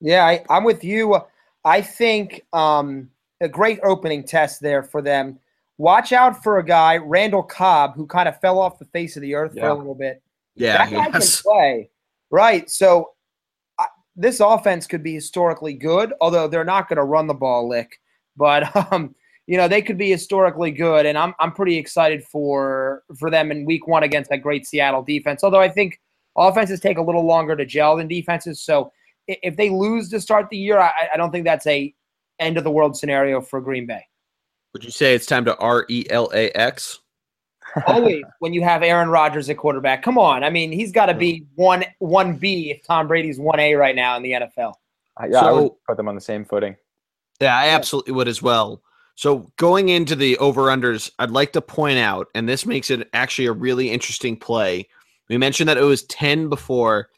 [0.00, 1.18] Yeah, I, I'm with you.
[1.64, 3.08] I think um,
[3.40, 5.38] a great opening test there for them.
[5.78, 9.22] Watch out for a guy, Randall Cobb, who kind of fell off the face of
[9.22, 9.62] the earth yeah.
[9.62, 10.22] for a little bit.
[10.54, 11.90] Yeah, that guy can play.
[12.30, 12.68] Right.
[12.68, 13.10] So
[13.78, 13.84] uh,
[14.14, 17.98] this offense could be historically good, although they're not going to run the ball lick.
[18.36, 19.14] But um,
[19.46, 23.50] you know they could be historically good, and I'm I'm pretty excited for for them
[23.50, 25.42] in Week One against that great Seattle defense.
[25.42, 26.00] Although I think
[26.36, 28.92] offenses take a little longer to gel than defenses, so
[29.26, 31.94] if they lose to start the year, I, I don't think that's a
[32.38, 34.06] end of the world scenario for Green Bay.
[34.72, 37.00] Would you say it's time to R E L A X?
[37.86, 40.02] Always when you have Aaron Rodgers at quarterback.
[40.02, 40.44] Come on.
[40.44, 43.94] I mean, he's got to be one one B if Tom Brady's one A right
[43.94, 44.74] now in the NFL.
[45.20, 46.76] Uh, yeah, so, I would put them on the same footing.
[47.40, 48.82] Yeah, I absolutely would as well.
[49.14, 53.08] So going into the over unders, I'd like to point out, and this makes it
[53.12, 54.88] actually a really interesting play.
[55.28, 57.08] We mentioned that it was 10 before.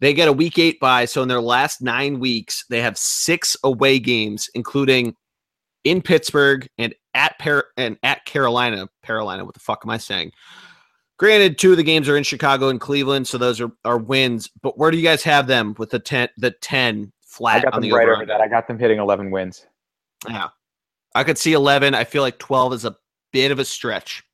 [0.00, 1.04] They get a week eight bye.
[1.04, 5.14] So in their last nine weeks, they have six away games, including
[5.84, 8.88] in Pittsburgh and at Par- and at Carolina.
[9.02, 10.32] Carolina, what the fuck am I saying?
[11.18, 14.48] Granted, two of the games are in Chicago and Cleveland, so those are, are wins.
[14.62, 17.58] But where do you guys have them with the ten the ten flat?
[17.58, 18.40] I got them the right over that.
[18.40, 19.66] I got them hitting eleven wins.
[20.26, 20.48] Yeah,
[21.14, 21.94] I could see eleven.
[21.94, 22.96] I feel like twelve is a
[23.32, 24.24] bit of a stretch.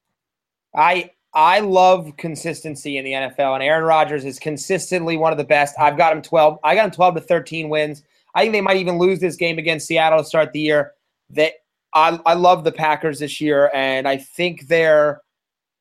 [0.76, 5.44] I I love consistency in the NFL, and Aaron Rodgers is consistently one of the
[5.44, 5.74] best.
[5.78, 6.58] I've got him 12.
[6.64, 8.02] I got him 12 to 13 wins.
[8.34, 10.94] I think they might even lose this game against Seattle to start the year.
[11.28, 11.52] That
[11.92, 15.20] I, I love the Packers this year, and I think they're,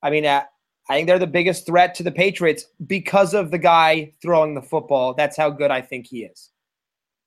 [0.03, 0.44] I mean, uh,
[0.90, 4.61] I think they're the biggest threat to the Patriots because of the guy throwing the
[4.61, 5.14] football.
[5.14, 6.52] That's how good I think he is.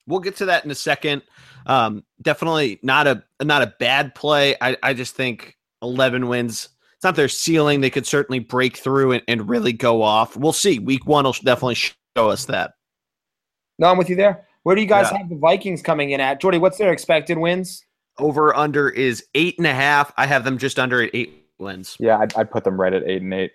[0.07, 1.23] We'll get to that in a second.
[1.65, 4.55] Um, definitely not a not a bad play.
[4.61, 6.69] I, I just think 11 wins
[6.99, 7.81] it's not their ceiling.
[7.81, 10.37] They could certainly break through and, and really go off.
[10.37, 10.81] We'll see.
[10.81, 12.73] Week one will definitely show us that.
[13.79, 14.49] No, I'm with you there.
[14.65, 15.19] Where do you guys yeah.
[15.19, 16.41] have the Vikings coming in at?
[16.41, 17.85] Jordy, what's their expected wins?
[18.19, 20.13] Over under is eight and a half.
[20.17, 21.97] I have them just under at eight wins.
[22.01, 23.53] Yeah, I'd, I'd put them right at eight and eight.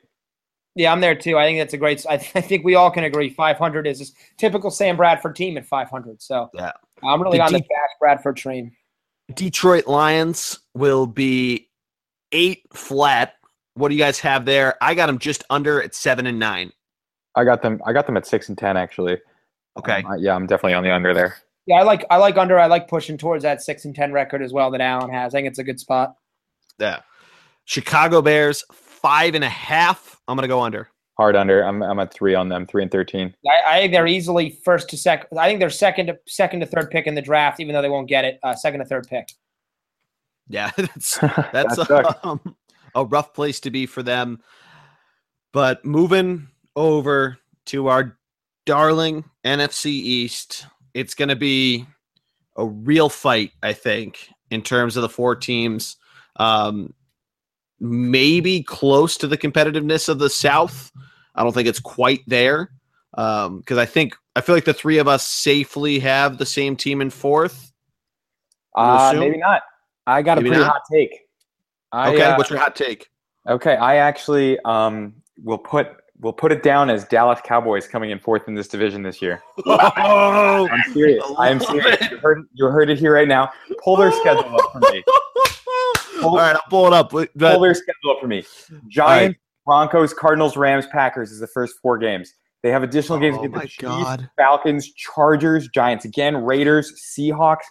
[0.76, 1.38] Yeah, I'm there too.
[1.38, 2.06] I think that's a great.
[2.10, 4.06] I, th- I think we all can agree 500 is a
[4.38, 6.22] typical Sam Bradford team at 500.
[6.22, 6.72] So yeah,
[7.04, 8.72] I'm really the on the Bash Bradford train.
[9.36, 11.68] Detroit Lions will be
[12.34, 13.36] eight flat.
[13.76, 14.76] What do you guys have there?
[14.82, 16.72] I got them just under at seven and nine.
[17.36, 17.82] I got them.
[17.86, 19.18] I got them at six and ten actually.
[19.78, 20.04] Okay.
[20.04, 21.38] Um, yeah, I'm definitely on the under there.
[21.66, 22.60] Yeah, I like I like under.
[22.60, 25.34] I like pushing towards that six and ten record as well that Alan has.
[25.34, 26.16] I think it's a good spot.
[26.78, 27.00] Yeah.
[27.66, 30.20] Chicago Bears five and a half.
[30.28, 30.90] I'm gonna go under.
[31.18, 31.64] Hard under.
[31.64, 32.66] I'm I'm at three on them.
[32.66, 33.34] Three and thirteen.
[33.48, 35.38] I, I think they're easily first to second.
[35.38, 37.90] I think they're second to second to third pick in the draft, even though they
[37.90, 38.40] won't get it.
[38.44, 39.30] Uh, second to third pick.
[40.48, 41.18] Yeah, that's
[41.54, 42.56] that's a, um,
[42.96, 44.42] a rough place to be for them.
[45.52, 47.38] But moving over
[47.68, 48.18] to our
[48.66, 51.86] darling NFC East, it's going to be
[52.56, 55.98] a real fight, I think, in terms of the four teams.
[56.38, 56.94] Um,
[57.80, 60.92] maybe close to the competitiveness of the South.
[61.36, 62.72] I don't think it's quite there
[63.12, 66.76] because um, I think I feel like the three of us safely have the same
[66.76, 67.72] team in fourth.
[68.76, 69.62] Uh, maybe not.
[70.08, 70.72] I got Maybe a pretty not?
[70.74, 71.20] hot take.
[71.92, 73.10] I, okay, uh, what's your hot take?
[73.48, 75.14] Okay, I actually um,
[75.44, 79.04] will put we'll put it down as Dallas Cowboys coming in fourth in this division
[79.04, 79.44] this year.
[79.66, 81.24] Oh, I'm serious.
[81.38, 82.00] I am serious.
[82.10, 83.52] You heard, you heard it here right now.
[83.84, 85.04] Pull their schedule up for me.
[86.20, 87.12] Pull, All right, I'll pull it up.
[87.12, 88.46] But, pull their schedule up for me.
[88.88, 89.38] Giants, right.
[89.66, 92.34] Broncos, Cardinals, Rams, Packers is the first four games.
[92.62, 94.30] They have additional games oh, against the Chiefs, God.
[94.38, 97.64] Falcons, Chargers, Giants again, Raiders, Seahawks,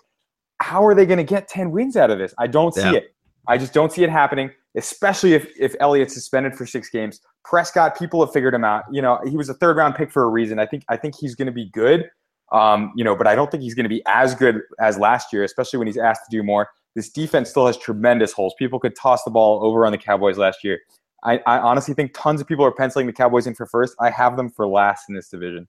[0.63, 2.33] how are they going to get 10 wins out of this?
[2.39, 2.93] I don't see yeah.
[2.93, 3.15] it.
[3.49, 7.21] I just don't see it happening, especially if, if Elliott's suspended for six games.
[7.45, 8.85] Prescott, people have figured him out.
[8.93, 10.59] You know, he was a third round pick for a reason.
[10.59, 12.09] I think I think he's going to be good.
[12.53, 15.33] Um, you know, but I don't think he's going to be as good as last
[15.33, 16.69] year, especially when he's asked to do more.
[16.95, 18.55] This defense still has tremendous holes.
[18.59, 20.79] People could toss the ball over on the Cowboys last year.
[21.25, 23.95] I, I honestly think tons of people are penciling the Cowboys in for first.
[24.01, 25.67] I have them for last in this division.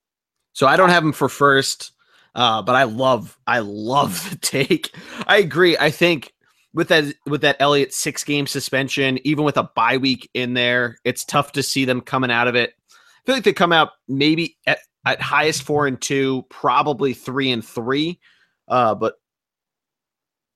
[0.51, 1.93] So I don't have them for first,
[2.35, 4.95] uh, but I love I love the take.
[5.27, 5.77] I agree.
[5.77, 6.33] I think
[6.73, 10.97] with that with that Elliott six game suspension, even with a bye week in there,
[11.03, 12.73] it's tough to see them coming out of it.
[12.91, 17.51] I feel like they come out maybe at, at highest four and two, probably three
[17.51, 18.19] and three.
[18.67, 19.15] Uh, but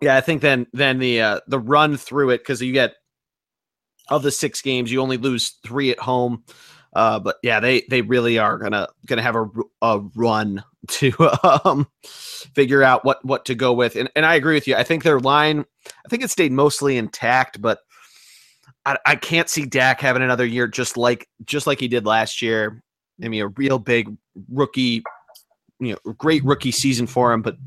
[0.02, 2.96] yeah, I think then then the uh, the run through it because you get
[4.10, 6.44] of the six games, you only lose three at home.
[6.98, 9.48] Uh, but yeah, they they really are gonna gonna have a,
[9.84, 11.14] a run to
[11.64, 13.96] um, figure out what what to go with.
[13.96, 14.76] And and I agree with you.
[14.76, 17.82] I think their line, I think it stayed mostly intact, but
[18.84, 22.42] I, I can't see Dak having another year just like just like he did last
[22.42, 22.82] year.
[23.24, 24.18] I mean, a real big
[24.50, 25.04] rookie,
[25.80, 27.58] you know, great rookie season for him, but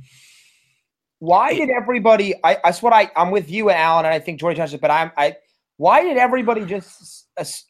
[1.21, 2.35] why did everybody?
[2.43, 4.81] I that's what I I'm with you, Alan, and I think George touched it.
[4.81, 5.37] But I'm I.
[5.77, 7.27] Why did everybody just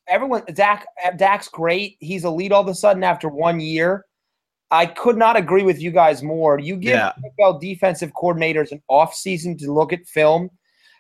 [0.09, 0.87] everyone Dak
[1.17, 1.97] Dak's great?
[2.01, 4.05] He's elite all of a sudden after one year.
[4.71, 6.59] I could not agree with you guys more.
[6.59, 7.13] You give yeah.
[7.41, 10.49] NFL defensive coordinators an off season to look at film.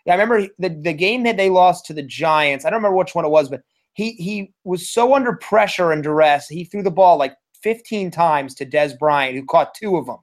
[0.06, 2.64] Yeah, I remember the, the game that they lost to the Giants.
[2.64, 3.60] I don't remember which one it was, but
[3.92, 6.48] he he was so under pressure and duress.
[6.48, 10.18] He threw the ball like 15 times to Dez Bryant, who caught two of them.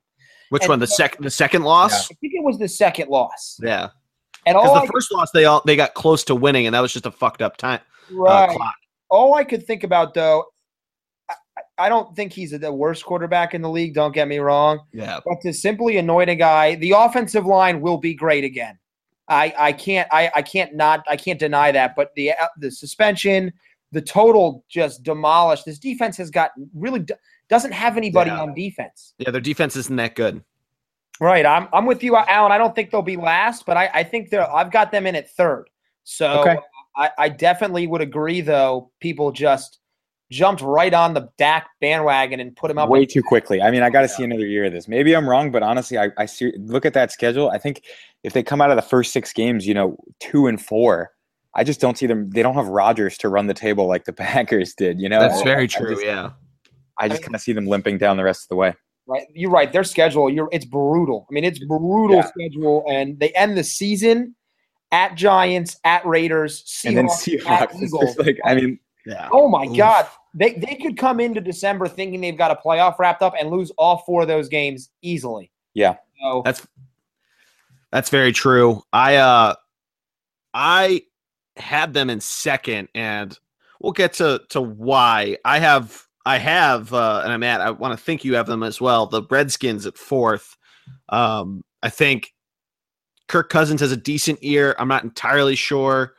[0.49, 0.79] Which and one?
[0.79, 2.11] The second the second loss?
[2.11, 3.59] I think it was the second loss.
[3.61, 3.89] Yeah.
[4.47, 6.93] All the I first loss they all they got close to winning, and that was
[6.93, 7.81] just a fucked up time.
[8.11, 8.49] Uh, right.
[8.49, 8.71] Uh,
[9.09, 10.45] all I could think about though,
[11.29, 11.35] I,
[11.77, 13.93] I don't think he's the worst quarterback in the league.
[13.93, 14.79] Don't get me wrong.
[14.93, 15.19] Yeah.
[15.25, 18.77] But to simply annoy a guy, the offensive line will be great again.
[19.29, 21.95] I, I can't I, I can't not I can't deny that.
[21.95, 23.51] But the uh, the suspension,
[23.91, 25.65] the total just demolished.
[25.65, 27.05] This defense has got really
[27.49, 28.41] doesn't have anybody yeah.
[28.41, 29.13] on defense.
[29.17, 30.43] Yeah, their defense isn't that good.
[31.19, 31.45] Right.
[31.45, 32.51] I'm I'm with you, Alan.
[32.51, 35.15] I don't think they'll be last, but I, I think they're I've got them in
[35.15, 35.69] at third.
[36.03, 36.57] So okay.
[36.97, 39.79] I, I definitely would agree though, people just
[40.31, 43.61] jumped right on the Dak bandwagon and put him up way too quickly.
[43.61, 44.87] I mean, I got to see another year of this.
[44.87, 47.49] Maybe I'm wrong, but honestly, I, I see look at that schedule.
[47.49, 47.83] I think
[48.23, 51.11] if they come out of the first six games, you know, two and four,
[51.53, 52.29] I just don't see them.
[52.31, 54.99] They don't have Rodgers to run the table like the Packers did.
[54.99, 55.93] You know, that's very true.
[55.93, 56.31] Just, yeah,
[56.99, 58.73] I just kind of see them limping down the rest of the way.
[59.09, 59.71] Right, you're right.
[59.71, 61.25] Their schedule, you're it's brutal.
[61.29, 62.25] I mean, it's brutal yeah.
[62.27, 64.35] schedule, and they end the season
[64.91, 67.81] at Giants, at Raiders, Seahawks, and then Seahawks.
[67.81, 68.17] Eagles.
[68.17, 69.29] like, I mean, yeah.
[69.31, 69.77] Oh my Oof.
[69.77, 73.49] God, they they could come into December thinking they've got a playoff wrapped up and
[73.49, 75.51] lose all four of those games easily.
[75.73, 76.67] Yeah, so, that's
[77.91, 78.81] that's very true.
[78.91, 79.55] I uh,
[80.53, 81.03] I
[81.55, 83.37] had them in second, and
[83.79, 87.61] we'll get to to why I have I have, uh, and I'm at.
[87.61, 89.05] I want to think you have them as well.
[89.07, 90.57] The Redskins at fourth.
[91.09, 92.33] Um, I think
[93.27, 94.75] Kirk Cousins has a decent year.
[94.79, 96.13] I'm not entirely sure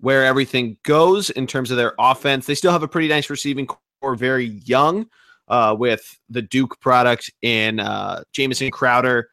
[0.00, 2.46] where everything goes in terms of their offense.
[2.46, 5.08] They still have a pretty nice receiving corps, very young,
[5.48, 9.30] uh, with the Duke product in uh, Jamison Crowder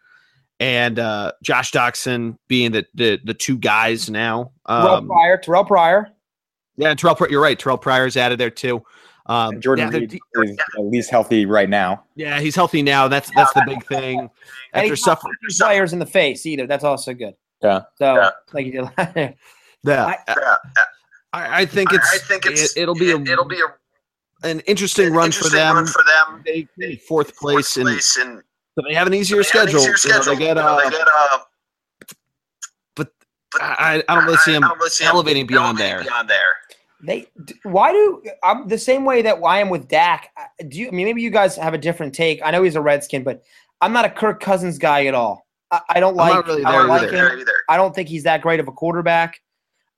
[0.60, 4.52] and uh, Josh Doctson being the, the the two guys now.
[4.66, 6.10] Um, Terrelle Pryor, Terrelle Pryor.
[6.78, 7.30] Yeah, Terrelle.
[7.30, 7.60] You're right.
[7.60, 8.84] Terrelle Pryor's added there too.
[9.28, 12.04] Um, Jordan yeah, Reed is at least healthy right now.
[12.16, 13.08] Yeah, he's healthy now.
[13.08, 14.30] That's that's the big thing.
[14.74, 17.34] After suffering players in the face either, that's also good.
[17.64, 17.82] Yeah.
[17.98, 18.30] So yeah.
[18.54, 19.36] like you did.
[19.84, 20.06] yeah.
[20.28, 20.58] I,
[21.34, 22.14] I, I, think it's.
[22.14, 22.78] I think it's.
[22.78, 23.12] It, will be.
[23.12, 25.76] A, it'll be a, an interesting, an run, interesting for them.
[25.76, 26.68] run for them.
[26.78, 28.44] They fourth place, fourth place and, and
[28.76, 29.80] so they have an easier schedule.
[29.80, 30.34] An easier schedule.
[30.34, 30.58] You know, they get.
[30.58, 31.38] Uh, they get uh,
[32.96, 33.08] but,
[33.52, 36.04] but I, I don't really see them really elevating beyond there.
[36.04, 36.58] Beyond there.
[37.04, 37.28] They
[37.64, 40.32] why do I'm the same way that I am with Dak.
[40.68, 42.42] Do you I mean maybe you guys have a different take?
[42.44, 43.44] I know he's a Redskin, but
[43.82, 45.46] I'm not a Kirk Cousins guy at all.
[45.72, 46.46] I, I don't like.
[46.48, 47.40] Really I don't like him.
[47.40, 47.52] Either.
[47.70, 49.42] I don't think he's that great of a quarterback.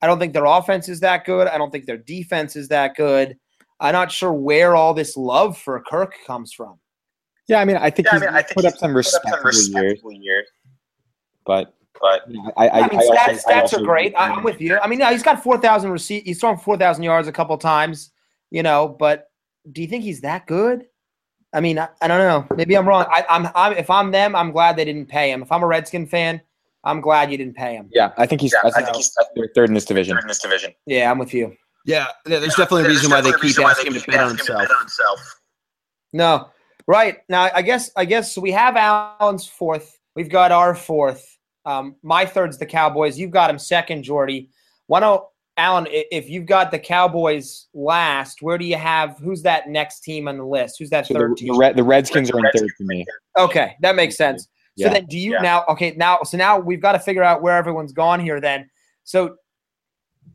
[0.02, 1.48] I don't think their offense is that good.
[1.48, 3.36] I don't think their defense is that good.
[3.80, 6.78] I'm not sure where all this love for Kirk comes from.
[7.48, 9.34] Yeah, I mean, I think yeah, he's I mean, I think put, up some, respectable,
[9.34, 10.46] up some respectable years, years,
[11.46, 12.22] but but
[12.56, 14.14] I, I, I mean, stats, also, stats are great.
[14.16, 14.78] I'm with you.
[14.78, 16.24] I mean, he's got four thousand receipt.
[16.26, 18.10] He's thrown four thousand yards a couple times,
[18.50, 18.96] you know.
[18.98, 19.30] But
[19.70, 20.86] do you think he's that good?
[21.52, 22.56] I mean, I, I don't know.
[22.56, 23.06] Maybe I'm wrong.
[23.10, 25.42] I, am I'm, I'm if I'm them, I'm glad they didn't pay him.
[25.42, 26.40] If I'm a Redskin fan,
[26.84, 27.88] I'm glad you didn't pay him.
[27.92, 28.52] Yeah, I think he's.
[28.52, 29.14] Yeah, I, think he's
[29.54, 30.16] third in this division.
[30.16, 30.72] Third in this division.
[30.86, 31.56] Yeah, I'm with you.
[31.84, 34.36] Yeah, yeah there's yeah, definitely a reason why they keep asking him to bet on
[34.36, 35.40] himself.
[36.12, 36.50] No,
[36.86, 39.98] right now I guess I guess we have Alan's fourth.
[40.14, 41.37] We've got our fourth.
[41.68, 43.18] Um, my third's the Cowboys.
[43.18, 44.48] You've got them second, Jordy.
[44.86, 45.22] Why don't
[45.58, 45.86] Alan?
[45.90, 49.18] If you've got the Cowboys last, where do you have?
[49.18, 50.76] Who's that next team on the list?
[50.78, 51.52] Who's that so third the, team?
[51.52, 53.04] The, Red, the Redskins are in third for me.
[53.38, 54.48] Okay, that makes sense.
[54.76, 54.86] Yeah.
[54.86, 55.40] So then, do you yeah.
[55.40, 55.64] now?
[55.68, 58.40] Okay, now so now we've got to figure out where everyone's gone here.
[58.40, 58.70] Then,
[59.04, 59.36] so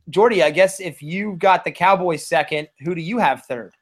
[0.10, 3.74] Jordy, I guess if you got the Cowboys second, who do you have third?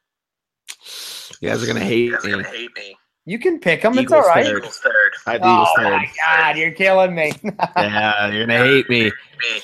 [1.42, 2.30] You guys are gonna hate me.
[2.30, 2.96] Gonna hate me.
[3.24, 3.92] You can pick them.
[3.92, 4.44] It's Eagles all right.
[4.44, 4.58] third.
[4.58, 5.12] Eagles third.
[5.26, 5.90] I have the Oh Eagles third.
[5.92, 7.32] my god, you're killing me.
[7.76, 9.04] Yeah, you're gonna hate me.
[9.04, 9.60] Me.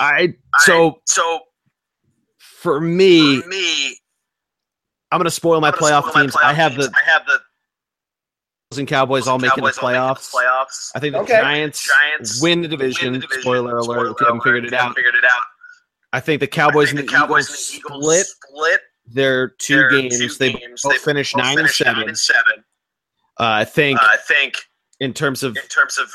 [0.00, 1.40] I so So
[2.38, 3.96] for me, for me,
[5.10, 6.36] I'm gonna spoil my I'm gonna playoff spoil my teams.
[6.36, 6.88] playoff I have teams.
[6.88, 7.32] the I have the
[8.70, 10.32] Eagles and Cowboys all making the Cowboys the playoffs.
[10.32, 10.90] playoffs.
[10.94, 11.38] I think the Okay.
[11.40, 13.12] Giants, Giants win the division.
[13.12, 13.42] Win the division.
[13.42, 14.12] Spoiler alert!
[14.12, 15.42] if you haven't figured it out, Figured it out.
[16.14, 18.26] I think the Cowboys I think and the, the Cowboys Eagles and the Eagles split
[18.26, 20.18] split their two their games.
[20.18, 20.82] two they games.
[20.82, 22.00] both They finished both nine finished and seven.
[22.00, 22.64] Nine and seven.
[23.40, 24.54] Uh, I think Uh, I think
[25.00, 26.10] in terms of in terms of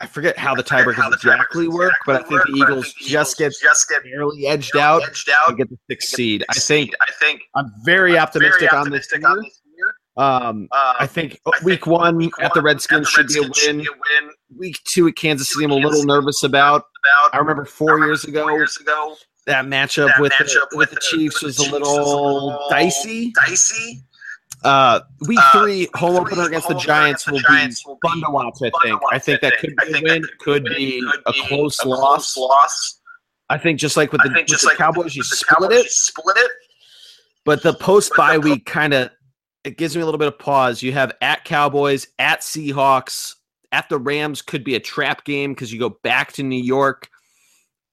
[0.00, 2.84] I forget how the I tiebreakers the exactly work, but I think the I Eagles
[2.92, 5.48] think the just get Eagles just get barely edged out edged out.
[5.50, 6.42] to get the sixth seed.
[6.42, 6.94] the I think.
[7.00, 9.28] I think I'm very I'm optimistic, very on this year.
[9.28, 9.94] on this year.
[10.16, 13.42] Um, Uh, I think I think week one week at the Redskins at the should
[13.44, 13.78] be a should win.
[13.84, 14.30] be a win.
[14.56, 16.84] Week two at Kansas City, I'm a little nervous about.
[17.04, 19.14] About I remember I four remember years ago four years ago,
[19.46, 21.72] that matchup that with the, matchup with the the- Chiefs with was the a Chiefs
[21.88, 23.32] little dicey.
[23.32, 24.02] Dicey.
[24.64, 27.98] Uh, week Uh, three, home opener against the Giants against the will Giants be will
[28.02, 28.54] be fun to watch.
[28.62, 29.02] I think.
[29.12, 30.24] I think that could be a win.
[30.40, 32.36] Could be a close loss.
[32.36, 33.00] loss.
[33.50, 35.90] I think just like with the, with the Cowboys, you split it.
[35.90, 36.50] split it.
[37.44, 39.10] But the post bye week kind of
[39.64, 40.82] it gives me a little bit of pause.
[40.82, 43.34] You have at Cowboys, at Seahawks,
[43.72, 47.08] at the Rams could be a trap game because you go back to New York.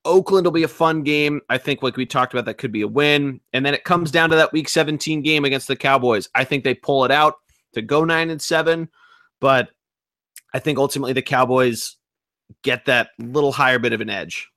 [0.06, 1.42] Oakland will be a fun game.
[1.50, 3.42] I think, like we talked about, that could be a win.
[3.54, 6.30] And then it comes down to that Week 17 game against the Cowboys.
[6.36, 7.36] I think they pull it out
[7.74, 8.88] to go nine and seven,
[9.42, 9.70] but
[10.54, 11.98] I think ultimately the Cowboys
[12.62, 14.48] get that little higher bit of an edge.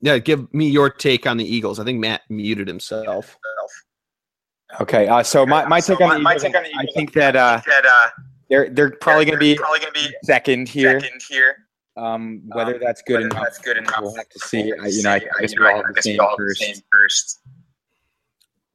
[0.00, 1.78] Yeah, give me your take on the Eagles.
[1.78, 3.38] I think Matt muted himself.
[4.80, 6.68] Okay, uh, so my, my So take on my- the my Eagles, take on the
[6.70, 8.10] Eagles, I think that uh, That uh,
[8.50, 10.98] they're they're probably going to be probably going to be second here.
[11.00, 11.56] second here.
[11.96, 13.98] Um, whether Um, that's good Whether enough, That's good enough.
[14.00, 14.72] We'll have to see.
[14.80, 15.26] I, you know, I, see.
[15.36, 16.60] I guess you we know, all have I the same all the first.
[16.60, 17.40] same first.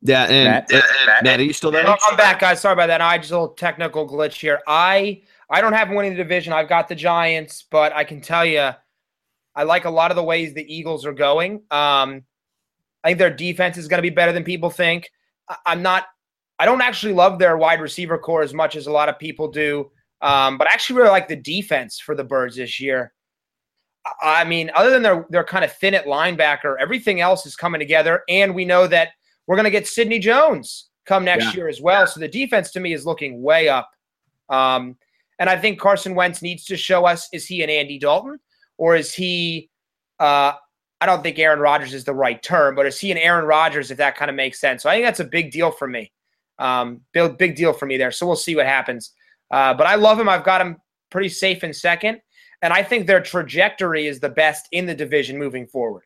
[0.02, 0.68] Yeah, and Matt?
[0.70, 1.86] Yeah, Matt, and- are you still there?
[1.88, 2.62] I'm back, guys.
[2.62, 3.02] Sorry about that.
[3.02, 4.60] I just a little technical glitch here.
[4.68, 6.54] I I don't have them winning the division.
[6.54, 8.70] I've got the Giants, but I can tell you,
[9.56, 11.64] I like a lot of the ways the Eagles are going.
[11.72, 12.24] Um,
[13.04, 15.10] I think their defense is going to be better than people think.
[15.50, 16.06] I, I'm not.
[16.60, 19.48] I don't actually love their wide receiver corps as much as a lot of people
[19.50, 19.92] do.
[20.22, 23.14] Um, but I actually really like the defense for the Birds this year.
[24.22, 27.80] I- mean, other than their their kind of thin at linebacker, everything else is coming
[27.80, 29.10] together, and we know that
[29.48, 31.54] we're going to get Sidney Jones come next Yeah.
[31.54, 32.06] year as well.
[32.08, 33.90] So the defense to me is looking way up.
[34.50, 34.98] Um,
[35.40, 38.40] and I think Carson Wentz needs to show us is he an Andy Dalton
[38.78, 39.70] or is he,
[40.20, 40.54] uh,
[41.00, 43.90] I don't think Aaron Rodgers is the right term, but is he an Aaron Rodgers
[43.92, 44.84] if that kind of makes sense?
[44.84, 46.12] So I think that's a big deal for me.
[46.60, 48.12] Um, big, big deal for me there.
[48.12, 49.14] So we'll see what happens.
[49.52, 50.28] Uh, but I love him.
[50.30, 50.78] I've got him
[51.10, 52.20] pretty safe in second.
[52.62, 56.04] And I think their trajectory is the best in the division moving forward.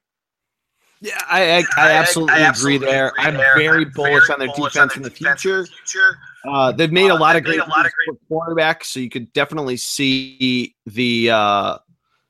[1.00, 3.08] Yeah, I I, I absolutely I agree there.
[3.08, 3.58] agree I'm there.
[3.58, 5.66] very I'm bullish very on their bullish defense on in the defense future.
[5.66, 6.18] future.
[6.48, 9.00] Uh, they've made a Uh, lot of great a lot of great for quarterbacks, so
[9.00, 11.78] you could definitely see the uh,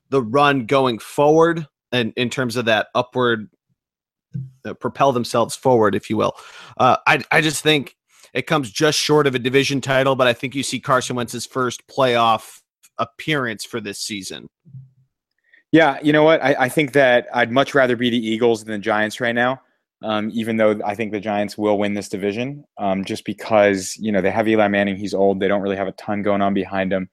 [0.10, 3.50] the run going forward, and in terms of that upward
[4.64, 6.34] uh, propel themselves forward, if you will.
[6.78, 7.98] Uh, I I just think
[8.34, 11.45] it comes just short of a division title, but I think you see Carson Wentz's
[11.45, 12.62] first playoff
[12.98, 14.48] appearance for this season.
[15.72, 16.44] Yeah, you know what?
[16.44, 19.62] I, I think that I'd much rather be the Eagles than the Giants right now.
[20.03, 24.12] Um, even though I think the Giants will win this division, um, just because you
[24.12, 25.40] know they have Eli Manning, he's old.
[25.40, 27.10] They don't really have a ton going on behind him.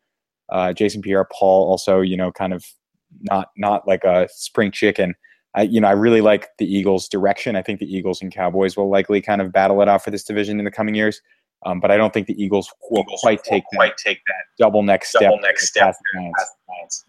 [0.48, 2.64] Uh, Jason Pierre-Paul also, you know, kind of
[3.20, 5.14] not not like a spring chicken.
[5.54, 7.56] I, you know, I really like the Eagles' direction.
[7.56, 10.24] I think the Eagles and Cowboys will likely kind of battle it out for this
[10.24, 11.20] division in the coming years.
[11.66, 14.20] Um, but I don't think the Eagles will Eagles quite will take that quite take
[14.28, 15.22] that double next step.
[15.22, 17.04] double next step past past the Giants.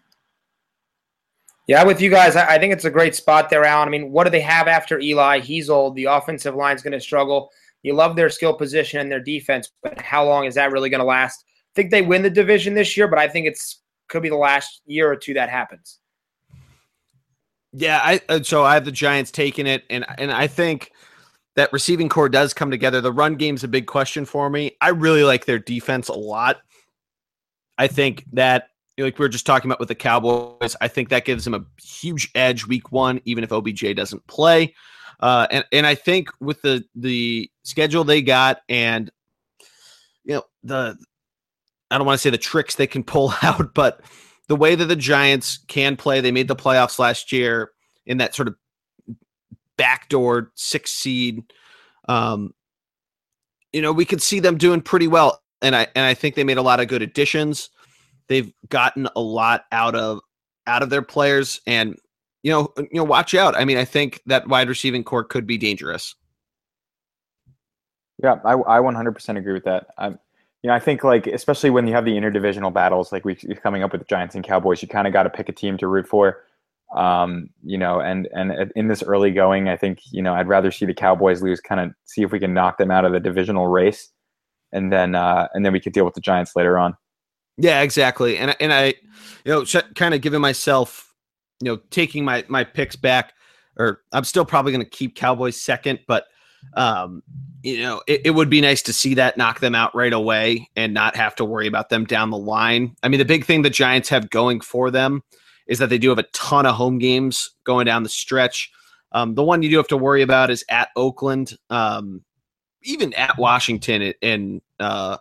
[1.68, 3.86] Yeah, with you guys, I I think it's a great spot there, Alan.
[3.86, 5.38] I mean, what do they have after Eli?
[5.38, 5.94] He's old.
[5.94, 7.50] The offensive line's going to struggle.
[7.82, 11.00] You love their skill position and their defense, but how long is that really going
[11.00, 11.44] to last?
[11.46, 14.36] I think they win the division this year, but I think it's could be the
[14.36, 15.99] last year or two that happens.
[17.72, 20.92] Yeah, I uh, so I have the Giants taking it, and and I think
[21.56, 23.00] that receiving corps does come together.
[23.00, 24.76] The run game's a big question for me.
[24.80, 26.58] I really like their defense a lot.
[27.78, 31.24] I think that like we were just talking about with the Cowboys, I think that
[31.24, 34.74] gives them a huge edge week one, even if OBJ doesn't play.
[35.20, 39.10] Uh, and and I think with the the schedule they got, and
[40.24, 40.96] you know the
[41.90, 44.00] I don't want to say the tricks they can pull out, but
[44.50, 47.70] the way that the Giants can play, they made the playoffs last year
[48.04, 48.56] in that sort of
[49.78, 51.44] backdoor six seed.
[52.08, 52.52] Um,
[53.72, 56.42] you know, we could see them doing pretty well, and I and I think they
[56.42, 57.70] made a lot of good additions.
[58.26, 60.18] They've gotten a lot out of
[60.66, 61.94] out of their players, and
[62.42, 63.56] you know, you know, watch out.
[63.56, 66.16] I mean, I think that wide receiving corps could be dangerous.
[68.20, 69.86] Yeah, I, I 100% agree with that.
[69.96, 70.18] I'm,
[70.62, 73.82] you know, I think like especially when you have the interdivisional battles, like we coming
[73.82, 75.86] up with the Giants and Cowboys, you kind of got to pick a team to
[75.86, 76.44] root for.
[76.94, 80.70] Um, you know, and and in this early going, I think you know I'd rather
[80.70, 83.20] see the Cowboys lose, kind of see if we can knock them out of the
[83.20, 84.10] divisional race,
[84.72, 86.96] and then uh, and then we could deal with the Giants later on.
[87.56, 88.36] Yeah, exactly.
[88.36, 88.94] And and I,
[89.44, 89.64] you know,
[89.94, 91.14] kind of giving myself,
[91.62, 93.34] you know, taking my my picks back,
[93.78, 96.24] or I'm still probably going to keep Cowboys second, but
[96.74, 97.22] um,
[97.62, 100.68] you know, it, it, would be nice to see that knock them out right away
[100.76, 102.96] and not have to worry about them down the line.
[103.02, 105.22] I mean, the big thing the Giants have going for them
[105.66, 108.72] is that they do have a ton of home games going down the stretch.
[109.12, 112.22] Um, the one you do have to worry about is at Oakland, um,
[112.82, 115.18] even at Washington in uh,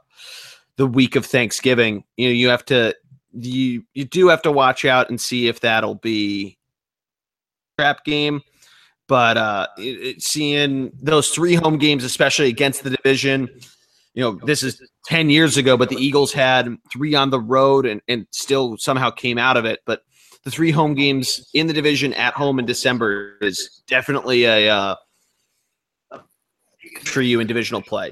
[0.77, 2.03] the week of Thanksgiving.
[2.15, 2.95] You know, you have to
[3.33, 6.57] you you do have to watch out and see if that'll be
[7.77, 8.41] trap game.
[9.09, 13.49] But uh, it, it, seeing those three home games, especially against the division,
[14.13, 17.87] you know, this is 10 years ago, but the Eagles had three on the road
[17.87, 19.79] and, and still somehow came out of it.
[19.87, 20.03] But
[20.43, 24.95] the three home games in the division at home in December is definitely a uh,
[27.03, 28.11] for you in divisional play.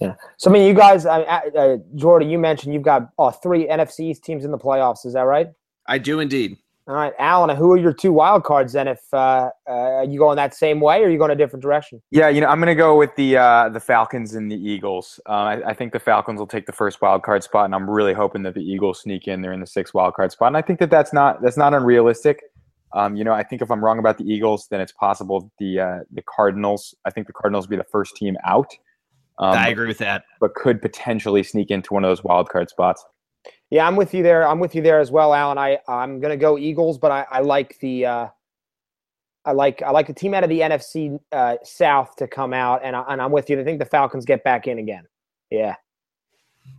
[0.00, 0.14] Yeah.
[0.38, 4.18] So, I mean, you guys, uh, uh, Jordan, you mentioned you've got uh, three NFC
[4.18, 5.04] teams in the playoffs.
[5.04, 5.48] Is that right?
[5.86, 6.56] I do indeed.
[6.90, 8.88] All right, Alan, who are your two wild cards then?
[8.88, 12.02] If uh, uh, you going that same way, or you going a different direction?
[12.10, 15.20] Yeah, you know, I'm going to go with the uh, the Falcons and the Eagles.
[15.24, 17.88] Uh, I, I, think the Falcons will take the first wild card spot, and I'm
[17.88, 19.40] really hoping that the Eagles sneak in.
[19.40, 21.74] They're in the sixth wild card spot, and I think that that's not that's not
[21.74, 22.42] unrealistic.
[22.92, 25.78] Um, you know, I think if I'm wrong about the Eagles, then it's possible the
[25.78, 26.92] uh, the Cardinals.
[27.04, 28.74] I think the Cardinals will be the first team out.
[29.38, 32.68] Um, I agree with that, but could potentially sneak into one of those wild card
[32.68, 33.04] spots.
[33.70, 34.46] Yeah, I'm with you there.
[34.46, 35.56] I'm with you there as well, Alan.
[35.56, 38.28] I I'm gonna go Eagles, but I, I like the uh,
[39.44, 42.80] I like I like the team out of the NFC uh, South to come out,
[42.84, 43.60] and I, and I'm with you.
[43.60, 45.04] I think the Falcons get back in again.
[45.50, 45.76] Yeah.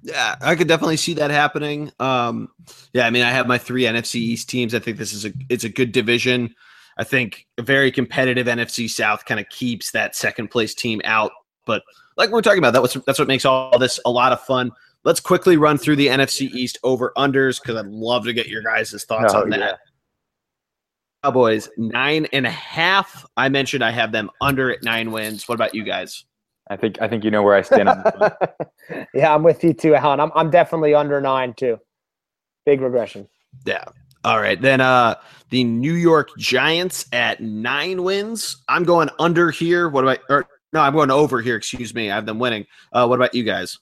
[0.03, 1.91] Yeah, I could definitely see that happening.
[1.99, 2.49] Um,
[2.93, 4.73] yeah, I mean, I have my three NFC East teams.
[4.73, 6.53] I think this is a it's a good division.
[6.97, 11.31] I think a very competitive NFC South kind of keeps that second place team out.
[11.65, 11.83] But
[12.15, 14.71] like we're talking about, that was that's what makes all this a lot of fun.
[15.03, 18.61] Let's quickly run through the NFC East over unders because I'd love to get your
[18.61, 19.59] guys' thoughts oh, on that.
[19.59, 19.73] Yeah.
[21.23, 23.25] Cowboys nine and a half.
[23.37, 25.47] I mentioned I have them under at nine wins.
[25.47, 26.25] What about you guys?
[26.69, 29.73] I think I think you know where I stand on this yeah, I'm with you
[29.73, 30.19] too, Alan.
[30.19, 31.77] I'm I'm definitely under nine too.
[32.65, 33.27] Big regression.
[33.65, 33.85] Yeah.
[34.23, 34.59] All right.
[34.59, 35.15] Then uh
[35.49, 38.63] the New York Giants at nine wins.
[38.67, 39.89] I'm going under here.
[39.89, 42.09] What about or no, I'm going over here, excuse me.
[42.09, 42.65] I have them winning.
[42.93, 43.77] Uh what about you guys?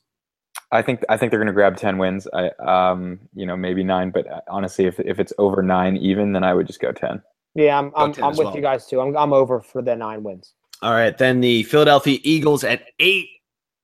[0.72, 2.28] I think I think they're going to grab ten wins.
[2.34, 6.32] I um you know maybe nine, but uh, honestly, if if it's over nine even,
[6.34, 7.22] then I would just go ten.
[7.56, 8.56] Yeah, I'm I'm, I'm with well.
[8.56, 9.02] you guys too.
[9.02, 10.54] I'm I'm over for the nine wins.
[10.82, 13.30] All right, then the Philadelphia Eagles at eight.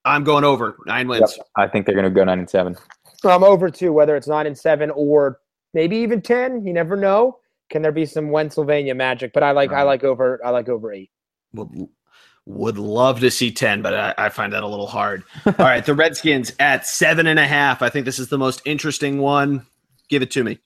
[0.05, 1.33] I'm going over nine wins.
[1.35, 1.47] Yep.
[1.55, 2.77] I think they're going to go nine and seven.
[3.23, 5.39] I'm over too, whether it's nine and seven or
[5.73, 6.65] maybe even ten.
[6.65, 7.39] You never know.
[7.71, 9.33] Can there be some Pennsylvania magic?
[9.33, 9.79] But I like right.
[9.79, 11.09] I like over I like over eight.
[11.53, 11.71] Well,
[12.45, 15.23] would love to see 10, but I, I find that a little hard.
[15.45, 17.81] All right, the Redskins at seven and a half.
[17.81, 19.65] I think this is the most interesting one.
[20.09, 20.59] Give it to me.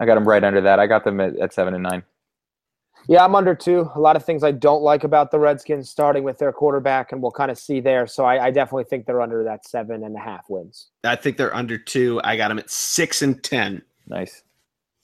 [0.00, 0.80] I got them right under that.
[0.80, 2.02] I got them at, at seven and nine.
[3.08, 3.90] Yeah, I'm under two.
[3.94, 7.20] A lot of things I don't like about the Redskins, starting with their quarterback, and
[7.20, 8.06] we'll kind of see there.
[8.06, 10.90] So I, I, definitely think they're under that seven and a half wins.
[11.02, 12.20] I think they're under two.
[12.22, 13.82] I got them at six and ten.
[14.06, 14.44] Nice.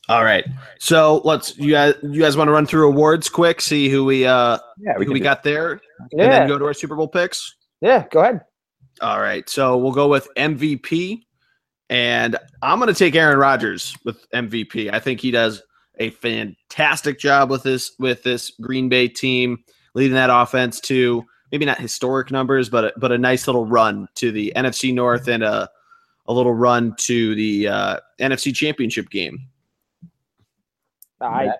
[0.08, 0.44] All right.
[0.78, 4.26] So let's you guys you guys want to run through awards quick, see who we
[4.26, 5.80] uh yeah, we who we got there,
[6.12, 6.24] yeah.
[6.24, 7.54] and then go to our Super Bowl picks.
[7.80, 8.40] Yeah, go ahead.
[9.00, 9.48] All right.
[9.48, 11.22] So we'll go with MVP,
[11.90, 14.92] and I'm going to take Aaron Rodgers with MVP.
[14.92, 15.62] I think he does
[15.98, 19.62] a fantastic job with this with this Green Bay team,
[19.94, 24.08] leading that offense to maybe not historic numbers, but a, but a nice little run
[24.16, 25.68] to the NFC North and a
[26.26, 29.48] a little run to the uh, NFC Championship game.
[31.20, 31.50] I,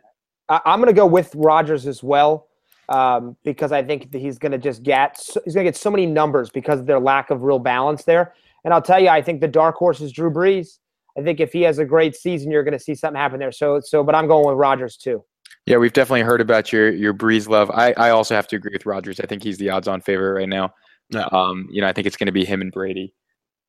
[0.49, 2.49] I am going to go with Rodgers as well
[2.89, 6.07] um, because I think he's going to just get he's going to get so many
[6.07, 8.35] numbers because of their lack of real balance there.
[8.65, 10.79] And I'll tell you, I think the dark horse is Drew Brees.
[11.17, 13.53] I think if he has a great season, you're going to see something happen there.
[13.53, 15.25] So so, but I'm going with Rodgers too.
[15.67, 17.71] Yeah, we've definitely heard about your your Brees love.
[17.71, 19.21] I, I also have to agree with Rodgers.
[19.21, 20.73] I think he's the odds-on favorite right now.
[21.11, 21.29] No.
[21.33, 23.13] Um, you know, I think it's going to be him and Brady,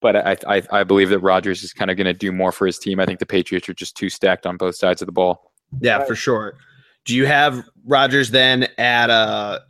[0.02, 2.66] but I I, I believe that Rodgers is kind of going to do more for
[2.66, 3.00] his team.
[3.00, 5.49] I think the Patriots are just too stacked on both sides of the ball.
[5.80, 6.08] Yeah, right.
[6.08, 6.58] for sure.
[7.06, 9.62] Do you have Rodgers then at a,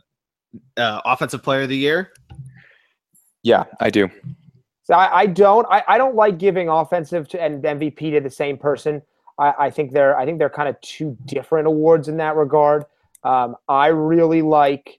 [0.76, 2.12] uh, offensive player of the year?
[3.42, 4.08] Yeah, I do.
[4.82, 5.66] So I, I don't.
[5.70, 9.02] I, I don't like giving offensive to, and MVP to the same person.
[9.38, 10.18] I, I think they're.
[10.18, 12.84] I think they're kind of two different awards in that regard.
[13.22, 14.98] Um, I really like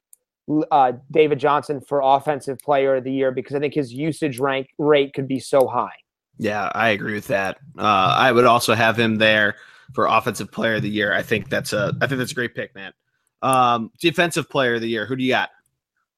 [0.72, 4.70] uh, David Johnson for offensive player of the year because I think his usage rank
[4.78, 5.92] rate could be so high.
[6.38, 7.58] Yeah, I agree with that.
[7.78, 9.58] Uh, I would also have him there
[9.94, 11.14] for offensive player of the year.
[11.14, 12.94] I think that's a I think that's a great pick, man.
[13.42, 15.06] Um, defensive player of the year.
[15.06, 15.50] Who do you got?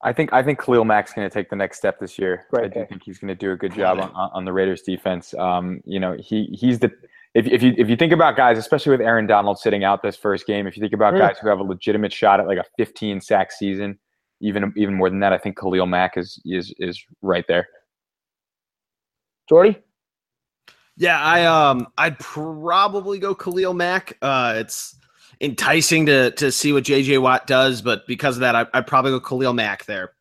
[0.02, 2.46] I think I think Khalil Mack's going to take the next step this year.
[2.50, 2.88] Great I do pick.
[2.90, 5.32] think he's going to do a good job on, on the Raiders defense.
[5.34, 6.92] Um, you know, he he's the
[7.34, 10.14] if, if you if you think about guys, especially with Aaron Donald sitting out this
[10.16, 11.18] first game, if you think about Mm.
[11.20, 13.98] guys who have a legitimate shot at like a 15 sack season,
[14.40, 17.66] even even more than that, I think Khalil Mack is is is right there.
[19.48, 19.78] Jordy?
[20.96, 24.16] Yeah, I um I'd probably go Khalil Mack.
[24.22, 24.96] Uh it's
[25.40, 29.10] enticing to to see what JJ Watt does, but because of that, I, I'd probably
[29.10, 30.12] go Khalil Mack there.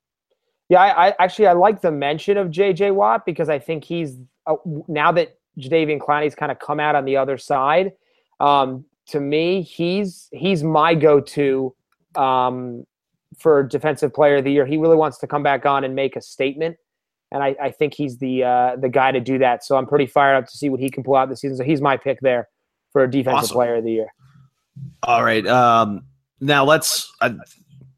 [0.70, 2.92] Yeah, I, I actually I like the mention of J.J.
[2.92, 4.18] Watt because I think he's
[4.48, 4.56] uh,
[4.88, 7.92] now that Jadeveon Clowney's kind of come out on the other side.
[8.40, 11.76] Um, to me, he's he's my go-to
[12.16, 12.86] um,
[13.38, 14.66] for defensive player of the year.
[14.66, 16.78] He really wants to come back on and make a statement,
[17.34, 19.66] and I, I think he's the uh, the guy to do that.
[19.66, 21.58] So I'm pretty fired up to see what he can pull out this season.
[21.58, 22.48] So he's my pick there
[22.92, 23.56] for a defensive Awesome.
[23.56, 24.08] player of the year.
[25.02, 25.46] All right.
[25.48, 26.06] Um
[26.40, 27.32] now let's uh,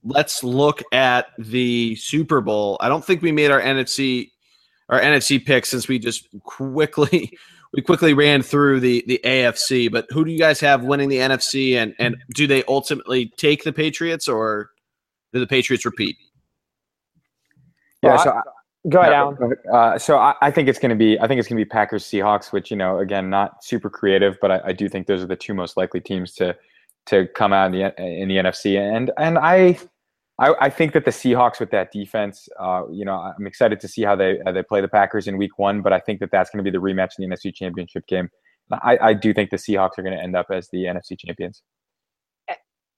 [0.03, 2.77] let's look at the Super Bowl.
[2.79, 4.31] I don't think we made our NFC
[4.89, 7.37] our NFC pick since we just quickly
[7.73, 11.17] we quickly ran through the the AFC, but who do you guys have winning the
[11.17, 14.69] NFC and and do they ultimately take the Patriots or
[15.33, 16.15] do the Patriots repeat?
[18.01, 18.41] Yeah, so I-
[18.89, 19.53] Go ahead, Yeah, Alan.
[19.71, 21.69] Uh, so I, I think it's going to be I think it's going to be
[21.69, 25.23] Packers Seahawks, which you know again not super creative, but I, I do think those
[25.23, 26.55] are the two most likely teams to
[27.07, 29.79] to come out in the in the NFC, and and I.
[30.37, 33.87] I, I think that the Seahawks with that defense, uh, you know, I'm excited to
[33.87, 35.81] see how they how they play the Packers in Week One.
[35.81, 38.29] But I think that that's going to be the rematch in the NFC Championship game.
[38.69, 41.61] I, I do think the Seahawks are going to end up as the NFC champions.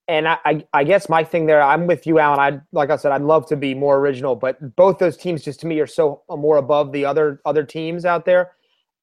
[0.10, 2.40] And I, I, guess my thing there, I'm with you, Alan.
[2.40, 5.60] I like I said, I'd love to be more original, but both those teams just
[5.62, 8.52] to me are so more above the other other teams out there.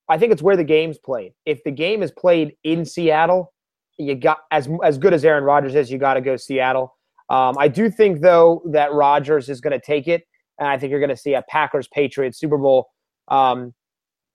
[0.09, 1.35] I think it's where the game's played.
[1.45, 3.53] If the game is played in Seattle,
[3.99, 6.97] you got as as good as Aaron Rodgers is, you got to go Seattle.
[7.29, 10.27] Um, I do think though that Rodgers is going to take it,
[10.59, 12.89] and I think you're going to see a Packers Patriots Super Bowl.
[13.29, 13.75] Um,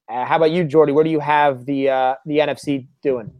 [0.07, 0.91] uh, how about you, Jordy?
[0.91, 3.31] Where do you have the uh, the NFC doing?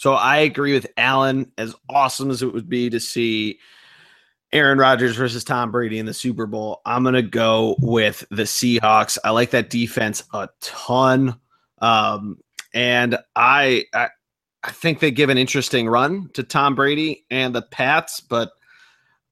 [0.00, 1.52] So I agree with Alan.
[1.58, 3.58] As awesome as it would be to see
[4.50, 9.18] Aaron Rodgers versus Tom Brady in the Super Bowl, I'm gonna go with the Seahawks.
[9.24, 11.38] I like that defense a ton,
[11.82, 12.38] um,
[12.72, 14.08] and I, I
[14.62, 18.52] I think they give an interesting run to Tom Brady and the Pats, but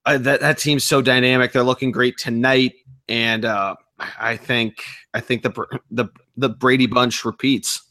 [0.04, 1.52] uh, that that team's so dynamic.
[1.52, 2.74] They're looking great tonight,
[3.08, 3.74] and uh,
[4.20, 4.84] I think
[5.14, 7.87] I think the the the Brady bunch repeats.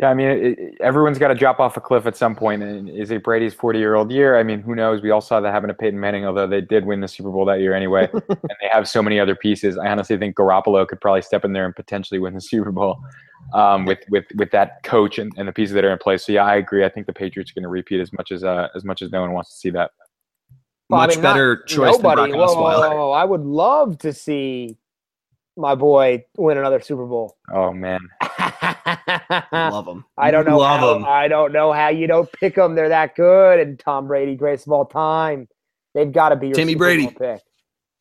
[0.00, 2.62] Yeah, I mean, it, it- everyone's got to drop off a cliff at some point.
[2.62, 4.38] And is it Brady's 40 year old year?
[4.38, 5.02] I mean, who knows?
[5.02, 7.44] We all saw that happen to Peyton Manning, although they did win the Super Bowl
[7.44, 8.08] that year anyway.
[8.12, 8.22] and
[8.62, 9.76] they have so many other pieces.
[9.76, 12.98] I honestly think Garoppolo could probably step in there and potentially win the Super Bowl
[13.52, 16.24] um, with, with, with that coach and, and the pieces that are in place.
[16.24, 16.84] So yeah, I agree.
[16.84, 19.10] I think the Patriots are going to repeat as much as uh, as much as
[19.12, 19.90] no one wants to see that.
[20.88, 22.32] Well, I Much mean, better choice Nobody.
[22.32, 22.90] than Whoa, Brock whoa, Osweiler.
[22.90, 23.10] whoa, whoa.
[23.12, 24.76] I would love to see
[25.60, 27.36] my boy win another Super Bowl.
[27.52, 28.00] Oh man,
[29.52, 30.04] Love them.
[30.16, 30.58] I don't know.
[30.58, 31.04] Love how, them.
[31.04, 32.74] I don't know how you don't pick them.
[32.74, 33.60] They're that good.
[33.60, 35.48] And Tom Brady, greatest of all time.
[35.94, 37.02] They've got to be your Timmy Super Brady.
[37.04, 37.42] Bowl pick.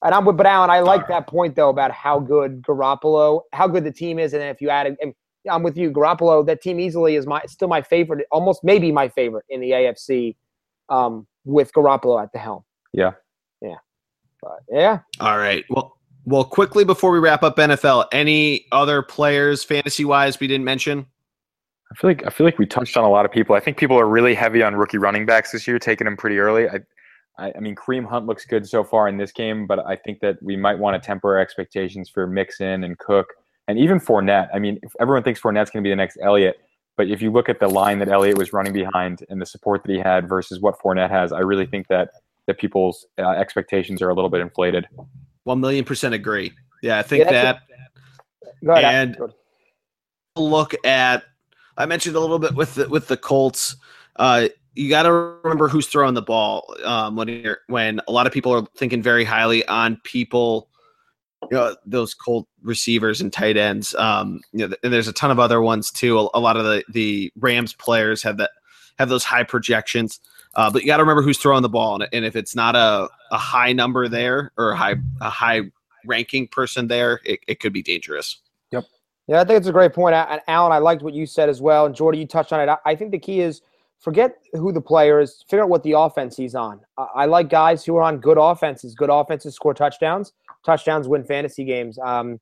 [0.04, 3.42] And I'm with, but Alan, I like All that point though about how good Garoppolo,
[3.52, 5.14] how good the team is, and if you add, and
[5.50, 6.46] I'm with you, Garoppolo.
[6.46, 10.36] That team easily is my still my favorite, almost maybe my favorite in the AFC,
[10.88, 12.64] um, with Garoppolo at the helm.
[12.94, 13.12] Yeah.
[13.62, 13.76] yeah,
[14.42, 15.00] but yeah.
[15.20, 15.66] All right.
[15.70, 15.98] Well,
[16.30, 21.08] well, quickly before we wrap up NFL, any other players fantasy wise we didn't mention?
[21.92, 23.56] I feel like I feel like we touched on a lot of people.
[23.56, 26.38] I think people are really heavy on rookie running backs this year, taking them pretty
[26.38, 26.70] early.
[26.70, 26.82] I,
[27.40, 30.20] I, I mean, Kareem Hunt looks good so far in this game, but I think
[30.20, 33.34] that we might want to temper our expectations for Mixon and Cook
[33.68, 34.50] and even Fournette.
[34.54, 36.58] I mean, if everyone thinks Fournette's going to be the next Elliott,
[36.96, 39.82] but if you look at the line that Elliott was running behind and the support
[39.84, 42.10] that he had versus what Fournette has, I really think that
[42.46, 44.88] that people's uh, expectations are a little bit inflated.
[45.44, 46.54] One million percent agree.
[46.82, 47.62] Yeah, I think Yeah, that.
[48.94, 49.18] And-.
[50.36, 51.24] Look at.
[51.78, 53.76] I mentioned a little bit with the, with the Colts.
[54.18, 58.28] Uh, you got to remember who's throwing the ball um, when you're when a lot
[58.28, 60.70] of people are thinking very highly on people.
[61.50, 63.96] You know those Colt receivers and tight ends.
[63.96, 66.20] Um, you know, and there's a ton of other ones too.
[66.20, 68.52] A, a lot of the the Rams players have that
[68.98, 70.20] have those high projections.
[70.56, 72.76] Uh, but you got to remember who's throwing the ball, and, and if it's not
[72.76, 75.62] a, a high number there or a high a high
[76.06, 78.40] ranking person there, it, it could be dangerous.
[78.72, 78.86] Yep.
[79.28, 80.16] Yeah, I think it's a great point.
[80.16, 81.86] And Alan, I liked what you said as well.
[81.86, 82.80] And Jordy, you touched on it.
[82.86, 83.62] I- think the key is
[84.00, 85.44] forget who the player is.
[85.50, 86.82] Figure out what the offense he's on.
[86.98, 88.96] I, I like guys who are on good offenses.
[88.96, 90.34] Good offenses score touchdowns.
[90.66, 92.00] Touchdowns win fantasy games.
[92.00, 92.40] Um,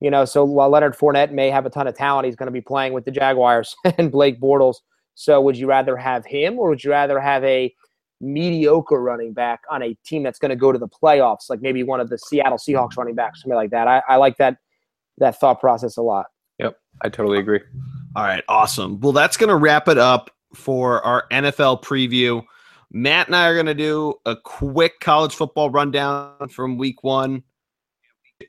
[0.00, 2.52] you know, so while Leonard Fournette may have a ton of talent, he's going to
[2.52, 4.76] be playing with the Jaguars and Blake Bortles.
[5.14, 7.74] So would you rather have him or would you rather have a
[8.20, 11.82] mediocre running back on a team that's going to go to the playoffs, like maybe
[11.82, 13.86] one of the Seattle Seahawks running backs, something like that?
[13.86, 14.58] I, I like that
[15.18, 16.26] that thought process a lot.
[16.58, 17.60] Yep, I totally agree.
[18.16, 19.00] All right, awesome.
[19.00, 22.44] Well, that's going to wrap it up for our NFL preview.
[22.92, 27.42] Matt and I are going to do a quick college football rundown from week one,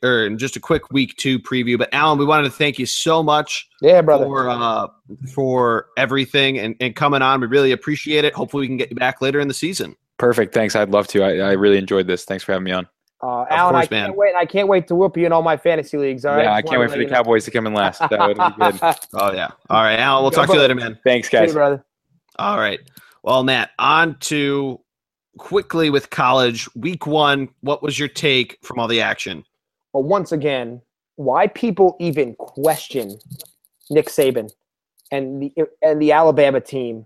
[0.04, 1.78] or in just a quick week two preview.
[1.78, 4.88] But Alan, we wanted to thank you so much, yeah, brother, for uh,
[5.34, 7.42] for everything and, and coming on.
[7.42, 8.34] We really appreciate it.
[8.34, 9.96] Hopefully, we can get you back later in the season.
[10.18, 10.54] Perfect.
[10.54, 10.76] Thanks.
[10.76, 11.24] I'd love to.
[11.24, 12.26] I, I really enjoyed this.
[12.26, 12.88] Thanks for having me on.
[13.22, 14.16] Uh, Alan, course, I can't man.
[14.16, 14.36] wait.
[14.36, 16.26] I can't wait to whoop you in all my fantasy leagues.
[16.26, 16.44] All right.
[16.44, 17.46] Yeah, I can't wait for the Cowboys know.
[17.46, 18.00] to come in last.
[18.00, 18.96] That would be good.
[19.14, 19.50] oh yeah.
[19.70, 20.24] All right, Alan.
[20.24, 21.00] We'll Go talk to you later, man.
[21.04, 21.50] Thanks, guys.
[21.50, 21.84] You, brother.
[22.38, 22.80] All right.
[23.24, 24.80] Well, Matt, on to
[25.38, 27.50] quickly with college week one.
[27.62, 29.44] What was your take from all the action?
[29.96, 30.82] Well, once again,
[31.16, 33.18] why people even question
[33.90, 34.52] Nick Saban
[35.10, 37.06] and the and the Alabama team?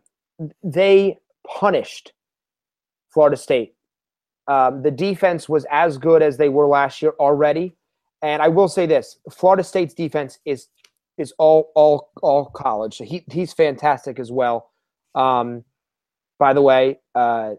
[0.63, 2.13] They punished
[3.13, 3.75] Florida State
[4.49, 7.75] um, the defense was as good as they were last year already.
[8.23, 10.67] And I will say this: Florida State's defense is
[11.19, 12.97] is all all all college.
[12.97, 14.71] So he he's fantastic as well.
[15.13, 15.63] Um,
[16.39, 17.53] by the way, uh,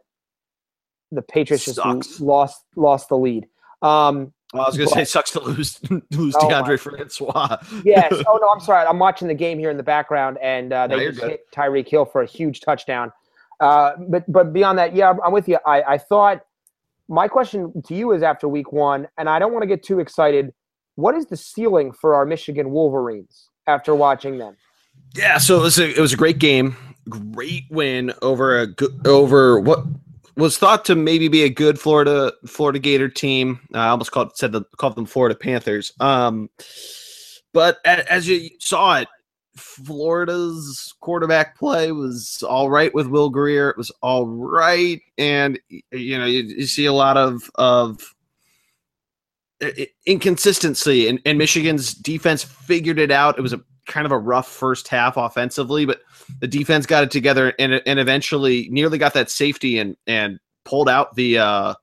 [1.13, 3.47] the Patriots just lost lost the lead.
[3.83, 7.57] Um, well, I was going to say, sucks to lose lose oh Deondre Francois.
[7.85, 8.13] yes.
[8.27, 8.87] Oh no, I'm sorry.
[8.87, 11.89] I'm watching the game here in the background, and uh, they no, just hit Tyreek
[11.89, 13.13] Hill for a huge touchdown.
[13.61, 15.59] Uh, but but beyond that, yeah, I'm with you.
[15.67, 16.45] I, I thought
[17.09, 20.01] my question to you is after week one, and I don't want to get too
[20.01, 20.53] excited.
[20.97, 24.57] What is the ceiling for our Michigan Wolverines after watching them?
[25.15, 26.77] Yeah, so it was a it was a great game,
[27.09, 28.69] great win over a
[29.05, 29.85] over what
[30.37, 33.61] was thought to maybe be a good Florida Florida Gator team.
[33.75, 35.93] I almost called said the, called them Florida Panthers.
[36.01, 36.51] Um,
[37.53, 39.09] but as you saw it,
[39.57, 43.71] Florida's quarterback play was all right with Will Grier.
[43.71, 45.59] It was all right, and
[45.91, 48.15] you know you, you see a lot of of
[50.07, 53.39] inconsistency, and, and Michigan's defense figured it out.
[53.39, 56.01] It was a kind of a rough first half offensively, but
[56.39, 60.89] the defense got it together and and eventually nearly got that safety and and pulled
[60.89, 61.75] out the uh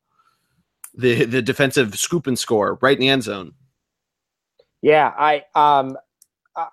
[0.96, 3.52] the the defensive scoop and score right in the end zone.
[4.82, 5.98] Yeah, I um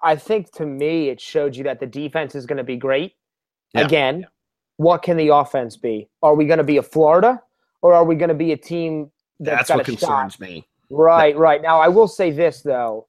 [0.03, 3.15] I think to me, it showed you that the defense is going to be great.
[3.75, 3.83] Yeah.
[3.83, 4.27] Again, yeah.
[4.79, 6.09] what can the offense be?
[6.23, 7.43] Are we going to be a Florida
[7.83, 10.41] or are we going to be a team that's, that's what concerns shot?
[10.41, 10.67] me?
[10.89, 11.61] Right, right.
[11.61, 13.09] Now, I will say this, though.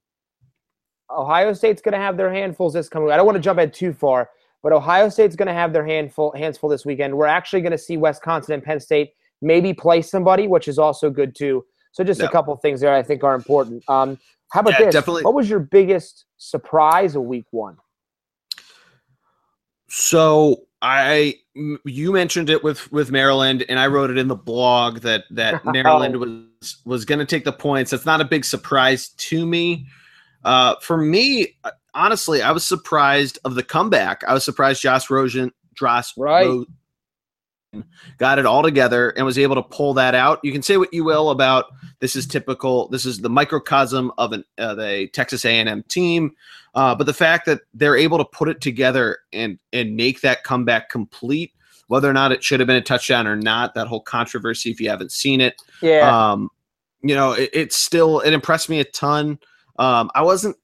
[1.10, 3.11] Ohio State's going to have their handfuls this coming.
[3.11, 4.30] I don't want to jump ahead too far,
[4.64, 7.15] but Ohio State's going to have their handful hands full this weekend.
[7.15, 11.10] We're actually going to see Wisconsin and Penn State maybe play somebody, which is also
[11.10, 11.65] good too.
[11.91, 13.88] So just a couple things there I think are important.
[13.90, 14.18] Um,
[14.49, 14.94] how about yeah, this?
[14.94, 15.23] Definitely.
[15.23, 17.77] What was your biggest surprise of week one?
[19.88, 21.36] So I
[21.86, 25.64] you mentioned it with with Maryland, and I wrote it in the blog that that
[25.73, 27.91] Maryland was was going to take the points.
[27.91, 29.88] That's not a big surprise to me.
[30.45, 31.57] Uh, for me,
[31.93, 34.23] honestly, I was surprised of the comeback.
[34.27, 36.45] I was surprised Josh Rosen, Josh right.
[36.45, 36.65] Ro-
[38.19, 40.39] got it all together and was able to pull that out.
[40.43, 41.65] You can say what you will about
[41.99, 42.88] this is typical.
[42.89, 46.31] This is the microcosm of an uh, a Texas A&M team,
[46.76, 50.43] uh, but the fact that they're able to put it together and and make that
[50.43, 51.53] comeback complete,
[51.88, 54.80] whether or not it should have been a touchdown or not, that whole controversy if
[54.80, 56.49] you haven't seen it, yeah, um,
[57.01, 59.39] you know, it, it's still it impressed me a ton.
[59.77, 60.56] Um, I wasn't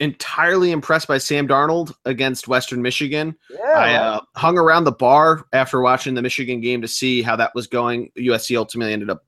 [0.00, 3.36] entirely impressed by Sam Darnold against Western Michigan.
[3.50, 7.36] Yeah, I uh, hung around the bar after watching the Michigan game to see how
[7.36, 8.10] that was going.
[8.18, 9.24] USC ultimately ended up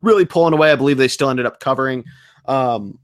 [0.00, 0.70] really pulling away.
[0.70, 2.04] I believe they still ended up covering.
[2.46, 2.98] Um,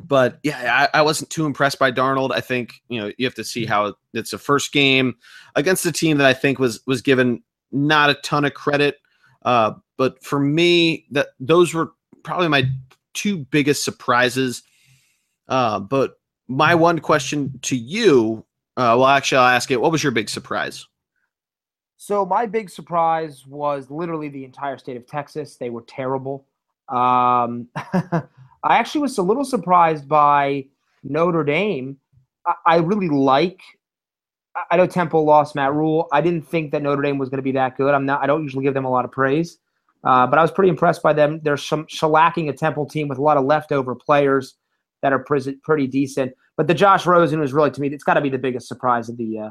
[0.00, 2.32] but yeah, I, I, wasn't too impressed by Darnold.
[2.32, 5.14] I think you know you have to see how it's a first game
[5.54, 8.96] against a team that I think was was given not a ton of credit.
[9.42, 11.92] Uh, but for me, that those were
[12.22, 12.68] probably my
[13.14, 14.62] two biggest surprises
[15.48, 16.14] uh, but
[16.48, 18.44] my one question to you,
[18.76, 19.80] uh, well, actually, I'll ask it.
[19.80, 20.86] What was your big surprise?
[21.96, 25.56] So my big surprise was literally the entire state of Texas.
[25.56, 26.46] They were terrible.
[26.88, 28.22] Um, I
[28.64, 30.66] actually was a little surprised by
[31.04, 31.98] Notre Dame.
[32.46, 33.60] I, I really like.
[34.70, 36.08] I know Temple lost Matt Rhule.
[36.12, 37.94] I didn't think that Notre Dame was going to be that good.
[37.94, 38.22] I'm not.
[38.22, 39.58] I don't usually give them a lot of praise,
[40.04, 41.40] uh, but I was pretty impressed by them.
[41.42, 44.54] They're some shellacking a Temple team with a lot of leftover players
[45.02, 46.32] that are pretty, pretty decent.
[46.56, 49.08] But the Josh Rosen was really to me, it's got to be the biggest surprise
[49.08, 49.50] of the uh,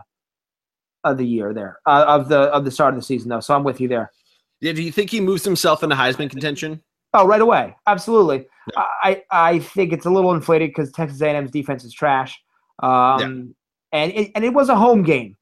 [1.04, 3.40] of the year there uh, of the of the start of the season though.
[3.40, 4.12] So I'm with you there.
[4.60, 6.82] Yeah, do you think he moves himself into Heisman contention?
[7.14, 8.46] Oh, right away, absolutely.
[8.74, 8.86] Yeah.
[9.04, 12.40] I I think it's a little inflated because Texas A&M's defense is trash,
[12.84, 14.00] um, yeah.
[14.00, 15.36] and it, and it was a home game,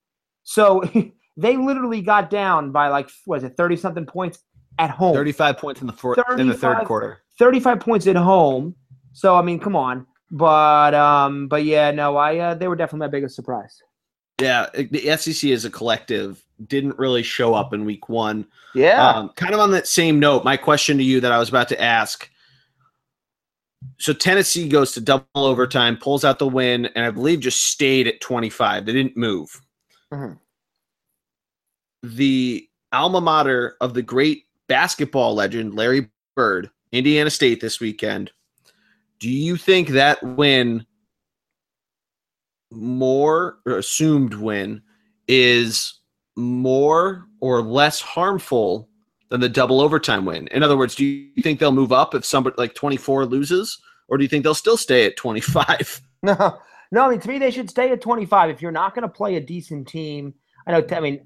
[0.44, 0.84] so
[1.38, 4.40] they literally got down by like was it thirty something points
[4.80, 5.14] at home.
[5.14, 7.20] Thirty five points in the fourth in the third quarter.
[7.38, 8.76] Thirty five points at home.
[9.14, 10.08] So I mean, come on.
[10.32, 13.82] But um, but yeah, no, I uh, they were definitely my biggest surprise.
[14.42, 18.46] Yeah, the SEC as a collective didn't really show up in week one.
[18.74, 19.10] Yeah.
[19.10, 21.68] Um, kind of on that same note, my question to you that I was about
[21.70, 22.30] to ask.
[23.98, 28.08] So Tennessee goes to double overtime, pulls out the win, and I believe just stayed
[28.08, 28.86] at 25.
[28.86, 29.62] They didn't move.
[30.14, 30.34] Mm-hmm.
[32.04, 38.32] The alma mater of the great basketball legend Larry Bird, Indiana State this weekend.
[39.20, 40.86] Do you think that win
[42.72, 44.82] more or assumed win
[45.28, 46.00] is
[46.38, 48.88] more or less harmful
[49.28, 50.48] than the double overtime win?
[50.48, 53.78] In other words, do you think they'll move up if somebody like 24 loses,
[54.08, 56.02] or do you think they'll still stay at 25?
[56.22, 56.60] No,
[56.92, 57.04] no.
[57.06, 58.50] I mean, to me, they should stay at 25.
[58.50, 60.34] If you're not going to play a decent team,
[60.68, 60.86] I know.
[60.92, 61.26] I mean,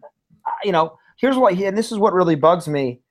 [0.63, 3.01] you know, here's what, and this is what really bugs me.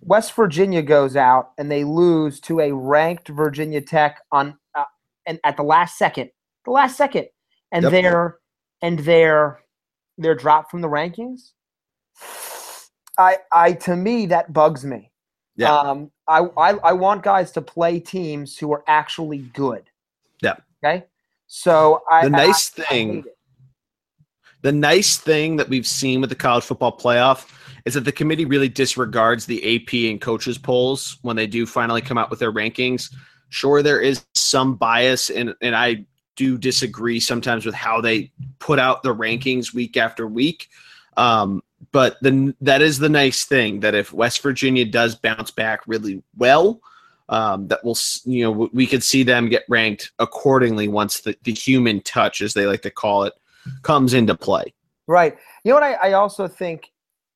[0.00, 4.84] West Virginia goes out and they lose to a ranked Virginia Tech on uh,
[5.26, 6.30] and at the last second,
[6.64, 7.26] the last second,
[7.72, 7.92] and yep.
[7.92, 8.38] they're
[8.82, 9.60] and they're
[10.16, 11.52] they're dropped from the rankings.
[13.18, 15.10] I I to me that bugs me.
[15.56, 15.76] Yeah.
[15.76, 19.84] Um, I, I I want guys to play teams who are actually good.
[20.42, 20.56] Yeah.
[20.84, 21.04] Okay.
[21.48, 23.24] So I the nice I, thing.
[23.26, 23.30] I
[24.68, 27.50] the nice thing that we've seen with the college football playoff
[27.86, 32.02] is that the committee really disregards the AP and coaches polls when they do finally
[32.02, 33.10] come out with their rankings.
[33.48, 36.04] Sure, there is some bias, and and I
[36.36, 40.68] do disagree sometimes with how they put out the rankings week after week.
[41.16, 45.80] Um, but the, that is the nice thing that if West Virginia does bounce back
[45.86, 46.82] really well,
[47.30, 47.96] um, that will
[48.26, 52.52] you know we could see them get ranked accordingly once the, the human touch, as
[52.52, 53.32] they like to call it,
[53.82, 54.72] comes into play.
[55.06, 55.36] Right.
[55.64, 56.90] You know what I, I also think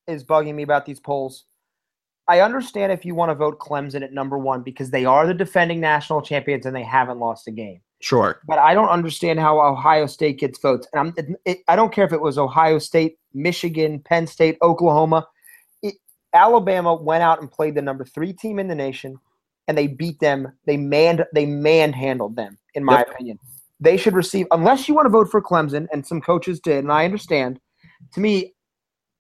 [0.07, 1.45] is bugging me about these polls.
[2.29, 5.35] I understand if you want to vote Clemson at number one because they are the
[5.35, 7.81] defending national champions and they haven't lost a game.
[8.01, 8.41] Sure.
[8.47, 10.89] But I don't understand how Ohio State gets votes.
[10.93, 14.59] And I'm, it, it, I don't care if it was Ohio State, Michigan, Penn State,
[14.61, 15.27] Oklahoma.
[15.83, 15.95] It,
[16.33, 19.19] Alabama went out and played the number three team in the nation,
[19.69, 20.53] and they beat them.
[20.67, 23.11] They manned, they manhandled them, in my yep.
[23.11, 23.39] opinion.
[23.83, 26.93] They should receive, unless you want to vote for Clemson, and some coaches did, and
[26.93, 27.59] I understand.
[28.15, 28.55] To me,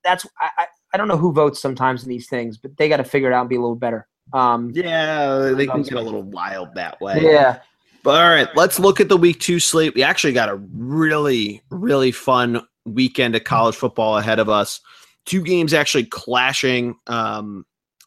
[0.05, 2.98] that's I, I, I don't know who votes sometimes in these things, but they got
[2.98, 4.06] to figure it out and be a little better.
[4.32, 7.20] Um, yeah, they can get a little wild that way.
[7.20, 7.59] Yeah.
[8.05, 9.94] But all right, let's look at the week two slate.
[9.97, 14.80] We actually got a really, really fun weekend of college football ahead of us.
[15.26, 17.64] Two games actually clashing um,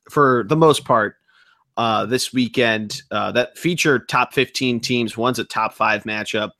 [0.09, 1.15] for the most part
[1.77, 5.17] uh, this weekend uh, that feature top 15 teams.
[5.17, 6.51] One's a top five matchup.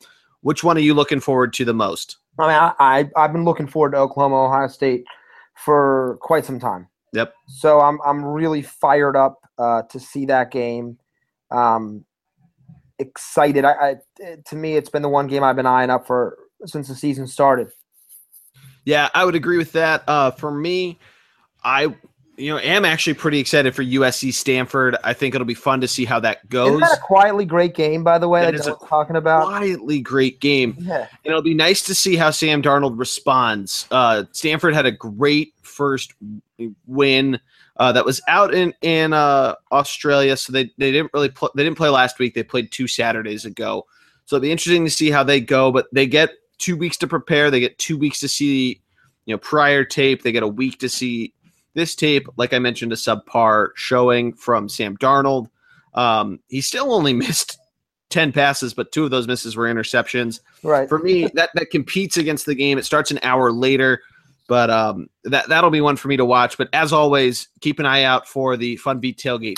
[0.42, 2.18] Which one are you looking forward to the most?
[2.38, 5.06] I mean, I, I, I've been looking forward to Oklahoma, Ohio State
[5.56, 6.88] for quite some time.
[7.14, 7.34] Yep.
[7.48, 10.98] So I'm, I'm really fired up uh, to see that game.
[11.50, 12.04] Um,
[13.00, 13.66] excited.
[13.66, 13.96] I, I,
[14.48, 17.28] to me, it's been the one game I've been eyeing up for since the season
[17.28, 17.72] started.
[18.84, 20.04] Yeah, I would agree with that.
[20.08, 21.00] Uh, for me,
[21.64, 21.96] I
[22.38, 24.96] you know I am actually pretty excited for USC Stanford.
[25.04, 26.70] I think it'll be fun to see how that goes.
[26.70, 28.42] Isn't that a quietly great game, by the way?
[28.42, 30.76] That is a talking about quietly great game.
[30.80, 31.00] Yeah.
[31.00, 33.88] and it'll be nice to see how Sam Darnold responds.
[33.92, 36.14] Uh, Stanford had a great first
[36.88, 37.40] win
[37.78, 40.38] uh, that was out in in uh, Australia.
[40.38, 42.34] So they, they didn't really play, they didn't play last week.
[42.34, 43.86] They played two Saturdays ago.
[44.26, 45.72] So it'll be interesting to see how they go.
[45.72, 47.52] But they get two weeks to prepare.
[47.52, 48.82] They get two weeks to see
[49.26, 50.24] you know prior tape.
[50.24, 51.34] They get a week to see
[51.76, 52.28] this tape.
[52.38, 55.50] Like I mentioned, a subpar showing from Sam Darnold.
[55.94, 57.58] Um, he still only missed
[58.10, 60.40] 10 passes, but two of those misses were interceptions.
[60.64, 60.90] Right.
[60.90, 62.78] For me, that, that competes against the game.
[62.78, 64.02] It starts an hour later.
[64.48, 66.58] But um, that that'll be one for me to watch.
[66.58, 69.56] But as always, keep an eye out for the Funvee Tailgate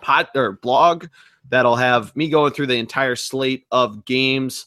[0.00, 1.06] pod or blog
[1.48, 4.66] that'll have me going through the entire slate of games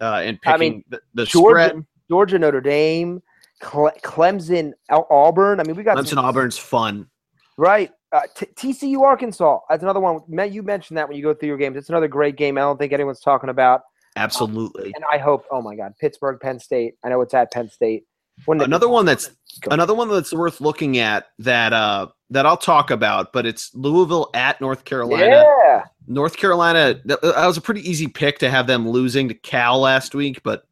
[0.00, 1.86] uh, and picking I mean, the, the Georgia, spread.
[2.08, 3.22] Georgia, Notre Dame,
[3.60, 5.60] Cle- Clemson, Auburn.
[5.60, 7.08] I mean, we got Clemson, some, Auburn's fun,
[7.56, 7.90] right?
[8.12, 9.58] Uh, T- TCU, Arkansas.
[9.68, 10.20] That's another one.
[10.52, 11.76] You mentioned that when you go through your games.
[11.76, 12.58] It's another great game.
[12.58, 13.82] I don't think anyone's talking about.
[14.16, 14.86] Absolutely.
[14.86, 15.44] Um, and I hope.
[15.50, 16.94] Oh my God, Pittsburgh, Penn State.
[17.04, 18.04] I know it's at Penn State.
[18.48, 19.30] Another one that's
[19.70, 24.30] another one that's worth looking at that uh that I'll talk about, but it's Louisville
[24.34, 25.26] at North Carolina.
[25.26, 25.84] Yeah.
[26.06, 29.80] North Carolina that, that was a pretty easy pick to have them losing to Cal
[29.80, 30.64] last week, but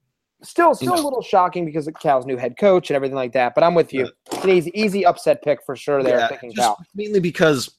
[0.43, 1.03] Still, still know.
[1.03, 3.55] a little shocking because of Cal's new head coach and everything like that.
[3.55, 4.11] But I'm with you.
[4.33, 6.03] It's an easy, easy upset pick for sure.
[6.03, 6.85] There, Yeah, picking just Cal.
[6.95, 7.77] mainly because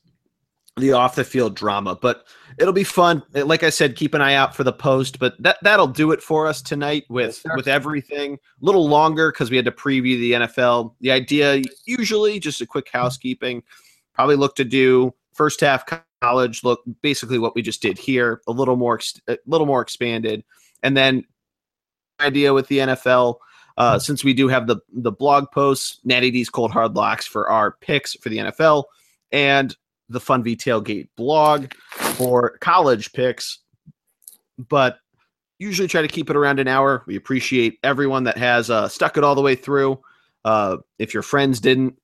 [0.77, 2.26] the off the field drama, but
[2.57, 3.22] it'll be fun.
[3.34, 5.19] Like I said, keep an eye out for the post.
[5.19, 8.34] But that that'll do it for us tonight with Yes, with everything.
[8.35, 10.95] A little longer because we had to preview the NFL.
[11.02, 13.61] The idea usually just a quick housekeeping.
[14.14, 15.84] Probably look to do first half
[16.22, 20.41] college look basically what we just did here a little more a little more expanded
[20.84, 21.26] and then
[22.19, 23.38] idea with the NFL
[23.77, 27.49] uh, since we do have the the blog posts Matty D's cold hard locks for
[27.49, 28.85] our picks for the NFL
[29.31, 29.76] and
[30.10, 33.60] the Funvee Tailgate blog for college picks.
[34.57, 34.99] But
[35.57, 37.03] usually try to keep it around an hour.
[37.07, 39.99] We appreciate everyone that has uh, stuck it all the way through.
[40.45, 41.98] Uh, if your friends didn't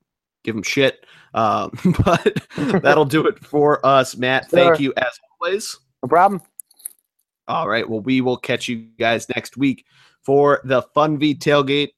[0.44, 1.06] give them shit.
[1.34, 1.72] Um,
[2.06, 4.50] but that'll do it for us matt.
[4.50, 5.78] Thank you as always.
[6.02, 6.42] No problem.
[7.50, 7.90] All right.
[7.90, 9.86] Well, we will catch you guys next week
[10.24, 11.90] for the Funvee tailgate.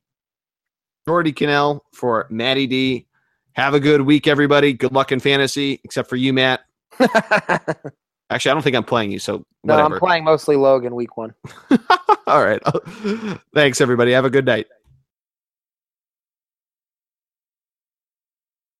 [1.07, 3.05] Jordy Cannell for Matty D.
[3.53, 4.71] Have a good week, everybody.
[4.71, 6.61] Good luck in fantasy, except for you, Matt.
[6.99, 9.75] Actually, I don't think I'm playing you, so no.
[9.75, 11.33] I'm playing mostly Logan week one.
[12.27, 12.61] All right.
[13.53, 14.13] Thanks, everybody.
[14.13, 14.67] Have a good night.